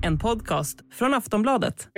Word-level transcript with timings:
En 0.00 0.18
podcast 0.18 0.78
från 0.90 1.14
Aftonbladet. 1.14 1.88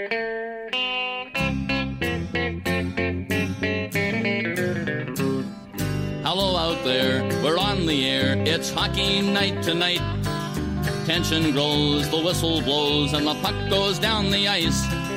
Hello 6.24 6.56
out 6.56 6.84
there, 6.84 7.22
we're 7.42 7.58
on 7.58 7.86
the 7.86 8.10
air. 8.10 8.36
It's 8.46 8.70
hockey 8.74 9.22
night 9.22 9.62
tonight. 9.62 10.02
Tension 11.06 11.52
grows, 11.52 12.08
the 12.10 12.16
whistle 12.16 12.62
blows, 12.62 13.12
and 13.12 13.26
the 13.26 13.34
puck 13.42 13.70
goes 13.70 13.98
down 13.98 14.30
the 14.30 14.48
ice. 14.48 15.13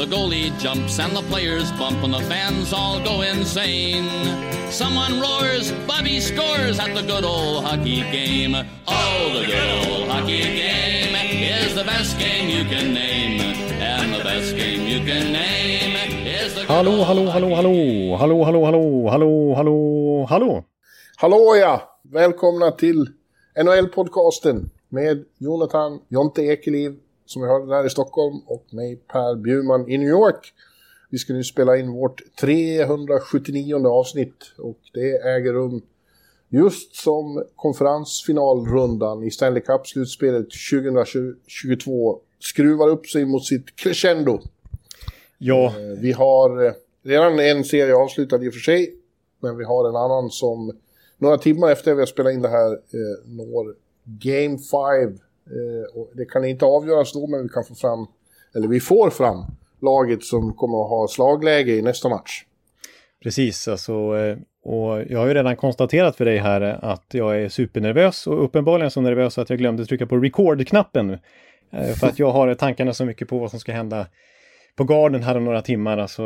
The 0.00 0.06
goalie 0.06 0.58
jumps 0.58 0.98
and 0.98 1.14
the 1.14 1.20
players 1.28 1.70
bump, 1.72 2.02
and 2.02 2.14
the 2.14 2.20
fans 2.20 2.72
all 2.72 3.04
go 3.04 3.20
insane. 3.20 4.08
Someone 4.70 5.20
roars, 5.20 5.72
Bobby 5.86 6.20
scores 6.20 6.78
at 6.78 6.94
the 6.94 7.02
good 7.02 7.22
old 7.22 7.64
hockey 7.66 8.00
game. 8.08 8.54
Oh, 8.88 9.30
the 9.34 9.44
good 9.44 9.68
old 9.92 10.08
hockey 10.08 10.40
game 10.40 11.14
is 11.14 11.74
the 11.74 11.84
best 11.84 12.18
game 12.18 12.48
you 12.48 12.64
can 12.64 12.94
name. 12.94 13.42
And 13.42 14.14
the 14.14 14.24
best 14.24 14.56
game 14.56 14.86
you 14.88 15.04
can 15.04 15.34
name 15.34 15.94
is 16.26 16.54
the 16.54 16.60
good 16.62 16.70
Hallå, 16.70 17.04
old 17.04 17.06
hallå, 17.06 17.30
hallå, 17.30 17.54
hockey 17.54 18.16
hallå, 18.16 18.16
hallå, 18.16 18.44
hallå, 18.44 18.64
hallå, 18.64 19.10
hallå, 19.10 19.54
hallå, 19.54 20.26
hallå. 20.30 20.64
Hallå 21.16 21.56
ja! 21.56 21.82
Välkomna 22.02 22.70
till 22.70 23.06
NHL-podcasten 23.54 24.70
med 24.88 25.24
Jonathan 25.38 26.00
Jonte 26.08 26.42
Ekeliv 26.42 26.96
som 27.30 27.42
vi 27.42 27.48
hörde 27.48 27.66
där 27.66 27.86
i 27.86 27.90
Stockholm 27.90 28.40
och 28.46 28.64
mig 28.70 28.96
Per 28.96 29.34
Bjurman 29.34 29.88
i 29.88 29.98
New 29.98 30.08
York. 30.08 30.52
Vi 31.10 31.18
ska 31.18 31.32
nu 31.32 31.44
spela 31.44 31.76
in 31.76 31.92
vårt 31.92 32.22
379 32.40 33.86
avsnitt 33.86 34.52
och 34.58 34.78
det 34.94 35.16
äger 35.16 35.52
rum 35.52 35.82
just 36.48 36.96
som 36.96 37.44
konferensfinalrundan 37.56 39.22
i 39.24 39.30
Stanley 39.30 39.62
Cup-slutspelet 39.62 40.46
2022 40.70 42.20
skruvar 42.38 42.88
upp 42.88 43.06
sig 43.06 43.24
mot 43.24 43.44
sitt 43.44 43.76
crescendo. 43.76 44.40
Ja, 45.38 45.74
Eh, 45.78 46.00
Vi 46.00 46.12
har 46.12 46.66
eh, 46.66 46.72
redan 47.02 47.38
en 47.38 47.64
serie 47.64 47.94
avslutad 47.94 48.44
i 48.44 48.48
och 48.48 48.52
för 48.52 48.60
sig, 48.60 48.94
men 49.40 49.56
vi 49.56 49.64
har 49.64 49.88
en 49.88 49.96
annan 49.96 50.30
som 50.30 50.72
några 51.18 51.38
timmar 51.38 51.70
efter 51.70 51.94
vi 51.94 52.00
har 52.00 52.06
spelat 52.06 52.32
in 52.32 52.42
det 52.42 52.48
här 52.48 52.72
eh, 52.72 53.26
når 53.26 53.74
Game 54.04 54.58
5. 54.58 55.18
Eh, 55.50 56.02
det 56.14 56.24
kan 56.24 56.44
inte 56.44 56.64
avgöras 56.64 57.12
då, 57.12 57.26
men 57.26 57.42
vi 57.42 57.48
kan 57.48 57.64
få 57.64 57.74
fram, 57.74 58.06
eller 58.54 58.68
vi 58.68 58.80
får 58.80 59.10
fram, 59.10 59.44
laget 59.82 60.24
som 60.24 60.52
kommer 60.52 60.82
att 60.84 60.90
ha 60.90 61.08
slagläge 61.08 61.72
i 61.72 61.82
nästa 61.82 62.08
match. 62.08 62.44
precis. 63.22 63.68
Alltså, 63.68 63.92
eh, 63.92 64.36
och 64.64 65.02
jag 65.08 65.18
har 65.18 65.26
ju 65.26 65.34
redan 65.34 65.56
konstaterat 65.56 66.16
för 66.16 66.24
dig 66.24 66.38
här 66.38 66.60
att 66.82 67.04
jag 67.12 67.40
är 67.40 67.48
supernervös 67.48 68.26
och 68.26 68.44
uppenbarligen 68.44 68.90
så 68.90 69.00
nervös 69.00 69.38
att 69.38 69.50
jag 69.50 69.58
glömde 69.58 69.86
trycka 69.86 70.06
på 70.06 70.16
record-knappen 70.16 71.06
nu. 71.06 71.18
Eh, 71.72 71.94
För 71.94 72.06
att 72.06 72.18
jag 72.18 72.30
har 72.30 72.54
tankarna 72.54 72.92
så 72.92 73.04
mycket 73.04 73.28
på 73.28 73.38
vad 73.38 73.50
som 73.50 73.60
ska 73.60 73.72
hända 73.72 74.06
på 74.76 74.84
garden 74.84 75.22
här 75.22 75.36
om 75.36 75.44
några 75.44 75.62
timmar. 75.62 75.98
Alltså, 75.98 76.22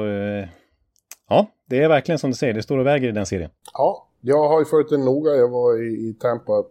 ja, 1.28 1.46
det 1.66 1.82
är 1.82 1.88
verkligen 1.88 2.18
som 2.18 2.30
du 2.30 2.36
säger, 2.36 2.54
det 2.54 2.62
står 2.62 2.78
och 2.78 2.86
väger 2.86 3.08
i 3.08 3.12
den 3.12 3.26
serien. 3.26 3.50
Ja, 3.72 4.08
jag 4.20 4.48
har 4.48 4.58
ju 4.58 4.64
följt 4.64 4.90
den 4.90 5.04
noga. 5.04 5.30
Jag 5.30 5.48
var 5.48 5.82
i, 5.82 5.86
i 5.86 6.16
Tampa. 6.20 6.64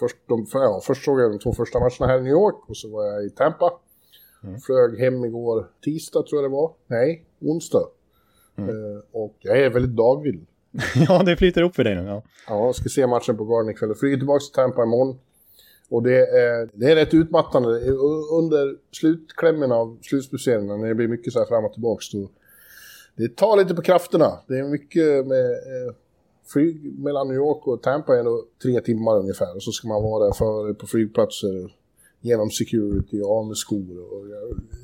Först, 0.00 0.16
de, 0.26 0.46
ja, 0.52 0.80
först 0.84 1.04
såg 1.04 1.20
jag 1.20 1.30
de 1.30 1.38
två 1.38 1.52
första 1.52 1.78
matcherna 1.78 2.06
här 2.06 2.18
i 2.18 2.22
New 2.22 2.32
York 2.32 2.56
och 2.68 2.76
så 2.76 2.88
var 2.88 3.04
jag 3.04 3.24
i 3.24 3.30
Tampa. 3.30 3.72
Flög 4.66 4.98
hem 4.98 5.24
igår 5.24 5.66
tisdag 5.84 6.22
tror 6.22 6.42
jag 6.42 6.50
det 6.50 6.54
var. 6.54 6.72
Nej, 6.86 7.24
onsdag. 7.40 7.88
Eh, 8.58 9.04
och 9.12 9.36
jag 9.38 9.58
är 9.58 9.70
väldigt 9.70 9.96
dagvill. 9.96 10.40
ja, 11.08 11.22
det 11.22 11.36
flyter 11.36 11.62
upp 11.62 11.76
för 11.76 11.84
dig 11.84 11.94
nu. 11.94 12.02
Ja. 12.02 12.22
Ja, 12.48 12.66
jag 12.66 12.74
ska 12.74 12.88
se 12.88 13.06
matchen 13.06 13.36
på 13.36 13.44
Garden 13.44 13.70
ikväll. 13.70 13.94
Flyger 13.94 14.16
tillbaka 14.16 14.40
till 14.40 14.52
Tampa 14.52 14.82
imorgon. 14.82 15.18
Och 15.88 16.02
det 16.02 16.26
är, 16.26 16.68
det 16.72 16.90
är 16.90 16.96
rätt 16.96 17.14
utmattande. 17.14 17.68
Under 18.32 18.76
slutklämmen 18.92 19.72
av 19.72 19.98
slutspelsserierna, 20.02 20.76
när 20.76 20.88
det 20.88 20.94
blir 20.94 21.08
mycket 21.08 21.32
så 21.32 21.38
här 21.38 21.46
fram 21.46 21.64
och 21.64 21.72
tillbaka, 21.72 22.02
då 22.12 22.28
det 23.16 23.36
tar 23.36 23.56
lite 23.56 23.74
på 23.74 23.82
krafterna. 23.82 24.38
Det 24.48 24.58
är 24.58 24.64
mycket 24.64 25.26
med 25.26 25.50
eh, 25.50 25.94
flyg 26.46 26.98
mellan 26.98 27.28
New 27.28 27.36
York 27.36 27.66
och 27.66 27.82
Tampa 27.82 28.18
är 28.18 28.22
nog 28.22 28.44
tre 28.62 28.80
timmar 28.80 29.18
ungefär. 29.18 29.56
Och 29.56 29.62
så 29.62 29.72
ska 29.72 29.88
man 29.88 30.02
vara 30.02 30.24
där 30.24 30.32
före 30.32 30.74
på 30.74 30.86
flygplatser, 30.86 31.72
genom 32.20 32.50
security, 32.50 33.22
av 33.22 33.46
med 33.46 33.56
skor 33.56 33.98
och 34.00 34.26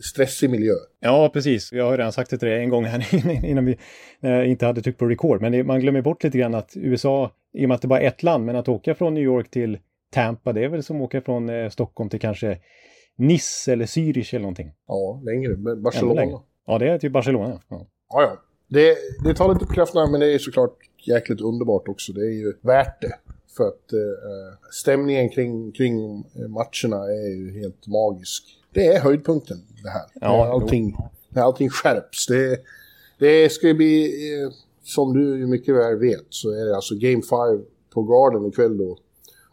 stressig 0.04 0.50
miljö. 0.50 0.74
Ja, 1.00 1.30
precis. 1.32 1.72
Jag 1.72 1.84
har 1.84 1.96
redan 1.96 2.12
sagt 2.12 2.30
det 2.30 2.38
till 2.38 2.48
dig 2.48 2.62
en 2.62 2.70
gång 2.70 2.84
här 2.84 3.44
innan 3.44 3.64
vi 3.64 3.78
inte 4.50 4.66
hade 4.66 4.82
tryckt 4.82 4.98
på 4.98 5.06
record. 5.06 5.40
Men 5.40 5.52
det, 5.52 5.64
man 5.64 5.80
glömmer 5.80 6.02
bort 6.02 6.24
lite 6.24 6.38
grann 6.38 6.54
att 6.54 6.72
USA, 6.76 7.30
i 7.52 7.64
och 7.64 7.68
med 7.68 7.74
att 7.74 7.82
det 7.82 7.88
bara 7.88 8.00
är 8.00 8.08
ett 8.08 8.22
land, 8.22 8.44
men 8.44 8.56
att 8.56 8.68
åka 8.68 8.94
från 8.94 9.14
New 9.14 9.22
York 9.22 9.50
till 9.50 9.78
Tampa, 10.10 10.52
det 10.52 10.64
är 10.64 10.68
väl 10.68 10.82
som 10.82 10.96
att 10.96 11.02
åka 11.02 11.20
från 11.20 11.48
eh, 11.48 11.68
Stockholm 11.68 12.10
till 12.10 12.20
kanske 12.20 12.58
Nice 13.16 13.72
eller 13.72 13.86
Zürich 13.86 14.34
eller 14.34 14.42
någonting. 14.42 14.72
Ja, 14.86 15.20
längre. 15.24 15.56
Men 15.56 15.82
Barcelona. 15.82 16.14
längre. 16.14 16.38
Ja, 16.66 16.78
det 16.78 16.88
är 16.88 16.98
typ 16.98 17.12
Barcelona. 17.12 17.60
Ja. 17.68 17.86
Ja, 18.08 18.22
ja. 18.22 18.42
Det, 18.68 18.96
det 19.24 19.34
tar 19.34 19.54
lite 19.54 19.66
på 19.66 19.72
krafterna, 19.72 20.06
men 20.06 20.20
det 20.20 20.34
är 20.34 20.38
såklart 20.38 20.76
jäkligt 21.08 21.40
underbart 21.40 21.88
också. 21.88 22.12
Det 22.12 22.20
är 22.20 22.32
ju 22.32 22.52
värt 22.60 23.02
det. 23.02 23.14
För 23.56 23.68
att 23.68 23.92
eh, 23.92 24.68
stämningen 24.70 25.28
kring, 25.28 25.72
kring 25.72 26.24
eh, 26.34 26.48
matcherna 26.48 27.04
är 27.04 27.36
ju 27.36 27.60
helt 27.60 27.86
magisk. 27.86 28.44
Det 28.72 28.86
är 28.86 29.00
höjdpunkten, 29.00 29.58
det 29.82 29.90
här. 29.90 30.04
Ja, 30.14 30.44
när, 30.44 30.52
allting, 30.52 30.96
när 31.28 31.42
allting 31.42 31.70
skärps. 31.70 32.26
Det, 32.26 32.60
det 33.18 33.52
ska 33.52 33.66
ju 33.66 33.74
bli, 33.74 34.04
eh, 34.42 34.50
som 34.82 35.12
du 35.12 35.46
mycket 35.46 35.74
väl 35.74 35.98
vet, 35.98 36.26
så 36.28 36.50
är 36.50 36.64
det 36.64 36.76
alltså 36.76 36.94
Game 36.94 37.22
5 37.22 37.64
på 37.94 38.02
Garden 38.02 38.46
ikväll 38.46 38.78
då. 38.78 38.98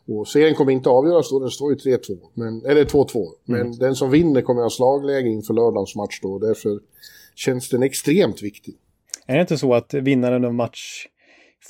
Och 0.07 0.27
serien 0.27 0.55
kommer 0.55 0.71
inte 0.71 0.89
avgöras 0.89 1.29
då, 1.29 1.39
den 1.39 1.49
står 1.49 1.71
ju 1.71 1.77
3-2. 1.97 2.17
Men, 2.33 2.65
eller 2.65 2.85
2-2. 2.85 3.27
Men 3.45 3.77
den 3.77 3.95
som 3.95 4.11
vinner 4.11 4.41
kommer 4.41 4.61
att 4.61 4.65
ha 4.65 4.69
slagläge 4.69 5.29
inför 5.29 5.53
lördagens 5.53 5.95
match 5.95 6.19
då. 6.21 6.39
Därför 6.39 6.79
känns 7.35 7.69
den 7.69 7.83
extremt 7.83 8.43
viktig. 8.43 8.77
Är 9.27 9.35
det 9.35 9.41
inte 9.41 9.57
så 9.57 9.73
att 9.73 9.93
vinnaren 9.93 10.45
av 10.45 10.53
match 10.53 11.07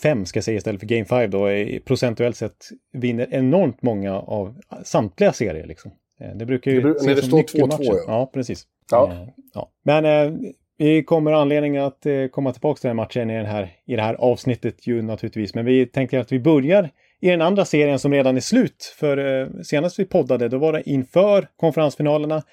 5, 0.02 0.26
ska 0.26 0.38
jag 0.38 0.44
säga 0.44 0.58
istället 0.58 0.82
för 0.82 0.88
Game 0.88 1.06
5 1.06 1.30
då, 1.32 1.46
är, 1.46 1.80
procentuellt 1.80 2.38
sett 2.38 2.70
vinner 2.94 3.28
enormt 3.32 3.82
många 3.82 4.14
av 4.20 4.56
samtliga 4.84 5.34
serier 5.34 5.68
liksom? 5.68 5.92
Eh, 6.20 6.36
Det 6.36 6.46
brukar 6.46 6.72
ju 6.72 6.82
Det 6.82 6.90
ses 6.90 7.06
när 7.06 7.16
det 7.16 7.22
som 7.22 7.28
står 7.28 7.38
nyckelmatcher. 7.38 7.84
2-2, 7.84 7.84
ja. 7.84 8.04
Ja, 8.08 8.32
precis. 8.34 8.64
Ja. 8.92 9.12
Eh, 9.12 9.28
ja. 9.54 9.72
Men 9.84 10.06
eh, 10.06 10.34
vi 10.78 11.04
kommer 11.04 11.32
anledning 11.32 11.78
att 11.78 12.06
eh, 12.06 12.28
komma 12.28 12.52
tillbaka 12.54 12.80
till 12.80 12.88
den 12.88 12.98
här 12.98 13.04
matchen 13.06 13.30
i, 13.30 13.38
den 13.38 13.46
här, 13.46 13.70
i 13.86 13.96
det 13.96 14.02
här 14.02 14.14
avsnittet 14.14 14.88
ju 14.88 15.02
naturligtvis. 15.02 15.56
Men 15.56 15.66
vi 15.66 15.86
tänkte 15.86 16.20
att 16.20 16.32
vi 16.32 16.40
börjar 16.40 16.90
i 17.22 17.30
den 17.30 17.42
andra 17.42 17.66
serien 17.66 18.00
som 18.00 18.14
redan 18.14 18.36
är 18.36 18.42
slut. 18.42 18.96
För 19.00 19.42
eh, 19.42 19.48
senast 19.64 20.00
vi 20.00 20.06
poddade, 20.06 20.50
då 20.50 20.58
var 20.58 20.74
det 20.74 20.90
inför 20.90 21.48
konferensfinalerna. 21.56 22.44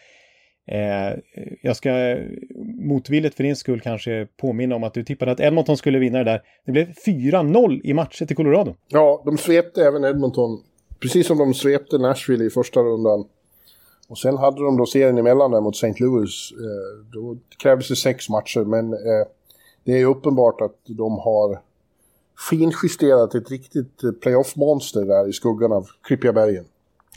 Eh, 0.70 1.18
jag 1.62 1.76
ska 1.76 2.16
motvilligt 2.78 3.36
för 3.36 3.44
din 3.44 3.56
skull 3.56 3.80
kanske 3.80 4.26
påminna 4.36 4.76
om 4.76 4.84
att 4.84 4.94
du 4.94 5.04
tippade 5.04 5.32
att 5.32 5.40
Edmonton 5.40 5.76
skulle 5.76 5.98
vinna 5.98 6.18
det 6.18 6.24
där. 6.24 6.42
Det 6.66 6.72
blev 6.72 6.92
4-0 7.06 7.80
i 7.84 7.94
matcher 7.94 8.26
till 8.26 8.36
Colorado. 8.36 8.74
Ja, 8.88 9.22
de 9.24 9.38
svepte 9.38 9.84
även 9.84 10.04
Edmonton. 10.04 10.62
Precis 11.00 11.26
som 11.26 11.38
de 11.38 11.54
svepte 11.54 11.98
Nashville 11.98 12.44
i 12.44 12.50
första 12.50 12.80
rundan. 12.80 13.24
Och 14.08 14.18
sen 14.18 14.38
hade 14.38 14.64
de 14.64 14.76
då 14.76 14.86
serien 14.86 15.18
emellan 15.18 15.50
där 15.50 15.60
mot 15.60 15.74
St. 15.74 15.94
Louis. 16.04 16.52
Eh, 16.52 17.06
då 17.12 17.36
krävdes 17.62 17.88
det 17.88 17.96
sex 17.96 18.28
matcher, 18.28 18.60
men 18.60 18.92
eh, 18.92 19.26
det 19.84 19.92
är 19.92 19.98
ju 19.98 20.06
uppenbart 20.06 20.60
att 20.60 20.76
de 20.86 21.18
har 21.18 21.60
finjusterat 22.50 23.34
ett 23.34 23.50
riktigt 23.50 24.04
eh, 24.04 24.12
playoff-monster 24.12 25.04
där 25.04 25.28
i 25.28 25.32
skuggan 25.32 25.72
av 25.72 25.86
Klippiga 26.02 26.32
bergen. 26.32 26.64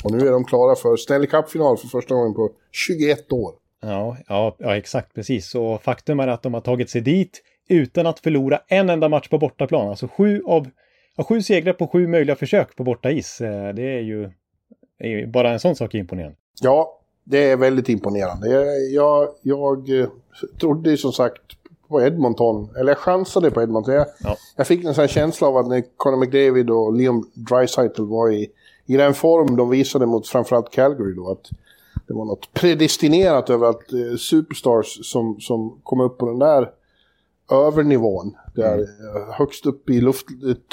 Och 0.03 0.11
nu 0.11 0.27
är 0.27 0.31
de 0.31 0.43
klara 0.45 0.75
för 0.75 0.95
Stanley 0.97 1.27
Cup-final 1.27 1.77
för 1.77 1.87
första 1.87 2.15
gången 2.15 2.33
på 2.33 2.51
21 2.71 3.31
år. 3.33 3.53
Ja, 3.81 4.17
ja, 4.27 4.55
ja, 4.59 4.75
exakt 4.77 5.13
precis. 5.13 5.55
Och 5.55 5.81
faktum 5.81 6.19
är 6.19 6.27
att 6.27 6.41
de 6.43 6.53
har 6.53 6.61
tagit 6.61 6.89
sig 6.89 7.01
dit 7.01 7.41
utan 7.69 8.07
att 8.07 8.19
förlora 8.19 8.61
en 8.67 8.89
enda 8.89 9.09
match 9.09 9.27
på 9.29 9.37
bortaplan. 9.37 9.89
Alltså 9.89 10.07
sju 10.07 10.43
av 10.45 10.67
ja, 11.15 11.23
sju 11.23 11.41
segrar 11.41 11.73
på 11.73 11.87
sju 11.87 12.07
möjliga 12.07 12.35
försök 12.35 12.75
på 12.75 12.83
bortais. 12.83 13.41
Eh, 13.41 13.73
Det 13.73 13.81
är 13.97 13.99
ju, 14.01 14.23
är 14.99 15.09
ju 15.09 15.27
bara 15.27 15.51
en 15.51 15.59
sån 15.59 15.75
sak 15.75 15.95
imponerande. 15.95 16.35
Ja, 16.61 16.99
det 17.23 17.49
är 17.51 17.57
väldigt 17.57 17.89
imponerande. 17.89 18.47
Jag, 18.49 18.65
jag, 18.91 19.29
jag 19.41 19.99
eh, 19.99 20.07
trodde 20.59 20.89
ju 20.89 20.97
som 20.97 21.11
sagt 21.13 21.41
på 21.87 22.01
Edmonton, 22.01 22.69
eller 22.79 22.91
jag 22.91 22.97
chansade 22.97 23.51
på 23.51 23.61
Edmonton. 23.61 23.93
Jag, 23.93 24.05
Ja. 24.23 24.35
jag 24.55 24.67
fick 24.67 24.83
en 24.85 24.93
sån 24.93 25.07
känsla 25.07 25.47
av 25.47 25.57
att 25.57 25.67
när 25.67 25.83
Conor 25.97 26.17
McDavid 26.17 26.69
och 26.69 26.93
Liam 26.93 27.29
Draisaitl 27.33 28.01
var 28.03 28.31
i, 28.31 28.49
i 28.85 28.97
den 28.97 29.13
form 29.13 29.55
de 29.55 29.69
visade 29.69 30.05
mot 30.05 30.27
framförallt 30.27 30.71
Calgary 30.71 31.13
då, 31.13 31.31
att 31.31 31.49
det 32.07 32.13
var 32.13 32.25
något 32.25 32.53
predestinerat 32.53 33.49
över 33.49 33.67
att 33.67 33.93
eh, 33.93 34.17
superstars 34.17 35.05
som, 35.05 35.39
som 35.39 35.79
kom 35.83 36.01
upp 36.01 36.17
på 36.17 36.25
den 36.25 36.39
där 36.39 36.71
övernivån, 37.51 38.35
där 38.55 38.79
eh, 38.79 39.33
högst 39.33 39.65
upp 39.65 39.89
i 39.89 40.01
luft, 40.01 40.25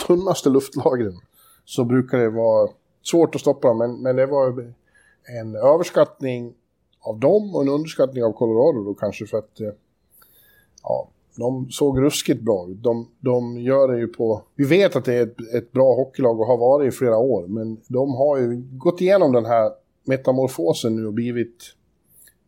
tunnaste 0.07 0.49
luftlagren, 0.49 1.21
så 1.65 1.85
brukar 1.85 2.19
det 2.19 2.31
vara 2.31 2.69
svårt 3.03 3.35
att 3.35 3.41
stoppa 3.41 3.69
dem. 3.69 3.79
Men, 3.79 4.03
men 4.03 4.17
det 4.17 4.27
var 4.27 4.73
en 5.41 5.57
överskattning 5.57 6.55
av 7.01 7.19
dem 7.19 7.55
och 7.55 7.62
en 7.62 7.69
underskattning 7.69 8.25
av 8.25 8.33
Colorado 8.33 8.85
då 8.85 8.95
kanske 8.95 9.27
för 9.27 9.39
att 9.39 9.61
eh, 9.61 9.73
ja, 10.83 11.09
de 11.40 11.70
såg 11.70 12.02
ruskigt 12.02 12.42
bra 12.42 12.69
ut. 12.70 12.82
De, 12.82 13.08
de 13.20 13.58
gör 13.58 13.88
det 13.92 13.98
ju 13.98 14.06
på... 14.06 14.42
Vi 14.54 14.64
vet 14.64 14.96
att 14.96 15.04
det 15.04 15.14
är 15.14 15.22
ett, 15.22 15.54
ett 15.54 15.72
bra 15.72 15.94
hockeylag 15.94 16.40
och 16.40 16.46
har 16.46 16.56
varit 16.56 16.94
i 16.94 16.96
flera 16.96 17.19
år, 17.19 17.46
men 17.46 17.81
de 17.88 18.14
har 18.14 18.38
ju 18.38 18.64
gått 18.72 19.00
igenom 19.00 19.32
den 19.32 19.44
här 19.44 19.70
metamorfosen 20.04 20.96
nu 20.96 21.06
och 21.06 21.14
blivit 21.14 21.75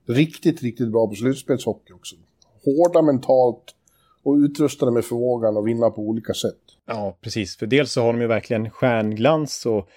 riktigt, 0.08 0.62
riktigt 0.62 0.92
bra 0.92 1.06
på 1.06 1.14
slutspelshockey 1.14 1.92
också. 1.92 2.16
Hårda 2.64 3.02
mentalt 3.02 3.74
och 4.22 4.34
utrustade 4.34 4.92
med 4.92 5.04
förmågan 5.04 5.56
att 5.56 5.66
vinna 5.66 5.90
på 5.90 6.02
olika 6.02 6.34
sätt. 6.34 6.60
Ja, 6.86 7.18
precis. 7.20 7.56
För 7.56 7.66
dels 7.66 7.92
så 7.92 8.02
har 8.02 8.12
de 8.12 8.20
ju 8.20 8.26
verkligen 8.26 8.70
stjärnglans 8.70 9.66
och 9.66 9.88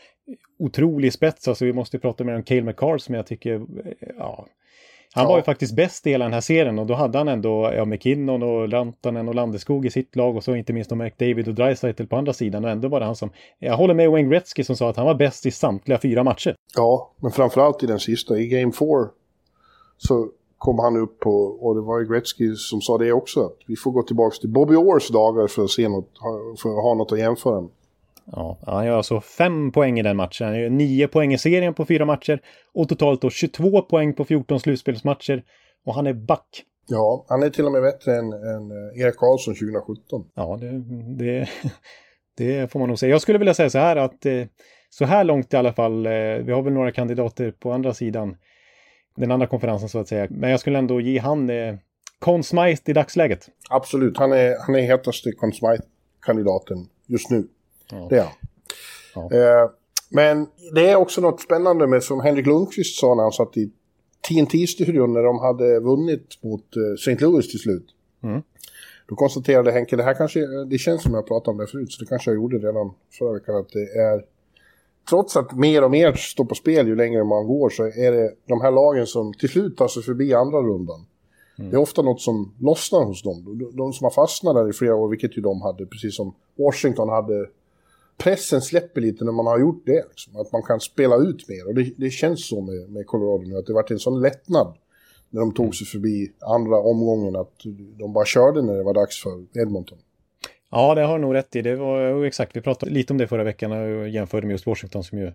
otrolig 0.60 1.14
spets. 1.14 1.48
Alltså 1.48 1.66
vi 1.66 1.74
måste 1.74 2.00
prata 2.00 2.24
mer 2.24 2.36
om 2.36 2.44
Cale 2.44 2.64
McCarr 2.64 2.98
som 2.98 3.16
jag 3.16 3.28
tycker, 3.28 3.54
eh, 3.56 4.08
ja, 4.18 4.48
han 5.16 5.24
ja. 5.24 5.30
var 5.30 5.38
ju 5.38 5.44
faktiskt 5.44 5.76
bäst 5.76 6.08
i 6.08 6.10
hela 6.10 6.26
den 6.26 6.34
här 6.34 6.42
serien 6.42 6.80
och 6.80 6.86
då 6.86 6.94
hade 6.94 7.18
han 7.18 7.28
ändå 7.28 7.72
ja, 7.76 7.86
McKinnon 7.86 8.44
och 8.44 8.72
Rantanen 8.72 9.28
och 9.28 9.36
Landeskog 9.36 9.86
i 9.86 9.90
sitt 9.90 10.16
lag 10.16 10.36
och 10.36 10.44
så 10.44 10.56
inte 10.56 10.74
minst 10.74 10.92
McDavid 10.92 11.48
och 11.48 11.54
Dreisaitl 11.54 12.06
på 12.06 12.16
andra 12.16 12.34
sidan 12.34 12.66
och 12.66 12.72
ändå 12.72 12.88
var 12.88 13.00
det 13.00 13.06
han 13.06 13.16
som... 13.16 13.30
Jag 13.60 13.78
håller 13.78 13.94
med 13.94 14.12
Wayne 14.12 14.30
Gretzky 14.30 14.64
som 14.64 14.76
sa 14.76 14.90
att 14.90 14.98
han 14.98 15.06
var 15.06 15.16
bäst 15.16 15.46
i 15.46 15.52
samtliga 15.52 15.98
fyra 15.98 16.24
matcher. 16.24 16.56
Ja, 16.76 17.12
men 17.18 17.32
framförallt 17.32 17.84
i 17.84 17.86
den 17.86 18.00
sista, 18.00 18.38
i 18.38 18.48
Game 18.48 18.72
4 18.72 18.88
så 19.98 20.30
kom 20.58 20.80
han 20.80 20.98
upp 20.98 21.20
på, 21.20 21.32
och 21.40 21.76
det 21.76 21.82
var 21.82 22.00
ju 22.00 22.08
Gretzky 22.08 22.56
som 22.56 22.82
sa 22.82 22.98
det 22.98 23.12
också, 23.12 23.46
att 23.46 23.58
vi 23.68 23.76
får 23.76 23.92
gå 23.92 24.04
tillbaka 24.04 24.36
till 24.36 24.50
Bobby 24.50 24.76
Orrs 24.76 25.10
dagar 25.10 25.48
för 25.48 25.64
att 25.64 25.70
se 25.70 25.90
något, 25.90 26.10
för 26.62 26.70
att 26.70 26.84
ha 26.84 26.94
något 26.94 27.12
att 27.12 27.20
jämföra 27.20 27.62
med. 27.62 27.70
Ja, 28.32 28.60
han 28.66 28.86
gör 28.86 28.98
alltså 28.98 29.22
fem 29.22 29.72
poäng 29.72 30.00
i 30.00 30.04
den 30.04 30.18
matchen. 30.18 30.48
Han 30.48 30.60
gör 30.60 30.70
nio 30.70 31.08
poäng 31.08 31.34
i 31.34 31.38
serien 31.38 31.74
på 31.74 31.86
fyra 31.86 32.06
matcher 32.06 32.42
och 32.74 32.90
totalt 32.90 33.22
då 33.22 33.30
22 33.30 33.82
poäng 33.82 34.14
på 34.14 34.26
14 34.26 34.60
slutspelsmatcher. 34.60 35.44
Och 35.86 35.96
han 35.96 36.08
är 36.08 36.14
back. 36.14 36.64
Ja, 36.88 37.26
han 37.30 37.44
är 37.44 37.50
till 37.50 37.66
och 37.66 37.72
med 37.72 37.82
bättre 37.82 38.16
än, 38.16 38.34
än 38.34 38.72
eh, 38.72 39.02
Erik 39.02 39.18
Karlsson 39.18 39.54
2017. 39.54 40.26
Ja, 40.36 40.58
det, 40.62 40.84
det, 41.18 41.50
det, 42.38 42.72
får 42.72 42.80
man 42.80 42.90
nog 42.90 43.00
säga. 43.00 43.12
Jag 43.12 43.22
skulle 43.22 43.38
vilja 43.38 43.54
säga 43.54 43.70
så 43.70 43.80
här 43.80 43.96
att 43.96 44.26
eh, 44.26 44.44
så 44.90 45.06
här 45.06 45.24
långt 45.24 45.54
i 45.54 45.58
alla 45.58 45.74
fall, 45.74 46.06
eh, 46.06 46.12
vi 46.46 46.52
har 46.52 46.62
väl 46.62 46.74
några 46.74 46.92
kandidater 46.92 47.52
på 47.52 47.72
andra 47.72 47.94
sidan, 47.94 48.38
den 49.16 49.32
andra 49.32 49.48
konferensen 49.48 49.90
så 49.90 50.00
att 50.00 50.08
säga. 50.08 50.28
Men 50.30 50.50
jag 50.50 50.60
skulle 50.60 50.78
ändå 50.78 51.02
ge 51.02 51.20
han 51.20 51.52
Conn 52.20 52.44
Smythe 52.44 52.92
i 52.92 52.94
dagsläget. 52.94 53.50
Absolut, 53.70 54.18
han 54.18 54.32
är, 54.32 54.66
han 54.66 54.76
är 54.76 54.82
hetaste 54.82 55.32
Conn 55.32 55.54
Smythe-kandidaten 55.54 56.78
just 57.08 57.30
nu. 57.30 57.48
Ja. 57.92 58.08
Det 58.10 58.18
är 58.20 58.30
ja. 59.16 59.32
eh, 59.32 59.70
Men 60.10 60.48
det 60.74 60.90
är 60.90 60.96
också 60.96 61.22
något 61.22 61.42
spännande 61.42 61.88
med 61.88 62.04
som 62.04 62.20
Henrik 62.22 62.46
Lundqvist 62.46 63.00
sa 63.00 63.16
när 63.16 63.24
han 63.24 63.32
satt 63.32 63.58
i 63.58 63.72
TNT-studion 64.28 65.14
när 65.14 65.24
de 65.24 65.40
hade 65.40 65.80
vunnit 65.80 66.44
mot 66.44 66.76
eh, 66.76 66.94
St. 66.94 67.26
Louis 67.26 67.52
till 67.52 67.60
slut. 67.60 67.86
Mm. 68.24 68.42
Då 69.08 69.16
konstaterade 69.16 69.72
Henke, 69.72 69.96
det 69.96 70.04
här 70.04 70.14
kanske, 70.14 70.40
det 70.70 70.78
känns 70.78 71.04
som 71.04 71.14
jag 71.14 71.28
pratade 71.28 71.52
om 71.52 71.58
det 71.58 71.68
förut, 71.68 71.92
så 71.92 72.04
det 72.04 72.10
kanske 72.10 72.32
jag 72.32 72.36
gjorde 72.36 72.58
redan 72.58 72.94
förra 73.20 73.34
veckan, 73.34 73.56
att 73.56 73.70
det 73.70 74.00
är 74.00 74.26
trots 75.10 75.38
att 75.38 75.58
mer 75.58 75.84
och 75.84 75.92
mer 75.92 76.14
står 76.14 76.46
på 76.46 76.56
spel 76.56 76.88
ju 76.88 76.96
längre 76.96 77.24
man 77.24 77.48
går 77.48 77.70
så 77.70 77.84
är 77.84 78.12
det 78.12 78.34
de 78.48 78.62
här 78.62 78.72
lagen 78.72 79.08
som 79.08 79.34
till 79.34 79.50
slut 79.50 79.78
tar 79.78 79.88
sig 79.88 80.04
förbi 80.04 80.34
andra 80.34 80.58
rundan. 80.58 81.06
Mm. 81.58 81.72
Det 81.72 81.78
är 81.78 81.82
ofta 81.82 82.02
något 82.02 82.22
som 82.22 82.54
lossnar 82.60 83.06
hos 83.06 83.24
dem. 83.24 83.44
De, 83.60 83.78
de 83.78 83.94
som 83.94 84.06
har 84.06 84.12
fastnat 84.12 84.56
där 84.56 84.70
i 84.70 84.74
flera 84.74 84.96
år, 84.96 85.10
vilket 85.10 85.38
ju 85.38 85.42
de 85.42 85.62
hade, 85.62 85.86
precis 85.86 86.16
som 86.16 86.36
Washington 86.58 87.10
hade 87.10 87.48
pressen 88.18 88.62
släpper 88.62 89.02
lite 89.02 89.26
när 89.26 89.32
man 89.32 89.46
har 89.46 89.60
gjort 89.60 89.84
det. 89.86 90.06
Liksom. 90.10 90.36
Att 90.36 90.52
man 90.52 90.64
kan 90.64 90.80
spela 90.80 91.16
ut 91.16 91.50
mer. 91.50 91.68
Och 91.68 91.76
det, 91.76 91.94
det 91.98 92.10
känns 92.10 92.48
så 92.48 92.62
med, 92.62 92.90
med 92.90 93.08
Colorado 93.08 93.48
nu, 93.48 93.58
att 93.58 93.66
det 93.66 93.74
varit 93.74 93.92
en 93.92 94.00
sån 94.00 94.22
lättnad 94.22 94.78
när 95.30 95.42
de 95.42 95.54
tog 95.54 95.76
sig 95.76 95.88
förbi 95.88 96.32
andra 96.40 96.78
omgången, 96.78 97.36
att 97.36 97.54
de 98.00 98.14
bara 98.14 98.26
körde 98.26 98.62
när 98.62 98.78
det 98.78 98.84
var 98.84 98.94
dags 98.94 99.24
för 99.24 99.60
Edmonton. 99.62 99.98
Ja, 100.72 100.96
det 100.96 101.02
har 101.02 101.18
nog 101.18 101.34
rätt 101.34 101.56
i. 101.56 101.62
Det 101.62 101.76
var 101.76 102.26
exakt, 102.26 102.56
vi 102.56 102.62
pratade 102.62 102.92
lite 102.92 103.14
om 103.14 103.18
det 103.18 103.28
förra 103.28 103.44
veckan 103.44 103.72
och 103.72 104.10
jämförde 104.10 104.48
med 104.48 104.54
just 104.54 104.68
Washington 104.68 105.04
som 105.04 105.18
ju 105.20 105.32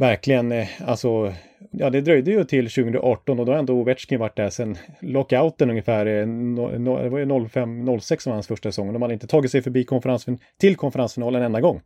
verkligen, 0.00 0.52
eh, 0.52 0.68
alltså, 0.86 1.32
ja 1.70 1.90
det 1.90 2.00
dröjde 2.00 2.30
ju 2.30 2.44
till 2.44 2.70
2018 2.70 3.40
och 3.40 3.46
då 3.46 3.52
har 3.52 3.58
ändå 3.58 3.72
Ovechkin 3.72 4.20
varit 4.20 4.36
där 4.36 4.50
sedan 4.50 4.76
lockouten 5.00 5.70
ungefär, 5.70 6.06
eh, 6.06 6.26
no, 6.26 6.78
no, 6.78 7.02
det 7.02 7.08
var 7.08 7.18
ju 7.18 7.24
05-06 7.24 8.22
som 8.22 8.30
var 8.30 8.34
hans 8.34 8.46
första 8.46 8.72
säsong 8.72 8.92
de 8.92 9.02
hade 9.02 9.14
inte 9.14 9.26
tagit 9.26 9.50
sig 9.50 9.62
förbi 9.62 9.84
konferensfin 9.84 10.38
till 10.58 10.76
konferensfinalen 10.76 11.40
en 11.40 11.46
enda 11.46 11.60
gång. 11.60 11.80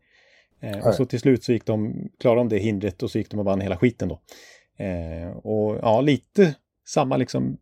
Eh, 0.61 0.87
och 0.87 0.95
så 0.95 1.05
till 1.05 1.21
slut 1.21 1.45
så 1.45 1.53
gick 1.53 1.67
de, 1.67 1.95
klarade 2.21 2.41
de 2.41 2.49
det 2.49 2.59
hindret 2.59 3.03
och 3.03 3.11
så 3.11 3.19
gick 3.19 3.31
de 3.31 3.41
och 3.41 3.47
vann 3.47 3.61
hela 3.61 3.77
skiten 3.77 4.09
då. 4.09 4.21
Eh, 4.85 5.37
och 5.37 5.79
ja, 5.83 6.01
lite 6.01 6.55
samma 6.87 7.17
liksom 7.17 7.57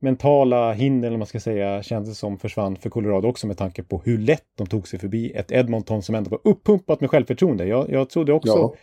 mentala 0.00 0.72
hinder, 0.72 1.08
eller 1.08 1.18
man 1.18 1.26
ska 1.26 1.40
säga, 1.40 1.82
kändes 1.82 2.18
som 2.18 2.38
försvann 2.38 2.76
för 2.76 2.90
Colorado 2.90 3.28
också 3.28 3.46
med 3.46 3.56
tanke 3.56 3.82
på 3.82 4.02
hur 4.04 4.18
lätt 4.18 4.46
de 4.54 4.66
tog 4.66 4.88
sig 4.88 4.98
förbi 4.98 5.32
ett 5.32 5.52
Edmonton 5.52 6.02
som 6.02 6.14
ändå 6.14 6.30
var 6.30 6.40
uppumpat 6.44 7.00
med 7.00 7.10
självförtroende. 7.10 7.66
Jag, 7.66 7.90
jag 7.90 8.10
trodde 8.10 8.32
också 8.32 8.52
ja. 8.52 8.74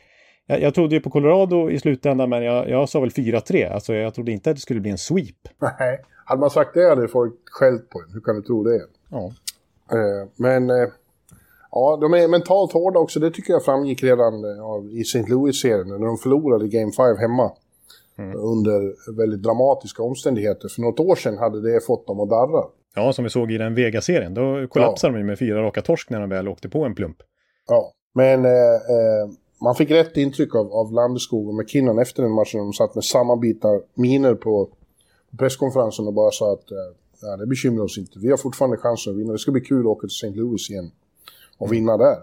Jag, 0.47 0.62
jag 0.62 0.74
trodde 0.74 0.95
ju 0.95 1.01
på 1.01 1.09
Colorado 1.09 1.69
i 1.69 1.80
slutändan, 1.80 2.30
men 2.30 2.44
jag, 2.44 2.69
jag 2.69 2.89
sa 2.89 3.00
väl 3.00 3.09
4-3. 3.09 3.71
Alltså 3.71 3.94
jag 3.94 4.13
trodde 4.13 4.31
inte 4.31 4.50
att 4.50 4.56
det 4.56 4.62
skulle 4.62 4.80
bli 4.80 4.92
en 4.92 4.97
sweep. 4.97 5.47
Nej, 5.62 6.01
hade 6.25 6.42
man 6.42 6.50
sagt 6.50 6.74
det 6.74 6.89
hade 6.89 7.07
folk 7.07 7.33
skällt 7.45 7.89
på 7.89 8.00
en. 8.00 8.13
Hur 8.13 8.21
kan 8.21 8.36
du 8.36 8.42
tro 8.42 8.63
det? 8.63 8.81
Ja. 9.09 9.31
Eh, 9.92 10.30
men 10.36 10.69
eh, 10.69 10.88
ja, 11.71 11.97
de 12.01 12.13
är 12.13 12.27
mentalt 12.27 12.71
hårda 12.71 13.00
också. 13.00 13.19
Det 13.19 13.31
tycker 13.31 13.53
jag 13.53 13.65
framgick 13.65 14.03
redan 14.03 14.33
eh, 14.44 14.97
i 15.00 15.01
St. 15.01 15.25
Louis-serien 15.27 15.88
när 15.88 16.06
de 16.06 16.18
förlorade 16.18 16.68
Game 16.68 16.92
5 16.92 17.18
hemma. 17.18 17.51
Mm. 18.18 18.36
Under 18.36 18.94
väldigt 19.18 19.44
dramatiska 19.44 20.03
omständigheter. 20.03 20.69
För 20.69 20.81
något 20.81 21.00
år 21.00 21.15
sedan 21.15 21.38
hade 21.38 21.62
det 21.62 21.86
fått 21.86 22.07
dem 22.07 22.19
att 22.19 22.30
darra. 22.30 22.63
Ja, 22.95 23.13
som 23.13 23.24
vi 23.24 23.30
såg 23.30 23.51
i 23.51 23.57
den 23.57 23.75
Vega-serien. 23.75 24.33
Då 24.33 24.68
kollapsade 24.68 25.13
ja. 25.13 25.18
de 25.18 25.24
med 25.24 25.39
fyra 25.39 25.62
raka 25.62 25.81
torsk 25.81 26.09
när 26.09 26.19
de 26.19 26.30
väl 26.30 26.47
åkte 26.47 26.69
på 26.69 26.86
en 26.86 26.95
plump. 26.95 27.18
Ja, 27.68 27.92
men 28.13 28.45
eh, 28.45 28.51
eh, 28.51 29.30
man 29.62 29.75
fick 29.75 29.92
rätt 29.92 30.18
intryck 30.18 30.56
av, 30.56 30.74
av 30.74 30.94
Landeskog 30.94 31.48
och 31.48 31.56
McKinnon 31.56 32.00
efter 32.00 32.24
den 32.24 32.31
matchen. 32.31 32.60
De 32.60 32.74
satt 32.74 32.96
med 32.96 33.04
sammanbitna 33.04 33.69
miner 33.94 34.36
på 34.36 34.69
presskonferensen 35.38 36.07
och 36.07 36.13
bara 36.13 36.31
sa 36.31 36.54
att 36.54 36.72
eh, 36.72 36.78
ja, 37.22 37.38
det 37.38 37.48
bekymrar 37.48 37.84
oss 37.84 37.98
inte. 37.98 38.19
Vi 38.19 38.30
har 38.30 38.38
fortfarande 38.38 38.78
chansen 38.78 39.13
att 39.13 39.19
vinna. 39.19 39.31
Det 39.31 39.40
ska 39.40 39.52
bli 39.52 39.62
kul 39.62 39.80
att 39.80 39.86
åka 39.86 40.07
till 40.07 40.16
St. 40.16 40.40
Louis 40.40 40.69
igen 40.69 40.92
och 41.57 41.74
vinna 41.74 41.98
där. 41.98 42.18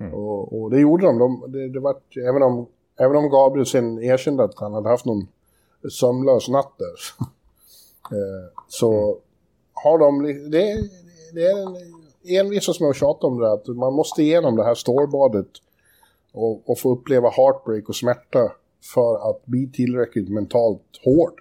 Mm. 0.00 0.14
Och, 0.14 0.60
och, 0.60 0.70
det 0.70 0.80
gjorde 0.80 1.06
de. 1.06 1.18
de 1.18 1.44
det, 1.48 1.68
det 1.68 1.80
var, 1.80 1.96
även, 2.28 2.42
om, 2.42 2.66
även 2.96 3.16
om 3.16 3.30
Gabriel 3.30 3.66
sen 3.66 4.02
erkände 4.02 4.44
att 4.44 4.58
han 4.58 4.74
hade 4.74 4.88
haft 4.88 5.04
någon 5.04 5.26
sömnlös 5.90 6.48
natt 6.48 6.72
där. 6.78 7.26
eh, 8.16 8.52
så 8.68 8.92
mm. 8.92 9.16
har 9.72 9.98
de... 9.98 10.22
Det, 10.50 10.88
det 11.32 11.42
är 11.42 11.66
en 11.66 11.76
envisas 12.24 12.80
med 12.80 12.90
att 12.90 12.96
tjata 12.96 13.26
om 13.26 13.38
det 13.38 13.52
att 13.52 13.66
man 13.66 13.92
måste 13.92 14.22
igenom 14.22 14.56
det 14.56 14.64
här 14.64 14.74
stålbadet 14.74 15.46
och, 16.38 16.70
och 16.70 16.78
få 16.78 16.92
uppleva 16.92 17.28
heartbreak 17.30 17.88
och 17.88 17.96
smärta 17.96 18.52
för 18.94 19.30
att 19.30 19.46
bli 19.46 19.70
tillräckligt 19.72 20.28
mentalt 20.28 21.00
hård. 21.04 21.40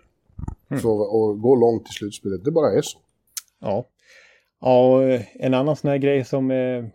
Mm. 0.69 0.81
För 0.81 1.01
att 1.03 1.41
gå 1.41 1.55
långt 1.55 1.89
i 1.89 1.93
slutspelet. 1.93 2.45
Det 2.45 2.51
bara 2.51 2.73
är 2.73 2.81
så. 2.81 2.99
Ja. 3.59 3.85
Ja, 4.61 5.01
en 5.33 5.53
annan 5.53 5.75
sån 5.75 5.89
här 5.89 5.97
grej 5.97 6.25
som... 6.25 6.51
Eh, 6.51 6.85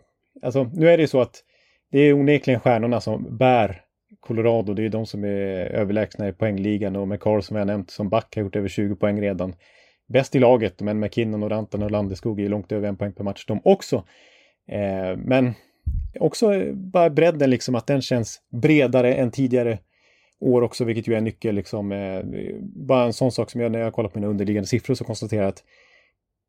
alltså, 0.41 0.63
nu 0.73 0.89
är 0.89 0.97
det 0.97 1.03
ju 1.03 1.07
så 1.07 1.21
att 1.21 1.43
det 1.91 1.99
är 1.99 2.13
onekligen 2.13 2.59
stjärnorna 2.59 3.01
som 3.01 3.37
bär 3.37 3.81
Colorado. 4.19 4.73
Det 4.73 4.85
är 4.85 4.89
de 4.89 5.05
som 5.05 5.23
är 5.23 5.65
överlägsna 5.65 6.27
i 6.27 6.33
poängligan 6.33 6.95
och 6.95 7.07
McCarr 7.07 7.41
som 7.41 7.57
jag 7.57 7.67
nämnt 7.67 7.91
som 7.91 8.09
back 8.09 8.35
har 8.35 8.43
gjort 8.43 8.55
över 8.55 8.67
20 8.67 8.95
poäng 8.95 9.21
redan. 9.21 9.55
Bäst 10.07 10.35
i 10.35 10.39
laget, 10.39 10.81
men 10.81 10.99
McKinnon 10.99 11.43
och 11.43 11.49
Rantan 11.49 11.83
och 11.83 11.91
Landeskog 11.91 12.41
är 12.41 12.49
långt 12.49 12.71
över 12.71 12.87
en 12.87 12.97
poäng 12.97 13.13
per 13.13 13.23
match 13.23 13.45
de 13.45 13.61
också. 13.63 13.95
Eh, 14.67 15.17
men 15.17 15.53
också 16.19 16.73
bara 16.73 17.09
bredden 17.09 17.49
liksom, 17.49 17.75
att 17.75 17.87
den 17.87 18.01
känns 18.01 18.41
bredare 18.49 19.13
än 19.13 19.31
tidigare 19.31 19.79
år 20.39 20.61
också, 20.61 20.83
vilket 20.83 21.07
ju 21.07 21.13
är 21.13 21.17
en 21.17 21.23
nyckel 21.23 21.55
liksom. 21.55 21.91
Eh, 21.91 22.23
bara 22.61 23.05
en 23.05 23.13
sån 23.13 23.31
sak 23.31 23.51
som 23.51 23.61
jag 23.61 23.71
när 23.71 23.79
jag 23.79 23.93
kollar 23.93 24.09
på 24.09 24.19
mina 24.19 24.29
underliggande 24.29 24.67
siffror 24.67 24.95
så 24.95 25.03
konstaterar 25.03 25.47
att 25.47 25.63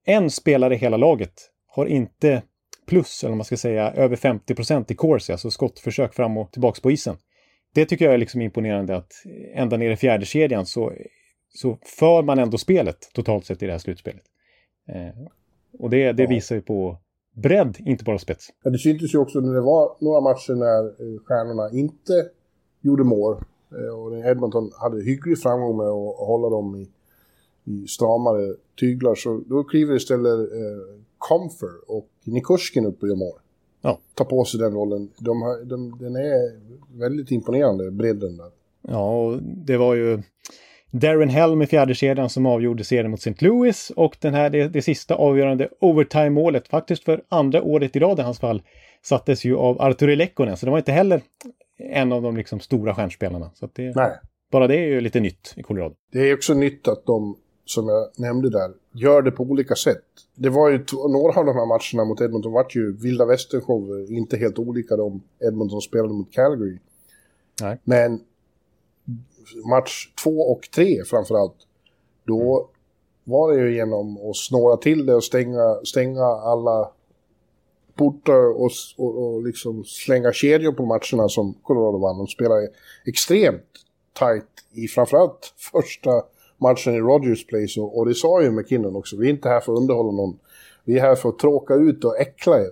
en 0.07 0.31
spelare 0.31 0.75
i 0.75 0.79
hela 0.79 0.97
laget 0.97 1.33
har 1.67 1.87
inte 1.87 2.43
plus, 2.87 3.25
eller 3.25 3.33
om 3.33 3.39
man 3.39 3.45
ska 3.45 3.57
säga, 3.57 3.91
över 3.93 4.17
50 4.17 4.55
procent 4.55 4.91
i 4.91 4.95
course, 4.95 5.33
alltså 5.33 5.51
skottförsök 5.51 6.15
fram 6.15 6.39
och 6.39 6.53
tillbaks 6.53 6.81
på 6.81 6.91
isen. 6.91 7.17
Det 7.75 7.87
tycker 7.87 8.05
jag 8.05 8.15
är 8.15 8.19
liksom 8.19 8.41
imponerande 8.41 8.97
att 8.97 9.13
ända 9.55 9.77
ner 9.77 9.91
i 9.91 9.97
fjärde 9.97 10.27
kedjan 10.27 10.67
så, 10.67 10.93
så 11.49 11.79
för 11.83 12.23
man 12.23 12.39
ändå 12.39 12.59
spelet 12.59 13.11
totalt 13.13 13.47
sett 13.47 13.63
i 13.63 13.67
det 13.67 13.73
här 13.73 13.79
slutspelet. 13.79 14.23
Eh, 14.89 15.27
och 15.79 15.91
det, 15.91 16.13
det 16.13 16.27
visar 16.27 16.57
ju 16.57 16.63
på 16.63 16.99
bredd, 17.35 17.77
inte 17.79 18.05
bara 18.05 18.19
spets. 18.19 18.49
Ja, 18.63 18.71
det 18.71 18.79
syntes 18.79 19.15
ju 19.15 19.19
också 19.19 19.41
när 19.41 19.55
det 19.55 19.61
var 19.61 19.97
några 20.01 20.21
matcher 20.21 20.55
när 20.55 20.85
eh, 20.87 21.21
stjärnorna 21.25 21.71
inte 21.71 22.29
gjorde 22.81 23.05
mål. 23.05 23.37
Eh, 23.71 23.99
och 23.99 24.19
Edmonton 24.19 24.71
hade 24.81 25.03
hygglig 25.03 25.39
framgång 25.39 25.77
med 25.77 25.87
att 25.87 26.17
hålla 26.17 26.49
dem 26.49 26.77
i, 26.77 26.89
i 27.65 27.87
stramare 27.87 28.55
tyglar. 28.81 29.15
Så 29.15 29.43
då 29.47 29.65
kliver 29.65 29.97
istället 29.97 30.39
eh, 30.39 31.01
Comfer 31.19 31.91
och 31.91 32.09
Nikushkin 32.25 32.87
upp 32.87 33.03
och 33.03 33.09
gör 33.09 33.17
mål. 33.17 33.39
Ja. 33.83 33.99
Tar 34.15 34.25
på 34.25 34.45
sig 34.45 34.61
den 34.61 34.73
rollen. 34.73 35.11
De 35.19 35.43
har, 35.43 35.65
de, 35.65 35.99
den 36.01 36.17
är 36.17 36.61
väldigt 36.99 37.31
imponerande, 37.31 37.91
bredden 37.91 38.37
där. 38.37 38.51
Ja, 38.89 39.25
och 39.25 39.43
det 39.43 39.77
var 39.77 39.95
ju... 39.95 40.23
Darren 41.01 41.29
Helm 41.29 41.63
i 41.63 41.67
fjärde 41.67 41.95
kedjan 41.95 42.31
som 42.31 42.47
avgjorde 42.47 42.85
serien 42.85 43.11
mot 43.11 43.21
St. 43.21 43.47
Louis 43.47 43.91
och 43.97 44.17
den 44.21 44.35
här, 44.35 44.51
det, 44.51 44.69
det 44.69 44.83
sista 44.83 45.15
avgörande 45.15 45.69
overtime-målet, 45.81 46.69
faktiskt 46.69 47.05
för 47.05 47.23
andra 47.29 47.63
året 47.63 47.97
i 47.97 47.99
rad 47.99 48.19
i 48.19 48.23
hans 48.23 48.41
fall, 48.41 48.63
sattes 49.03 49.45
ju 49.45 49.57
av 49.57 49.81
Arturi 49.81 50.17
Lekkonen, 50.17 50.57
så 50.57 50.67
det 50.67 50.71
var 50.71 50.79
inte 50.79 50.93
heller 50.93 51.23
en 51.79 52.13
av 52.13 52.23
de 52.23 52.37
liksom 52.37 52.61
stora 52.61 52.95
stjärnspelarna. 52.95 53.51
Så 53.55 53.69
det, 53.73 53.97
Nej. 53.97 54.11
Bara 54.51 54.67
det 54.67 54.77
är 54.77 54.87
ju 54.87 55.01
lite 55.01 55.21
nytt 55.21 55.53
i 55.57 55.63
Colorado. 55.63 55.95
Det 56.13 56.31
är 56.31 56.35
också 56.35 56.55
nytt 56.55 56.89
att 56.89 57.07
de, 57.07 57.37
som 57.65 57.89
jag 57.89 58.09
nämnde 58.17 58.51
där, 58.51 58.71
gör 58.93 59.23
det 59.23 59.31
på 59.31 59.43
olika 59.43 59.75
sätt. 59.75 60.05
Det 60.35 60.49
var 60.49 60.71
ju 60.71 60.85
några 61.09 61.41
av 61.41 61.47
de 61.47 61.57
här 61.57 61.67
matcherna 61.67 62.09
mot 62.09 62.21
Edmonton 62.21 62.53
vart 62.53 62.77
ju 62.77 62.97
vilda 62.97 63.27
västern 63.27 64.07
inte 64.09 64.37
helt 64.37 64.59
olika 64.59 64.97
de 64.97 65.23
Edmonton 65.41 65.81
spelade 65.81 66.15
mot 66.15 66.33
Calgary. 66.33 66.79
Nej. 67.61 67.79
Men 67.85 68.21
match 69.71 70.09
två 70.23 70.41
och 70.41 70.69
tre 70.75 71.05
framförallt, 71.05 71.57
då 72.27 72.57
mm. 72.57 72.69
var 73.25 73.53
det 73.53 73.61
ju 73.61 73.75
genom 73.75 74.31
att 74.31 74.37
snåra 74.37 74.77
till 74.77 75.07
det 75.07 75.15
och 75.15 75.25
stänga, 75.25 75.75
stänga 75.85 76.25
alla 76.25 76.91
portar 77.97 78.51
och, 78.51 78.71
och, 78.97 79.35
och 79.35 79.43
liksom 79.43 79.85
slänga 79.85 80.33
kedjor 80.33 80.73
på 80.73 80.85
matcherna 80.85 81.29
som 81.29 81.55
Colorado 81.63 81.99
vann. 81.99 82.19
De 82.19 82.27
spelade 82.27 82.69
extremt 83.07 83.71
tight 84.19 84.49
i 84.73 84.89
framförallt 84.89 85.55
första 85.73 86.11
matchen 86.59 86.95
i 86.95 86.99
Rogers 86.99 87.47
Place 87.47 87.81
och, 87.81 87.99
och 87.99 88.07
det 88.07 88.15
sa 88.15 88.43
ju 88.43 88.51
McKinnon 88.51 88.97
också. 88.97 89.17
Vi 89.17 89.27
är 89.27 89.31
inte 89.31 89.49
här 89.49 89.61
för 89.61 89.73
att 89.73 89.79
underhålla 89.79 90.13
någon. 90.13 90.39
Vi 90.85 90.99
är 90.99 91.01
här 91.01 91.15
för 91.15 91.29
att 91.29 91.39
tråka 91.39 91.75
ut 91.75 92.05
och 92.05 92.21
äckla 92.21 92.61
er. 92.61 92.71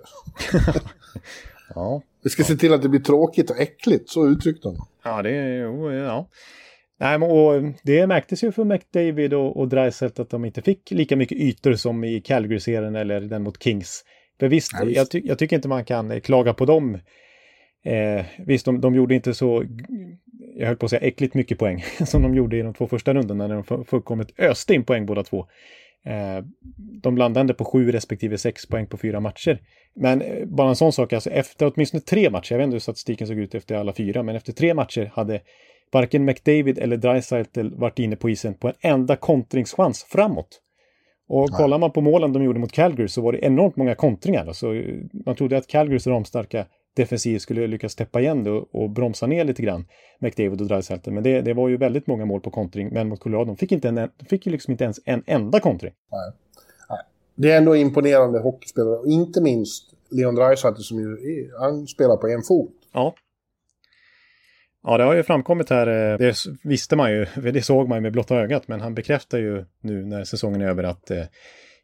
ja. 1.75 2.01
Vi 2.23 2.29
ska 2.29 2.43
se 2.43 2.55
till 2.55 2.73
att 2.73 2.81
det 2.81 2.89
blir 2.89 2.99
tråkigt 2.99 3.49
och 3.49 3.59
äckligt, 3.59 4.09
så 4.09 4.27
uttryckte 4.27 4.67
han. 4.67 4.77
Ja, 5.03 5.21
det 5.21 5.29
är 5.29 5.91
ja. 5.91 6.27
Nej, 6.99 7.19
men, 7.19 7.31
och 7.31 7.73
det 7.83 8.07
märktes 8.07 8.43
ju 8.43 8.51
för 8.51 8.63
McDavid 8.63 9.33
och, 9.33 9.57
och 9.57 9.67
Dreisaitl 9.67 10.21
att 10.21 10.29
de 10.29 10.45
inte 10.45 10.61
fick 10.61 10.91
lika 10.91 11.15
mycket 11.15 11.37
ytor 11.37 11.73
som 11.73 12.03
i 12.03 12.21
Calgary-serien 12.21 12.95
eller 12.95 13.21
den 13.21 13.43
mot 13.43 13.63
Kings. 13.63 14.03
För 14.39 14.47
visst, 14.47 14.71
ja, 14.73 14.85
visst. 14.85 14.97
Jag, 14.97 15.11
ty 15.11 15.21
jag, 15.25 15.39
tycker 15.39 15.55
inte 15.55 15.67
man 15.67 15.85
kan 15.85 16.21
klaga 16.21 16.53
på 16.53 16.65
dem. 16.65 16.99
Eh, 17.85 18.25
visst, 18.37 18.65
de, 18.65 18.81
de 18.81 18.95
gjorde 18.95 19.15
inte 19.15 19.33
så, 19.33 19.65
jag 20.55 20.67
höll 20.67 20.75
på 20.75 20.85
att 20.85 20.89
säga 20.89 21.07
äckligt 21.07 21.33
mycket 21.33 21.59
poäng 21.59 21.83
som 22.05 22.21
de 22.21 22.35
gjorde 22.35 22.57
i 22.57 22.61
de 22.61 22.73
två 22.73 22.87
första 22.87 23.13
rundorna 23.13 23.47
när 23.47 23.63
de 23.67 23.85
fullkomligt 23.85 24.39
öste 24.39 24.73
in 24.73 24.83
poäng 24.83 25.05
båda 25.05 25.23
två. 25.23 25.47
Eh, 26.05 26.45
de 27.01 27.17
landade 27.17 27.53
på 27.53 27.65
sju 27.65 27.91
respektive 27.91 28.37
sex 28.37 28.65
poäng 28.65 28.87
på 28.87 28.97
fyra 28.97 29.19
matcher. 29.19 29.59
Men 29.95 30.21
eh, 30.21 30.45
bara 30.45 30.69
en 30.69 30.75
sån 30.75 30.93
sak, 30.93 31.13
alltså 31.13 31.29
efter 31.29 31.71
åtminstone 31.75 32.01
tre 32.01 32.29
matcher, 32.29 32.53
jag 32.53 32.57
vet 32.57 32.65
inte 32.65 32.75
hur 32.75 32.79
statistiken 32.79 33.27
såg 33.27 33.39
ut 33.39 33.55
efter 33.55 33.75
alla 33.75 33.93
fyra, 33.93 34.23
men 34.23 34.35
efter 34.35 34.53
tre 34.53 34.73
matcher 34.73 35.11
hade 35.13 35.41
varken 35.93 36.25
McDavid 36.25 36.79
eller 36.79 36.97
Dreisaitl 36.97 37.69
varit 37.75 37.99
inne 37.99 38.15
på 38.15 38.29
isen 38.29 38.53
på 38.53 38.67
en 38.67 38.73
enda 38.81 39.15
kontringschans 39.15 40.03
framåt. 40.03 40.59
Och 41.27 41.49
Nej. 41.49 41.57
kollar 41.57 41.77
man 41.77 41.91
på 41.91 42.01
målen 42.01 42.33
de 42.33 42.43
gjorde 42.43 42.59
mot 42.59 42.71
Calgary 42.71 43.07
så 43.07 43.21
var 43.21 43.31
det 43.31 43.45
enormt 43.45 43.75
många 43.75 43.95
kontringar. 43.95 44.45
Alltså, 44.47 44.67
man 45.25 45.35
trodde 45.35 45.57
att 45.57 45.67
Calgarys 45.67 46.07
ramstarka 46.07 46.65
defensiv 46.95 47.39
skulle 47.39 47.67
lyckas 47.67 47.95
täppa 47.95 48.21
igen 48.21 48.43
det 48.43 48.51
och, 48.51 48.75
och 48.75 48.89
bromsa 48.89 49.27
ner 49.27 49.43
lite 49.43 49.61
grann 49.61 49.85
McDavid 50.19 50.61
och 50.61 50.67
Dreisaitl. 50.67 51.11
Men 51.11 51.23
det, 51.23 51.41
det, 51.41 51.53
var 51.53 51.69
ju 51.69 51.77
väldigt 51.77 52.07
många 52.07 52.25
mål 52.25 52.41
på 52.41 52.49
kontring, 52.49 52.89
men 52.91 53.09
mot 53.09 53.19
Colorado 53.19 53.45
de 53.45 53.57
fick, 53.57 53.71
inte 53.71 53.87
en, 53.87 53.95
de 53.95 54.25
fick 54.29 54.45
ju 54.45 54.51
liksom 54.51 54.71
inte 54.71 54.83
ens 54.83 54.99
en 55.05 55.23
enda 55.25 55.59
kontring. 55.59 55.93
Nej. 56.11 56.31
Nej. 56.89 56.99
Det 57.35 57.51
är 57.51 57.57
ändå 57.57 57.75
imponerande 57.75 58.39
hockeyspelare, 58.39 58.97
och 58.97 59.07
inte 59.07 59.41
minst 59.41 59.93
Leon 60.09 60.35
Dreisaitl 60.35 60.81
som 60.81 60.99
ju 60.99 61.17
han 61.59 61.87
spelar 61.87 62.17
på 62.17 62.27
en 62.27 62.41
fot. 62.43 62.71
Ja. 62.93 63.15
Ja, 64.83 64.97
det 64.97 65.03
har 65.03 65.13
ju 65.13 65.23
framkommit 65.23 65.69
här, 65.69 65.87
eh, 65.87 66.17
det 66.17 66.35
visste 66.63 66.95
man 66.95 67.11
ju, 67.11 67.25
det 67.51 67.61
såg 67.61 67.89
man 67.89 67.97
ju 67.97 68.01
med 68.01 68.11
blotta 68.11 68.35
ögat, 68.35 68.67
men 68.67 68.81
han 68.81 68.95
bekräftar 68.95 69.37
ju 69.37 69.65
nu 69.81 70.05
när 70.05 70.23
säsongen 70.23 70.61
är 70.61 70.67
över 70.67 70.83
att 70.83 71.11
eh, 71.11 71.23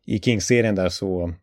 i 0.05 0.19
Kings-serien 0.19 0.75
där 0.75 0.89
så 0.89 1.33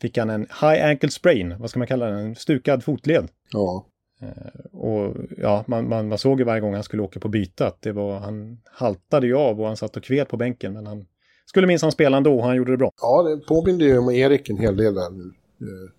fick 0.00 0.18
han 0.18 0.30
en 0.30 0.40
high 0.40 0.86
ankle 0.86 1.10
sprain, 1.10 1.54
vad 1.58 1.70
ska 1.70 1.78
man 1.78 1.88
kalla 1.88 2.06
den, 2.06 2.18
en 2.18 2.36
stukad 2.36 2.84
fotled. 2.84 3.28
Ja. 3.52 3.86
Eh, 4.20 4.64
och 4.72 5.16
ja, 5.38 5.64
man, 5.66 5.88
man, 5.88 6.08
man 6.08 6.18
såg 6.18 6.38
ju 6.38 6.44
varje 6.44 6.60
gång 6.60 6.74
han 6.74 6.82
skulle 6.82 7.02
åka 7.02 7.20
på 7.20 7.28
byte 7.28 7.66
att 7.66 7.82
det 7.82 7.92
var, 7.92 8.18
han 8.18 8.60
haltade 8.64 9.26
ju 9.26 9.36
av 9.36 9.60
och 9.60 9.66
han 9.66 9.76
satt 9.76 9.96
och 9.96 10.02
kvet 10.02 10.28
på 10.28 10.36
bänken, 10.36 10.72
men 10.72 10.86
han 10.86 11.06
skulle 11.46 11.66
minst 11.66 11.82
han 11.82 11.92
spela 11.92 12.16
ändå 12.16 12.36
och 12.36 12.44
han 12.44 12.56
gjorde 12.56 12.70
det 12.70 12.76
bra. 12.76 12.90
Ja, 13.00 13.22
det 13.22 13.46
påminner 13.46 13.84
ju 13.84 13.98
om 13.98 14.10
Erik 14.10 14.50
en 14.50 14.58
hel 14.58 14.76
del 14.76 14.94
där 14.94 15.10
nu. 15.10 15.32
Eh, 15.60 15.90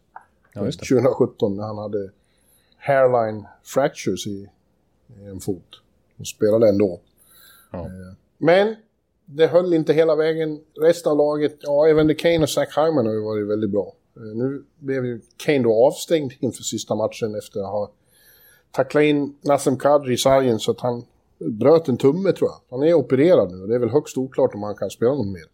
ja, 0.53 0.61
2017 0.61 1.55
när 1.55 1.63
han 1.63 1.77
hade 1.77 2.11
hairline 2.77 3.45
fractures 3.63 4.27
i 4.27 4.49
en 5.31 5.39
fot. 5.39 5.81
Och 6.19 6.27
spelade 6.27 6.69
ändå. 6.69 6.99
Ja. 7.71 7.79
Eh, 7.79 8.13
men 8.37 8.75
det 9.25 9.47
höll 9.47 9.73
inte 9.73 9.93
hela 9.93 10.15
vägen. 10.15 10.59
Resten 10.81 11.11
av 11.11 11.17
laget, 11.17 11.57
ja, 11.59 11.87
även 11.87 12.15
Kane 12.15 12.39
och 12.39 12.49
Zach 12.49 12.77
Hyman 12.77 13.05
har 13.05 13.13
ju 13.13 13.21
varit 13.21 13.47
väldigt 13.47 13.69
bra. 13.69 13.93
Eh, 14.15 14.21
nu 14.21 14.63
blev 14.79 15.05
ju 15.05 15.21
Kane 15.37 15.59
då 15.59 15.85
avstängd 15.85 16.33
inför 16.39 16.63
sista 16.63 16.95
matchen 16.95 17.35
efter 17.35 17.59
att 17.59 17.71
ha 17.71 17.91
tacklat 18.71 19.03
in 19.03 19.35
Nassim 19.41 19.77
Kadri 19.77 20.13
i 20.13 20.17
sargen 20.17 20.59
så 20.59 20.71
att 20.71 20.79
han 20.79 21.03
bröt 21.39 21.87
en 21.87 21.97
tumme 21.97 22.31
tror 22.31 22.49
jag. 22.49 22.77
Han 22.77 22.87
är 22.87 22.93
opererad 22.93 23.51
nu 23.51 23.61
och 23.61 23.67
det 23.67 23.75
är 23.75 23.79
väl 23.79 23.89
högst 23.89 24.17
oklart 24.17 24.55
om 24.55 24.63
han 24.63 24.75
kan 24.75 24.89
spela 24.89 25.11
någon 25.11 25.31
mer. 25.31 25.45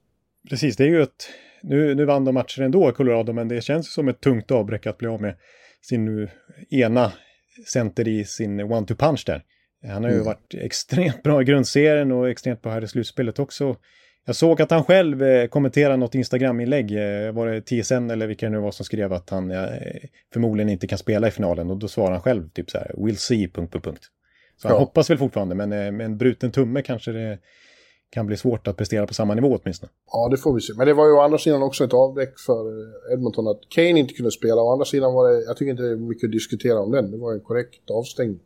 Precis, 0.49 0.77
det 0.77 0.83
är 0.83 0.87
ju 0.87 1.01
ett... 1.01 1.29
Nu, 1.65 1.95
nu 1.95 2.05
vann 2.05 2.25
de 2.25 2.33
matcher 2.33 2.61
ändå 2.61 2.91
Colorado, 2.91 3.33
men 3.33 3.47
det 3.47 3.61
känns 3.61 3.93
som 3.93 4.07
ett 4.07 4.21
tungt 4.21 4.51
avbräck 4.51 4.87
att 4.87 4.97
bli 4.97 5.07
av 5.07 5.21
med 5.21 5.35
sin 5.81 6.05
nu 6.05 6.29
ena 6.69 7.11
center 7.65 8.07
i 8.07 8.25
sin 8.25 8.59
one-two-punch 8.59 9.23
där. 9.25 9.43
Han 9.87 10.03
har 10.03 10.09
ju 10.09 10.15
mm. 10.15 10.25
varit 10.25 10.53
extremt 10.57 11.23
bra 11.23 11.41
i 11.41 11.45
grundserien 11.45 12.11
och 12.11 12.29
extremt 12.29 12.61
bra 12.61 12.71
här 12.71 12.83
i 12.83 12.87
slutspelet 12.87 13.39
också. 13.39 13.75
Jag 14.25 14.35
såg 14.35 14.61
att 14.61 14.71
han 14.71 14.83
själv 14.83 15.23
eh, 15.23 15.47
kommenterade 15.47 15.97
något 15.97 16.15
Instagram-inlägg, 16.15 16.91
eh, 16.91 17.31
var 17.31 17.47
det 17.47 17.61
TSN 17.61 18.09
eller 18.11 18.27
vilka 18.27 18.45
det 18.45 18.51
nu 18.51 18.57
var 18.57 18.71
som 18.71 18.85
skrev 18.85 19.13
att 19.13 19.29
han 19.29 19.51
eh, 19.51 19.67
förmodligen 20.33 20.69
inte 20.69 20.87
kan 20.87 20.97
spela 20.97 21.27
i 21.27 21.31
finalen 21.31 21.69
och 21.69 21.77
då 21.77 21.87
svarade 21.87 22.13
han 22.13 22.21
själv 22.21 22.49
typ 22.49 22.69
så 22.69 22.77
här, 22.77 22.91
we'll 22.97 23.15
see, 23.15 23.47
punkt, 23.47 23.73
punkt, 23.73 23.85
punkt. 23.85 24.03
Så 24.57 24.67
han 24.67 24.77
hoppas 24.77 25.09
väl 25.09 25.17
fortfarande, 25.17 25.55
men 25.55 25.69
med 25.69 26.01
en 26.01 26.17
bruten 26.17 26.51
tumme 26.51 26.81
kanske 26.81 27.11
det 27.11 27.39
kan 28.13 28.25
bli 28.27 28.37
svårt 28.37 28.67
att 28.67 28.77
prestera 28.77 29.07
på 29.07 29.13
samma 29.13 29.33
nivå 29.33 29.59
åtminstone. 29.63 29.91
Ja, 30.11 30.29
det 30.31 30.37
får 30.37 30.53
vi 30.53 30.61
se. 30.61 30.73
Men 30.77 30.87
det 30.87 30.93
var 30.93 31.05
ju 31.05 31.13
å 31.13 31.21
andra 31.21 31.37
sidan 31.37 31.63
också 31.63 31.83
ett 31.83 31.93
avbräck 31.93 32.39
för 32.39 32.63
Edmonton 33.13 33.47
att 33.47 33.59
Kane 33.69 33.99
inte 33.99 34.13
kunde 34.13 34.31
spela. 34.31 34.61
Å 34.61 34.71
andra 34.71 34.85
sidan 34.85 35.13
var 35.13 35.31
det, 35.31 35.43
jag 35.43 35.57
tycker 35.57 35.71
inte 35.71 35.83
det 35.83 35.91
är 35.91 35.95
mycket 35.95 36.27
att 36.27 36.31
diskutera 36.31 36.79
om 36.79 36.91
den. 36.91 37.11
Det 37.11 37.17
var 37.17 37.33
en 37.33 37.39
korrekt 37.39 37.91
avstängning. 37.91 38.39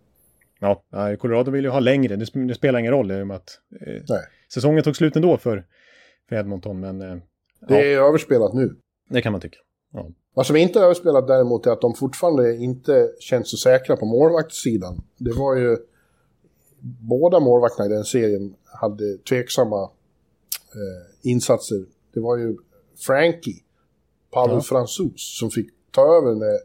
Ja, 0.59 0.81
Colorado 1.19 1.51
vill 1.51 1.63
ju 1.63 1.69
ha 1.69 1.79
längre. 1.79 2.15
Det, 2.15 2.47
det 2.47 2.55
spelar 2.55 2.79
ingen 2.79 2.91
roll 2.91 3.11
i 3.11 3.21
och 3.21 3.27
med 3.27 3.37
att 3.37 3.49
eh, 3.87 4.17
säsongen 4.53 4.83
tog 4.83 4.95
slut 4.95 5.15
ändå 5.15 5.37
för, 5.37 5.65
för 6.29 6.35
Edmonton. 6.35 6.79
Men, 6.79 7.01
eh, 7.01 7.17
det 7.67 7.93
är 7.93 8.01
överspelat 8.01 8.53
nu. 8.53 8.75
Det 9.09 9.21
kan 9.21 9.31
man 9.31 9.41
tycka. 9.41 9.57
Ja. 9.93 10.09
Vad 10.33 10.45
som 10.45 10.55
inte 10.55 10.79
är 10.79 10.83
överspelat 10.83 11.27
däremot 11.27 11.65
är 11.65 11.71
att 11.71 11.81
de 11.81 11.93
fortfarande 11.93 12.55
inte 12.55 13.09
känns 13.19 13.51
så 13.51 13.57
säkra 13.57 13.97
på 13.97 14.05
målvaktssidan. 14.05 15.03
Det 15.17 15.33
var 15.33 15.55
ju... 15.55 15.77
Båda 16.99 17.39
målvakterna 17.39 17.85
i 17.85 17.89
den 17.89 18.03
serien 18.03 18.55
hade 18.65 19.17
tveksamma 19.17 19.83
eh, 19.83 21.29
insatser. 21.31 21.85
Det 22.13 22.19
var 22.19 22.37
ju 22.37 22.57
Frankie, 22.97 23.63
Pavel 24.31 24.55
ja. 24.55 24.61
Fransus, 24.61 25.37
som 25.39 25.49
fick 25.49 25.69
ta 25.91 26.01
över 26.01 26.35
när 26.35 26.59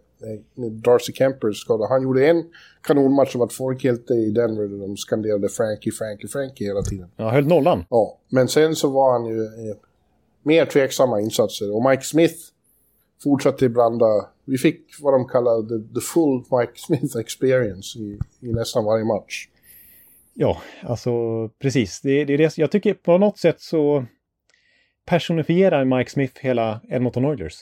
när 0.54 0.70
Darcy 0.70 1.12
Kemper 1.12 1.52
skadade. 1.52 1.88
Han 1.88 2.02
gjorde 2.02 2.26
en 2.26 2.44
kanonmatch 2.82 3.34
och 3.34 3.40
var 3.40 3.48
folkhjälte 3.48 4.14
i 4.14 4.30
Denver 4.30 4.68
där 4.68 4.78
de 4.78 4.96
skanderade 4.96 5.48
Frankie, 5.48 5.92
Frankie, 5.92 6.28
Frankie 6.28 6.66
hela 6.66 6.82
tiden. 6.82 7.08
Ja, 7.16 7.30
höll 7.30 7.46
nollan. 7.46 7.84
Ja, 7.90 8.18
men 8.28 8.48
sen 8.48 8.76
så 8.76 8.90
var 8.90 9.12
han 9.12 9.26
ju 9.26 9.44
eh, 9.44 9.76
mer 10.42 10.66
tveksamma 10.66 11.20
insatser. 11.20 11.76
Och 11.76 11.90
Mike 11.90 12.02
Smith 12.02 12.36
fortsatte 13.22 13.68
blanda. 13.68 14.26
Vi 14.44 14.58
fick 14.58 14.80
vad 15.00 15.14
de 15.14 15.28
kallar 15.28 15.62
the, 15.62 15.94
the 15.94 16.00
full 16.00 16.44
Mike 16.60 16.72
Smith 16.74 17.16
experience 17.16 17.98
i, 17.98 18.18
i 18.40 18.52
nästan 18.52 18.84
varje 18.84 19.04
match. 19.04 19.48
Ja, 20.34 20.62
alltså 20.82 21.10
precis. 21.48 22.00
Det, 22.00 22.24
det 22.24 22.34
är 22.34 22.38
det, 22.38 22.58
jag 22.58 22.70
tycker 22.70 22.94
på 22.94 23.18
något 23.18 23.38
sätt 23.38 23.60
så 23.60 24.04
personifierar 25.06 25.84
Mike 25.84 26.10
Smith 26.10 26.40
hela 26.40 26.80
Edmonton 26.88 27.24
Oilers. 27.24 27.54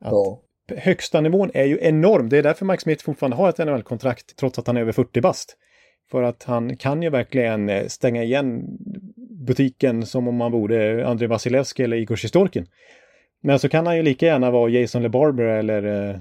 Att 0.00 0.12
ja 0.12 0.42
högsta 0.76 1.20
nivån 1.20 1.50
är 1.54 1.64
ju 1.64 1.78
enorm. 1.80 2.28
Det 2.28 2.38
är 2.38 2.42
därför 2.42 2.64
Mike 2.66 2.82
Smith 2.82 3.04
fortfarande 3.04 3.36
har 3.36 3.48
ett 3.48 3.58
NHL-kontrakt 3.58 4.36
trots 4.36 4.58
att 4.58 4.66
han 4.66 4.76
är 4.76 4.80
över 4.80 4.92
40 4.92 5.20
bast. 5.20 5.56
För 6.10 6.22
att 6.22 6.44
han 6.44 6.76
kan 6.76 7.02
ju 7.02 7.10
verkligen 7.10 7.68
eh, 7.68 7.86
stänga 7.86 8.22
igen 8.22 8.62
butiken 9.46 10.06
som 10.06 10.28
om 10.28 10.40
han 10.40 10.52
vore 10.52 11.06
Andrei 11.06 11.28
Vasilevski 11.28 11.82
eller 11.82 11.96
Igor 11.96 12.16
Sjistorkin. 12.16 12.66
Men 13.42 13.58
så 13.58 13.68
kan 13.68 13.86
han 13.86 13.96
ju 13.96 14.02
lika 14.02 14.26
gärna 14.26 14.50
vara 14.50 14.70
Jason 14.70 15.02
LeBarber 15.02 15.44
eller, 15.44 16.10
eh, 16.10 16.16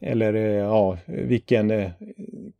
eller 0.00 0.34
eh, 0.34 0.42
ja, 0.42 0.98
vilken 1.06 1.70
eh, 1.70 1.90